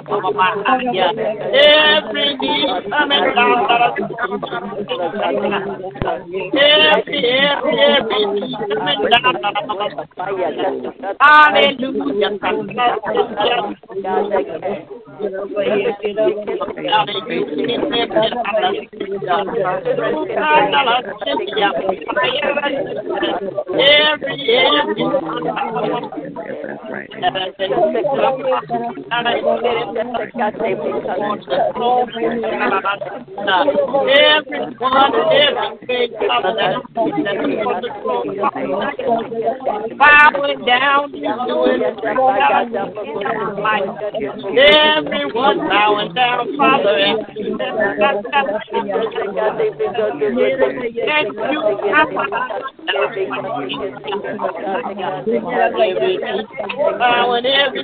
Every 1.53 2.37
need 2.37 2.67
down. 2.89 3.61
Every, 6.53 7.19
every, 7.31 7.75
every 7.79 9.09
down. 9.09 9.35
Hallelujah. 11.19 12.31
Bowing 39.97 40.65
down 40.65 41.11
Everyone 44.57 45.57
bowing 45.67 46.13
down, 46.13 46.57
Father. 46.57 46.97
Thank 51.05 51.33
you, 51.33 51.61
Bowing 56.99 57.45
every 57.45 57.83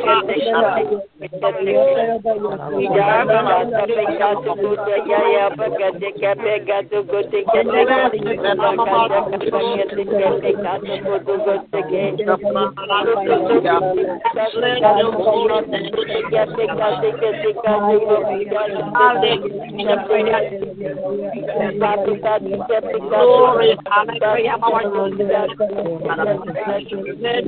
holy 0.04 0.33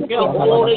Glory, 0.08 0.76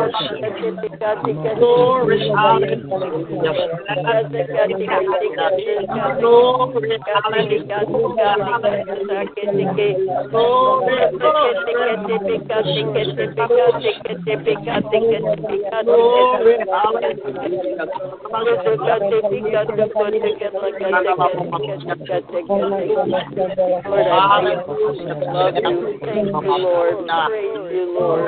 Lord. 26.61 27.05
Praise 27.07 27.67
you, 27.71 27.97
Lord. 27.99 28.27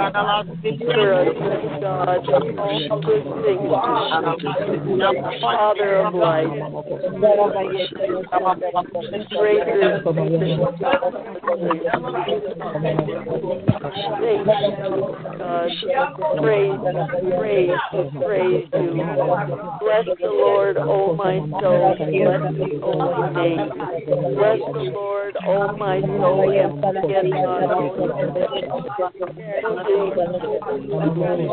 You're 0.79 1.13
a 1.13 1.33
good 1.33 1.62
God. 1.81 2.27
All 2.29 3.01
good 3.01 3.23
things. 3.43 3.69
Father 5.41 5.95
of 5.97 6.13
life. 6.13 6.47
Greater 9.37 10.01
God. 15.37 15.69
Praise, 16.37 16.79
praise, 17.37 17.79
praise 18.23 18.67
you. 18.73 18.91
Bless 19.79 20.05
the 20.19 20.27
Lord, 20.27 20.77
O 20.77 21.15
my 21.15 21.37
soul. 21.61 21.95
Bless 21.97 22.43
his 22.55 22.81
holy 22.81 23.33
name. 23.33 23.69
Bless 24.35 24.59
the 24.73 24.91
Lord, 24.93 25.35
O 25.47 25.77
my 25.77 26.01
soul, 26.01 26.51
and 26.51 26.81
forget 26.81 27.25
not 27.25 27.63
all 27.71 27.93
all 30.93 31.52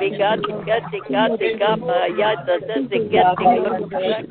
dikkat 0.00 0.38
dikkat 0.46 0.82
dikkat 0.92 1.30
dikkat 1.40 1.78
ya 2.18 2.30
da 2.46 2.56
da 2.68 2.76
dikkat 2.90 3.26
dikkat 3.36 3.80
dikkat 3.90 4.24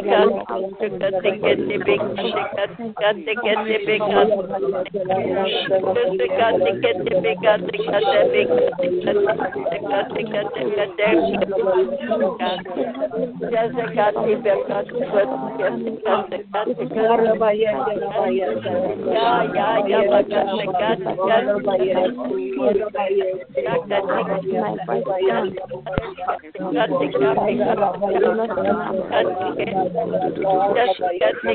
dikkat 0.00 1.18
dikkat 1.22 1.69
कैसे 1.70 1.78
बिक 1.80 2.02
करते 2.50 2.84
करते 2.92 3.34
कैसे 3.34 3.76
बिक 3.80 4.02
करते 4.02 4.28
करते 6.28 6.70
कैसे 6.74 7.18
बिक 7.20 7.38
करते 7.38 7.80
करते 7.80 8.22
बिक 8.30 8.48
करते 9.84 10.22
करते 10.24 10.62
करते 10.70 11.10
जैसे 13.50 13.82
करते 13.86 13.90
करते 13.90 14.54
करते 14.80 15.04
करते 16.40 16.60
करते 16.60 16.84
या 19.10 19.26
या 19.50 19.66
या 19.86 20.00
करते 20.02 20.64
करते 20.66 20.70
करते 20.70 21.12
करते 26.80 26.90
करते 26.90 27.06
करते 31.18 31.54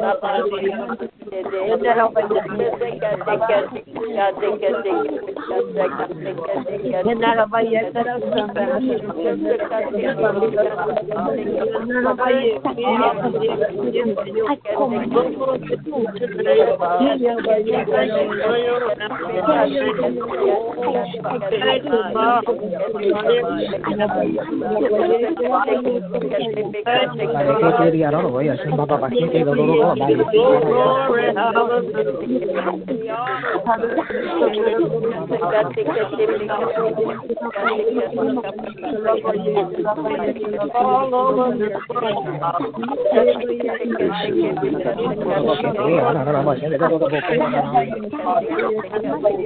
Hay 26.85 27.91
que 27.91 27.97
ir 27.97 28.05
a 28.05 28.11
Noruega, 28.11 28.53
es 28.53 28.65
un 28.65 28.77
papá 28.77 28.99
paciente 28.99 29.37
de 29.37 29.45
Noruega. 29.45 29.90
glory, 29.95 31.35
hallelujah. 31.35 32.31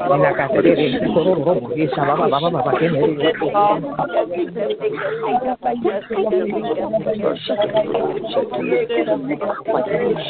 En 0.07 0.21
la 0.21 0.33
catedral, 0.33 1.13
todo 1.13 1.35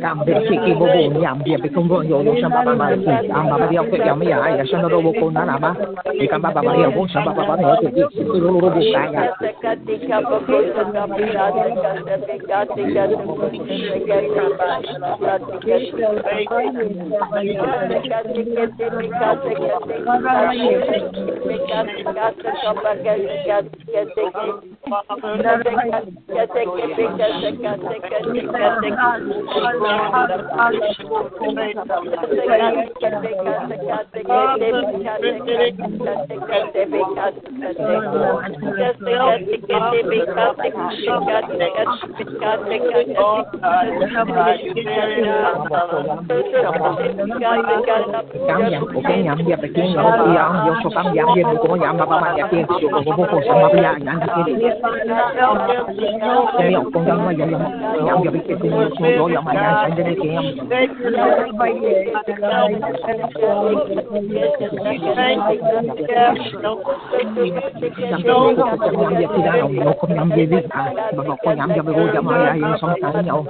Gambe 0.00 0.34
kiki 0.48 0.72
bobo 0.74 1.20
nyam 1.20 1.42
dia 1.44 1.58
bekumbo 1.58 2.02
yo 2.04 2.22
yo 2.24 2.32
shamba 2.40 2.64
baba 2.64 2.96
ki 2.96 3.10
amba 3.32 3.58
baba 3.58 3.72
yo 3.72 3.84
ya 4.06 4.14
mi 4.16 4.26
ya 4.30 4.38
ya 4.56 4.64
shamba 4.66 4.88
robo 4.88 5.12
ko 5.12 5.30
na 5.30 5.44
na 5.44 5.58
ba 5.58 5.76
ki 6.18 6.26
kamba 6.28 6.50
baba 6.54 6.72
yo 6.76 6.90
bo 6.90 7.06
shamba 7.12 7.32
baba 7.36 7.54
yo 7.60 7.76
ki 7.80 7.88
ki 7.92 8.40
ro 8.40 8.48
ro 8.48 8.60
ro 8.60 8.70
ka 8.70 9.02
ya 9.12 9.28
Cảm 48.48 48.70
nhận 48.70 48.82
của 48.94 49.00
cái 49.04 49.22
nhóm 49.24 49.38
dia 49.46 49.56
peking 49.56 49.92
yo 49.94 50.04
ki 50.18 50.26
yang 50.36 50.54
yo 50.66 50.72
so 50.82 50.88
cam 50.90 51.06
yang 51.14 51.28
dia 51.34 51.44
ko 51.62 51.76
nhầm 51.76 51.94
baba 52.00 52.16
ma 52.20 52.28
ya 52.38 52.44
ki 52.50 52.58
yo 52.82 52.88
ko 52.90 53.00
bo 53.16 53.24
ko 53.30 53.36
sama 53.46 53.68
ba 53.72 53.78
ya 53.84 53.92
yang 54.06 54.20
ki 54.20 54.40
ni 54.46 54.68
cái 56.58 56.68
yo 56.72 56.80
con 56.92 57.02
yang 57.06 57.20
ma 57.24 57.30
yo 57.32 57.46
yang 58.06 58.18
yo 58.24 58.30
ki 58.32 58.54
ki 58.60 58.68
so 58.98 59.06
yo 59.18 59.24
yo 59.34 59.40
ma 59.46 59.52
yang 59.54 59.74
san 59.82 59.90
de 59.96 60.02
ki 60.20 60.28
yang 60.34 60.44
yang 60.50 60.62
ko 68.24 68.66
ko 68.66 68.74
ko 68.80 68.88
yang 69.00 69.12
dia 69.18 69.28
tidak 69.34 69.54
yo 69.60 69.92
ko 70.00 70.04
yang 70.16 70.28
dia 70.34 70.44
ni 70.50 70.58
à 70.70 70.82
mà 71.16 71.22
ko 71.42 71.50
yang 71.58 71.68
dia 71.74 71.82
ko 71.82 72.02
yang 72.14 72.24
ma 72.24 72.34
ya 72.44 72.52
yang 72.62 72.74
so 72.80 72.86
ta 73.02 73.20
nhau 73.20 73.40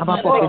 apa 0.00 0.14
po 0.22 0.28
ke 0.32 0.46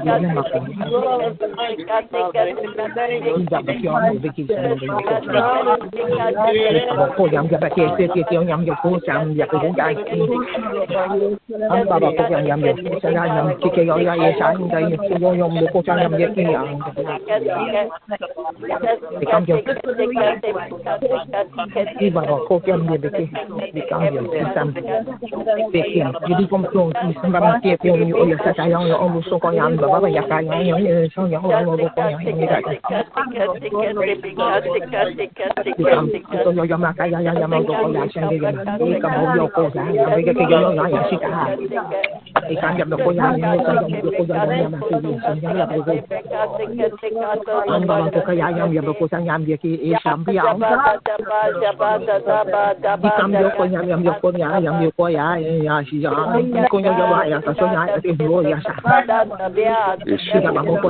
nhầm 29.51 29.77
bà 29.81 29.87
bà 29.87 29.99
bà 29.99 30.09
ya 30.15 30.21
cái 30.29 31.09
ya 31.11 31.39
ko 60.81 60.89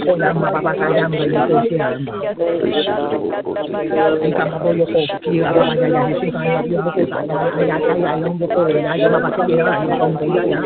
Colamba, 0.00 0.50
Babacayamba, 0.50 1.16
y 1.16 1.30
Colamba. 1.30 2.12
Y 4.22 4.32
tampoco 4.32 4.72
yo 4.72 4.84
confío 4.86 5.46
a 5.46 5.50
la 5.52 5.64
mañana 5.64 6.06
de 6.08 6.14
su 6.20 6.30
cama, 6.32 6.64
yo 6.66 6.82
no 6.82 6.92
sé, 6.94 7.06
ya 7.06 7.20
está 7.76 7.96
ya, 7.96 8.16
no 8.16 8.34
me 8.34 8.48
puedo, 8.48 8.68
ya 8.68 8.96
yo 8.96 9.10
papá 9.12 9.30
que 9.36 9.42
lleva, 9.52 9.84
ya 9.86 9.96
no 9.96 10.08
me 10.08 10.28
ya, 10.34 10.44
ya. 10.44 10.60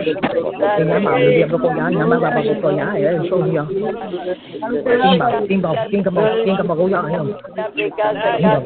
Y 0.78 0.84
mamá, 0.84 1.18
yo 1.20 1.30
llevo 1.30 1.58
con 1.58 1.76
ya, 1.76 1.90
ya 1.90 2.06
mamá, 2.06 2.20
papá, 2.20 2.40
yo 2.42 2.70
ya, 2.70 2.98
ya, 2.98 3.10
eso 3.12 3.46
yo. 3.46 3.66
Timba, 5.02 5.26
timba, 5.48 5.70
timba, 5.90 5.90
timba, 5.90 6.10
timba, 6.44 6.74
ya, 6.88 7.02
ya. 8.38 8.62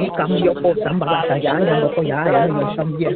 Y 0.00 0.10
cambio 0.10 0.54
por 0.54 0.76
Samba, 0.82 1.06
Babacayamba, 1.06 1.66
ya 1.66 1.80
no 1.80 1.88
puedo, 1.90 2.08
ya, 2.08 2.24
ya, 2.24 2.46
ya, 2.46 2.54
ya. 2.98 3.10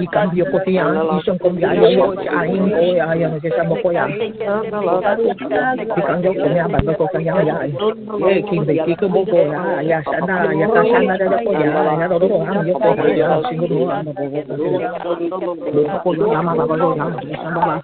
Y 0.00 0.06
cambio 0.08 0.44
por 0.50 0.62
Tian, 0.62 0.96
y 1.18 1.20
son 1.22 1.38
con 1.38 1.56
ya, 1.58 1.74
ya, 1.74 1.88
ya, 1.88 2.06
ya, 2.22 2.46
ya 2.46 2.79
oya 2.80 3.04
haya 3.06 3.28
no 3.28 3.38
kesa 3.40 3.62
boko 3.64 3.92
ya 3.92 4.04
kikanjo 5.94 6.30
kunya 6.32 6.64
bando 6.72 6.92
ko 6.98 7.04
kanya 7.12 7.34
ya 7.44 7.56
ye 8.28 8.42
kimbe 8.48 8.74
kiko 8.84 9.06
boko 9.08 9.36
ya 9.36 9.60
ya 9.82 9.98
sana 10.04 10.52
ya 10.60 10.66
ka 10.68 10.80
sana 10.90 11.14
da 11.20 11.26
ko 11.44 11.50
ya 11.52 11.68
ya 12.00 12.06
do 12.08 12.16
do 12.18 12.36
am 12.40 12.66
yo 12.66 12.74
ko 12.80 12.88
ya 13.12 13.28
singo 13.48 13.66
do 13.68 13.78
am 13.90 14.04
bo 14.08 14.24
bo 14.24 15.52
do 15.72 15.82
ko 16.02 16.10
do 16.16 16.26
ama 16.32 16.52
ba 16.56 16.64
ba 16.70 16.76
do 16.80 16.88
am 16.96 17.12
sama 17.42 17.60
ba 17.68 17.74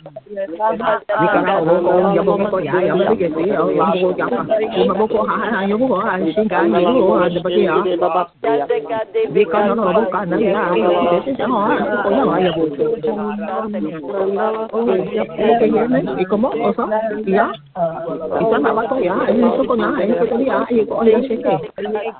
ni 1.21 1.27
kana 1.35 1.53
o 1.61 1.75
ko 1.85 1.93
ya 2.17 2.23
bo 2.25 2.35
ko 2.51 2.59
ya 2.65 2.75
ya 2.89 2.95
ba 2.97 3.05
ke 3.21 3.29
si 3.37 3.43
ya 3.53 3.61
ya 3.61 3.85
bo 4.01 4.09
ya 4.17 4.27
ma 4.33 4.43
ma 4.89 4.95
bo 4.97 5.05
ko 5.13 5.19
ha 5.29 5.37
ha 5.53 5.61
yo 5.69 5.77
bo 5.77 5.87
ko 5.93 5.97
ha 6.01 6.17
sin 6.35 6.49
ka 6.49 6.65
ni 6.65 6.81
do 6.85 7.05
ha 7.21 7.29
de 7.29 7.41
ba 7.45 7.51
ke 7.53 7.63
ya 7.69 7.77
ni 9.35 9.43
kana 9.53 9.73
no 9.77 9.93
bo 9.93 10.03
ka 10.13 10.21
na 10.25 10.37
ya 10.41 10.65
ya 10.73 10.89
de 11.13 11.19
se 11.37 11.45
ha 11.45 11.63
ko 12.05 12.09
ya 12.17 12.25
ya 12.49 12.51
bo 12.57 12.65
y 16.19 16.25
cómo 16.27 16.49
o 16.49 16.73
sea 16.73 16.87
ya 17.27 17.53
y 18.41 18.45
san 18.51 18.63
ba 18.63 18.73
ba 18.73 18.89
ko 18.89 18.99
ya 18.99 19.15
y 19.31 19.41
so 19.41 19.65
ko 19.67 19.77
na 19.77 20.05
y 20.05 20.13
ko 20.13 20.39
ya 20.39 20.67
y 20.71 20.87
ko 20.87 21.05
ya 21.05 21.21
se 21.23 21.37
que 21.37 21.55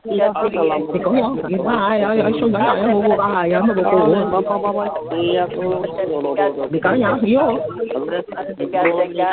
y 0.05 1.01
ko 1.01 1.11
ya 1.15 1.27
y 1.49 1.57
ba 1.57 1.97
ya 1.97 2.15
ya 2.15 2.31
so 2.39 2.49
ya 2.49 2.77
ya 2.77 2.87
bo 2.91 3.01
bo 3.03 3.17
ba 3.17 3.47
ya 3.47 3.61
ma 3.61 3.75
bo 3.75 3.83
ko 3.83 3.97
y 6.71 6.81
ka 6.81 6.97
ya 6.97 7.19
yo 7.23 7.59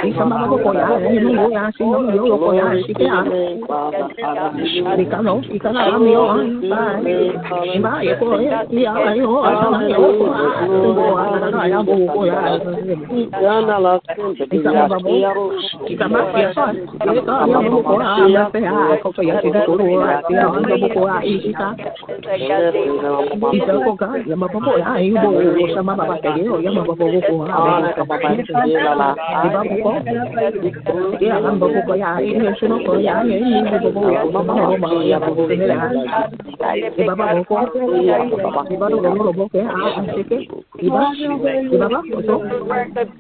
y 0.04 0.14
san 0.14 0.30
ba 0.30 0.46
ba 0.46 0.58
ko 0.64 0.74
ya 0.74 0.88
y 1.10 1.20
no 1.20 1.30
yo 1.34 1.50
ya 1.50 1.72
si 1.78 1.84
no 1.84 2.00
yo 2.14 2.38
ko 2.38 2.54
ya 2.54 2.66
si 2.86 2.94
que 2.94 3.04
ya 3.04 3.26
y 4.98 5.06
ka 5.06 5.22
no 5.22 5.42
y 5.50 5.60
ka 5.60 5.72
na 5.72 5.98
mi 5.98 6.14
yo 6.14 6.28
ba 6.70 7.00
y 7.02 7.80
ba 7.80 8.04
y 8.04 8.14
ko 8.20 8.40
ya 8.40 8.64
ya 8.70 9.16
yo 9.16 9.42
san 9.44 9.90
yo 9.90 9.98
ko 9.98 10.26
ya 11.68 11.82
bo 11.82 11.96
ko 12.14 12.26
ya 12.26 12.44
bara 12.44 12.60
eke 12.64 12.96
te 13.08 13.23
Baba, 41.84 43.13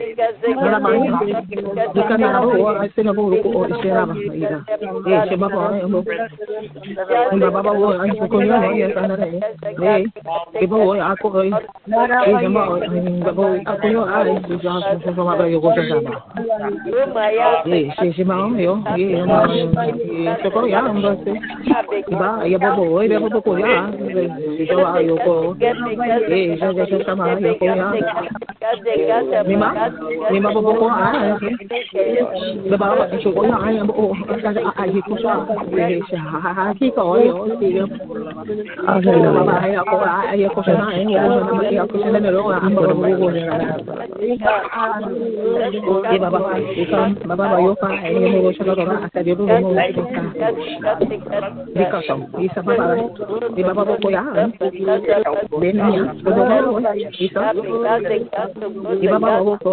Mima 29.45 29.82
may 30.31 30.39
mabubukuan. 30.39 31.37
Babawa, 32.71 33.09
isuko 33.11 33.41
na 33.43 33.57
ay 33.67 33.81
mabuo. 33.83 34.15
Ay, 34.79 34.95
ko 35.03 35.13
siya. 35.19 35.43
Ay, 35.75 35.99
siya. 36.07 36.21
Hahaki 36.23 36.87
ko. 36.95 37.19
Ay, 37.19 37.31
babae 39.03 39.71
ako. 39.77 39.95
Ay, 40.03 40.45
ako 40.47 40.59
siya 40.63 40.75
na. 40.79 40.87
Ay, 40.93 41.75
ako 41.77 41.95
siya 41.99 42.09
na. 42.13 42.19
Nalong 42.23 42.49
ang 42.53 42.71
mabubuko 42.71 43.27
niya. 43.33 43.51
Ay, 46.07 46.17
babae. 46.21 46.61
Ikaw, 46.87 47.05
babae 47.27 47.73
ka. 47.75 47.89
Ay, 47.91 48.13
mabuo 48.15 48.51
siya 48.55 48.73
na. 48.87 48.95
Ay, 49.03 49.11
sa 49.11 49.19
diyo, 49.25 49.35
mabuo 49.43 49.73
ka. 49.75 50.21
Di 51.73 51.85
ka 51.89 51.99
siya. 52.05 52.15
Isa 52.39 52.59
pa 52.63 52.71
para. 52.77 52.95
Di 53.53 53.61
ba 53.61 53.73
mabubukuan? 53.73 54.53
Di 54.59 54.81
na 54.85 54.95
niya. 55.91 56.03
Di 56.13 56.21
ba 56.23 56.41
mabubukuan? 56.47 56.95
Di 59.01 59.07
ba 59.07 59.17
mabubukuan? 59.19 59.72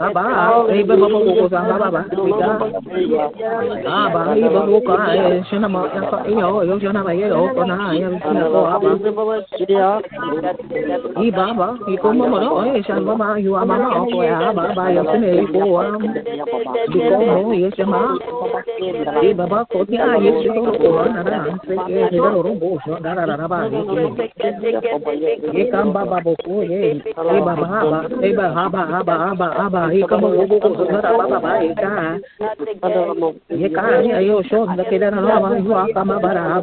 Aba, 0.00 0.64
iba 0.72 0.96
baba. 0.96 2.00
Aba, 3.84 4.22
iba 4.32 4.64
na 23.00 23.14
na 23.14 23.24
na 23.24 23.46
na 29.68 29.89
Yekaya 33.50 34.20
Yosho, 34.22 34.76
the 34.76 34.84
Kedana, 34.84 35.64
you 35.64 35.72
are 35.74 35.88
Kamabara, 35.88 36.62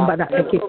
Thank 0.07 0.53
you. 0.53 0.61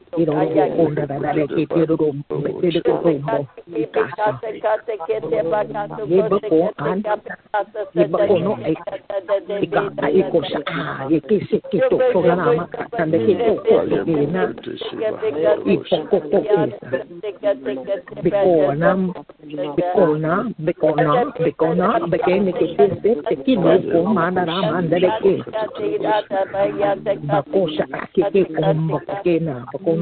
ke 29.87 29.96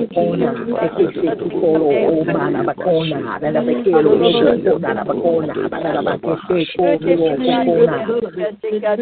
bokona. 0.00 0.50
Ekese 0.84 1.30
kikoro 1.80 2.20
o 2.20 2.24
mana 2.24 2.62
bakona. 2.64 3.38
Dada 3.40 3.60
bekero 3.62 4.10
boko 4.16 4.78
dada 4.78 5.04
bakona. 5.04 5.54
Barara 5.70 6.02
bakete 6.02 6.66
ko 6.76 6.84
biro 7.00 7.28
bokona. 7.40 7.96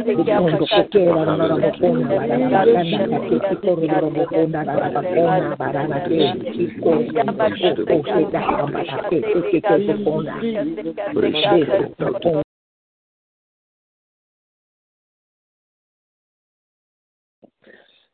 Ikondo 0.08 0.66
kokera 0.66 1.24
na 1.24 1.34
na 1.36 1.56
bokona. 1.58 2.08
Barara 2.08 2.48
bakanda 2.48 3.18
kakete 3.18 3.56
koro 3.62 3.76
biro 3.80 4.10
bokona. 4.10 4.64
Dada 4.64 4.90
bakona. 4.94 5.56
Barara 5.56 5.98
ke 6.06 6.18
iko 6.62 6.90
boko 7.86 7.96
sheda 8.08 8.40
kambara 8.40 8.96
ke 9.10 9.18
keke 9.50 9.76
bokona. 10.04 10.34
Beko 11.14 12.47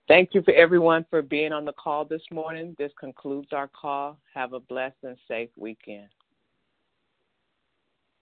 Thank 0.06 0.34
you 0.34 0.42
for 0.42 0.52
everyone 0.52 1.06
for 1.08 1.22
being 1.22 1.52
on 1.52 1.64
the 1.64 1.72
call 1.72 2.04
this 2.04 2.22
morning. 2.30 2.76
This 2.78 2.92
concludes 3.00 3.48
our 3.52 3.68
call. 3.68 4.18
Have 4.34 4.52
a 4.52 4.60
blessed 4.60 4.96
and 5.02 5.16
safe 5.26 5.48
weekend. 5.56 6.08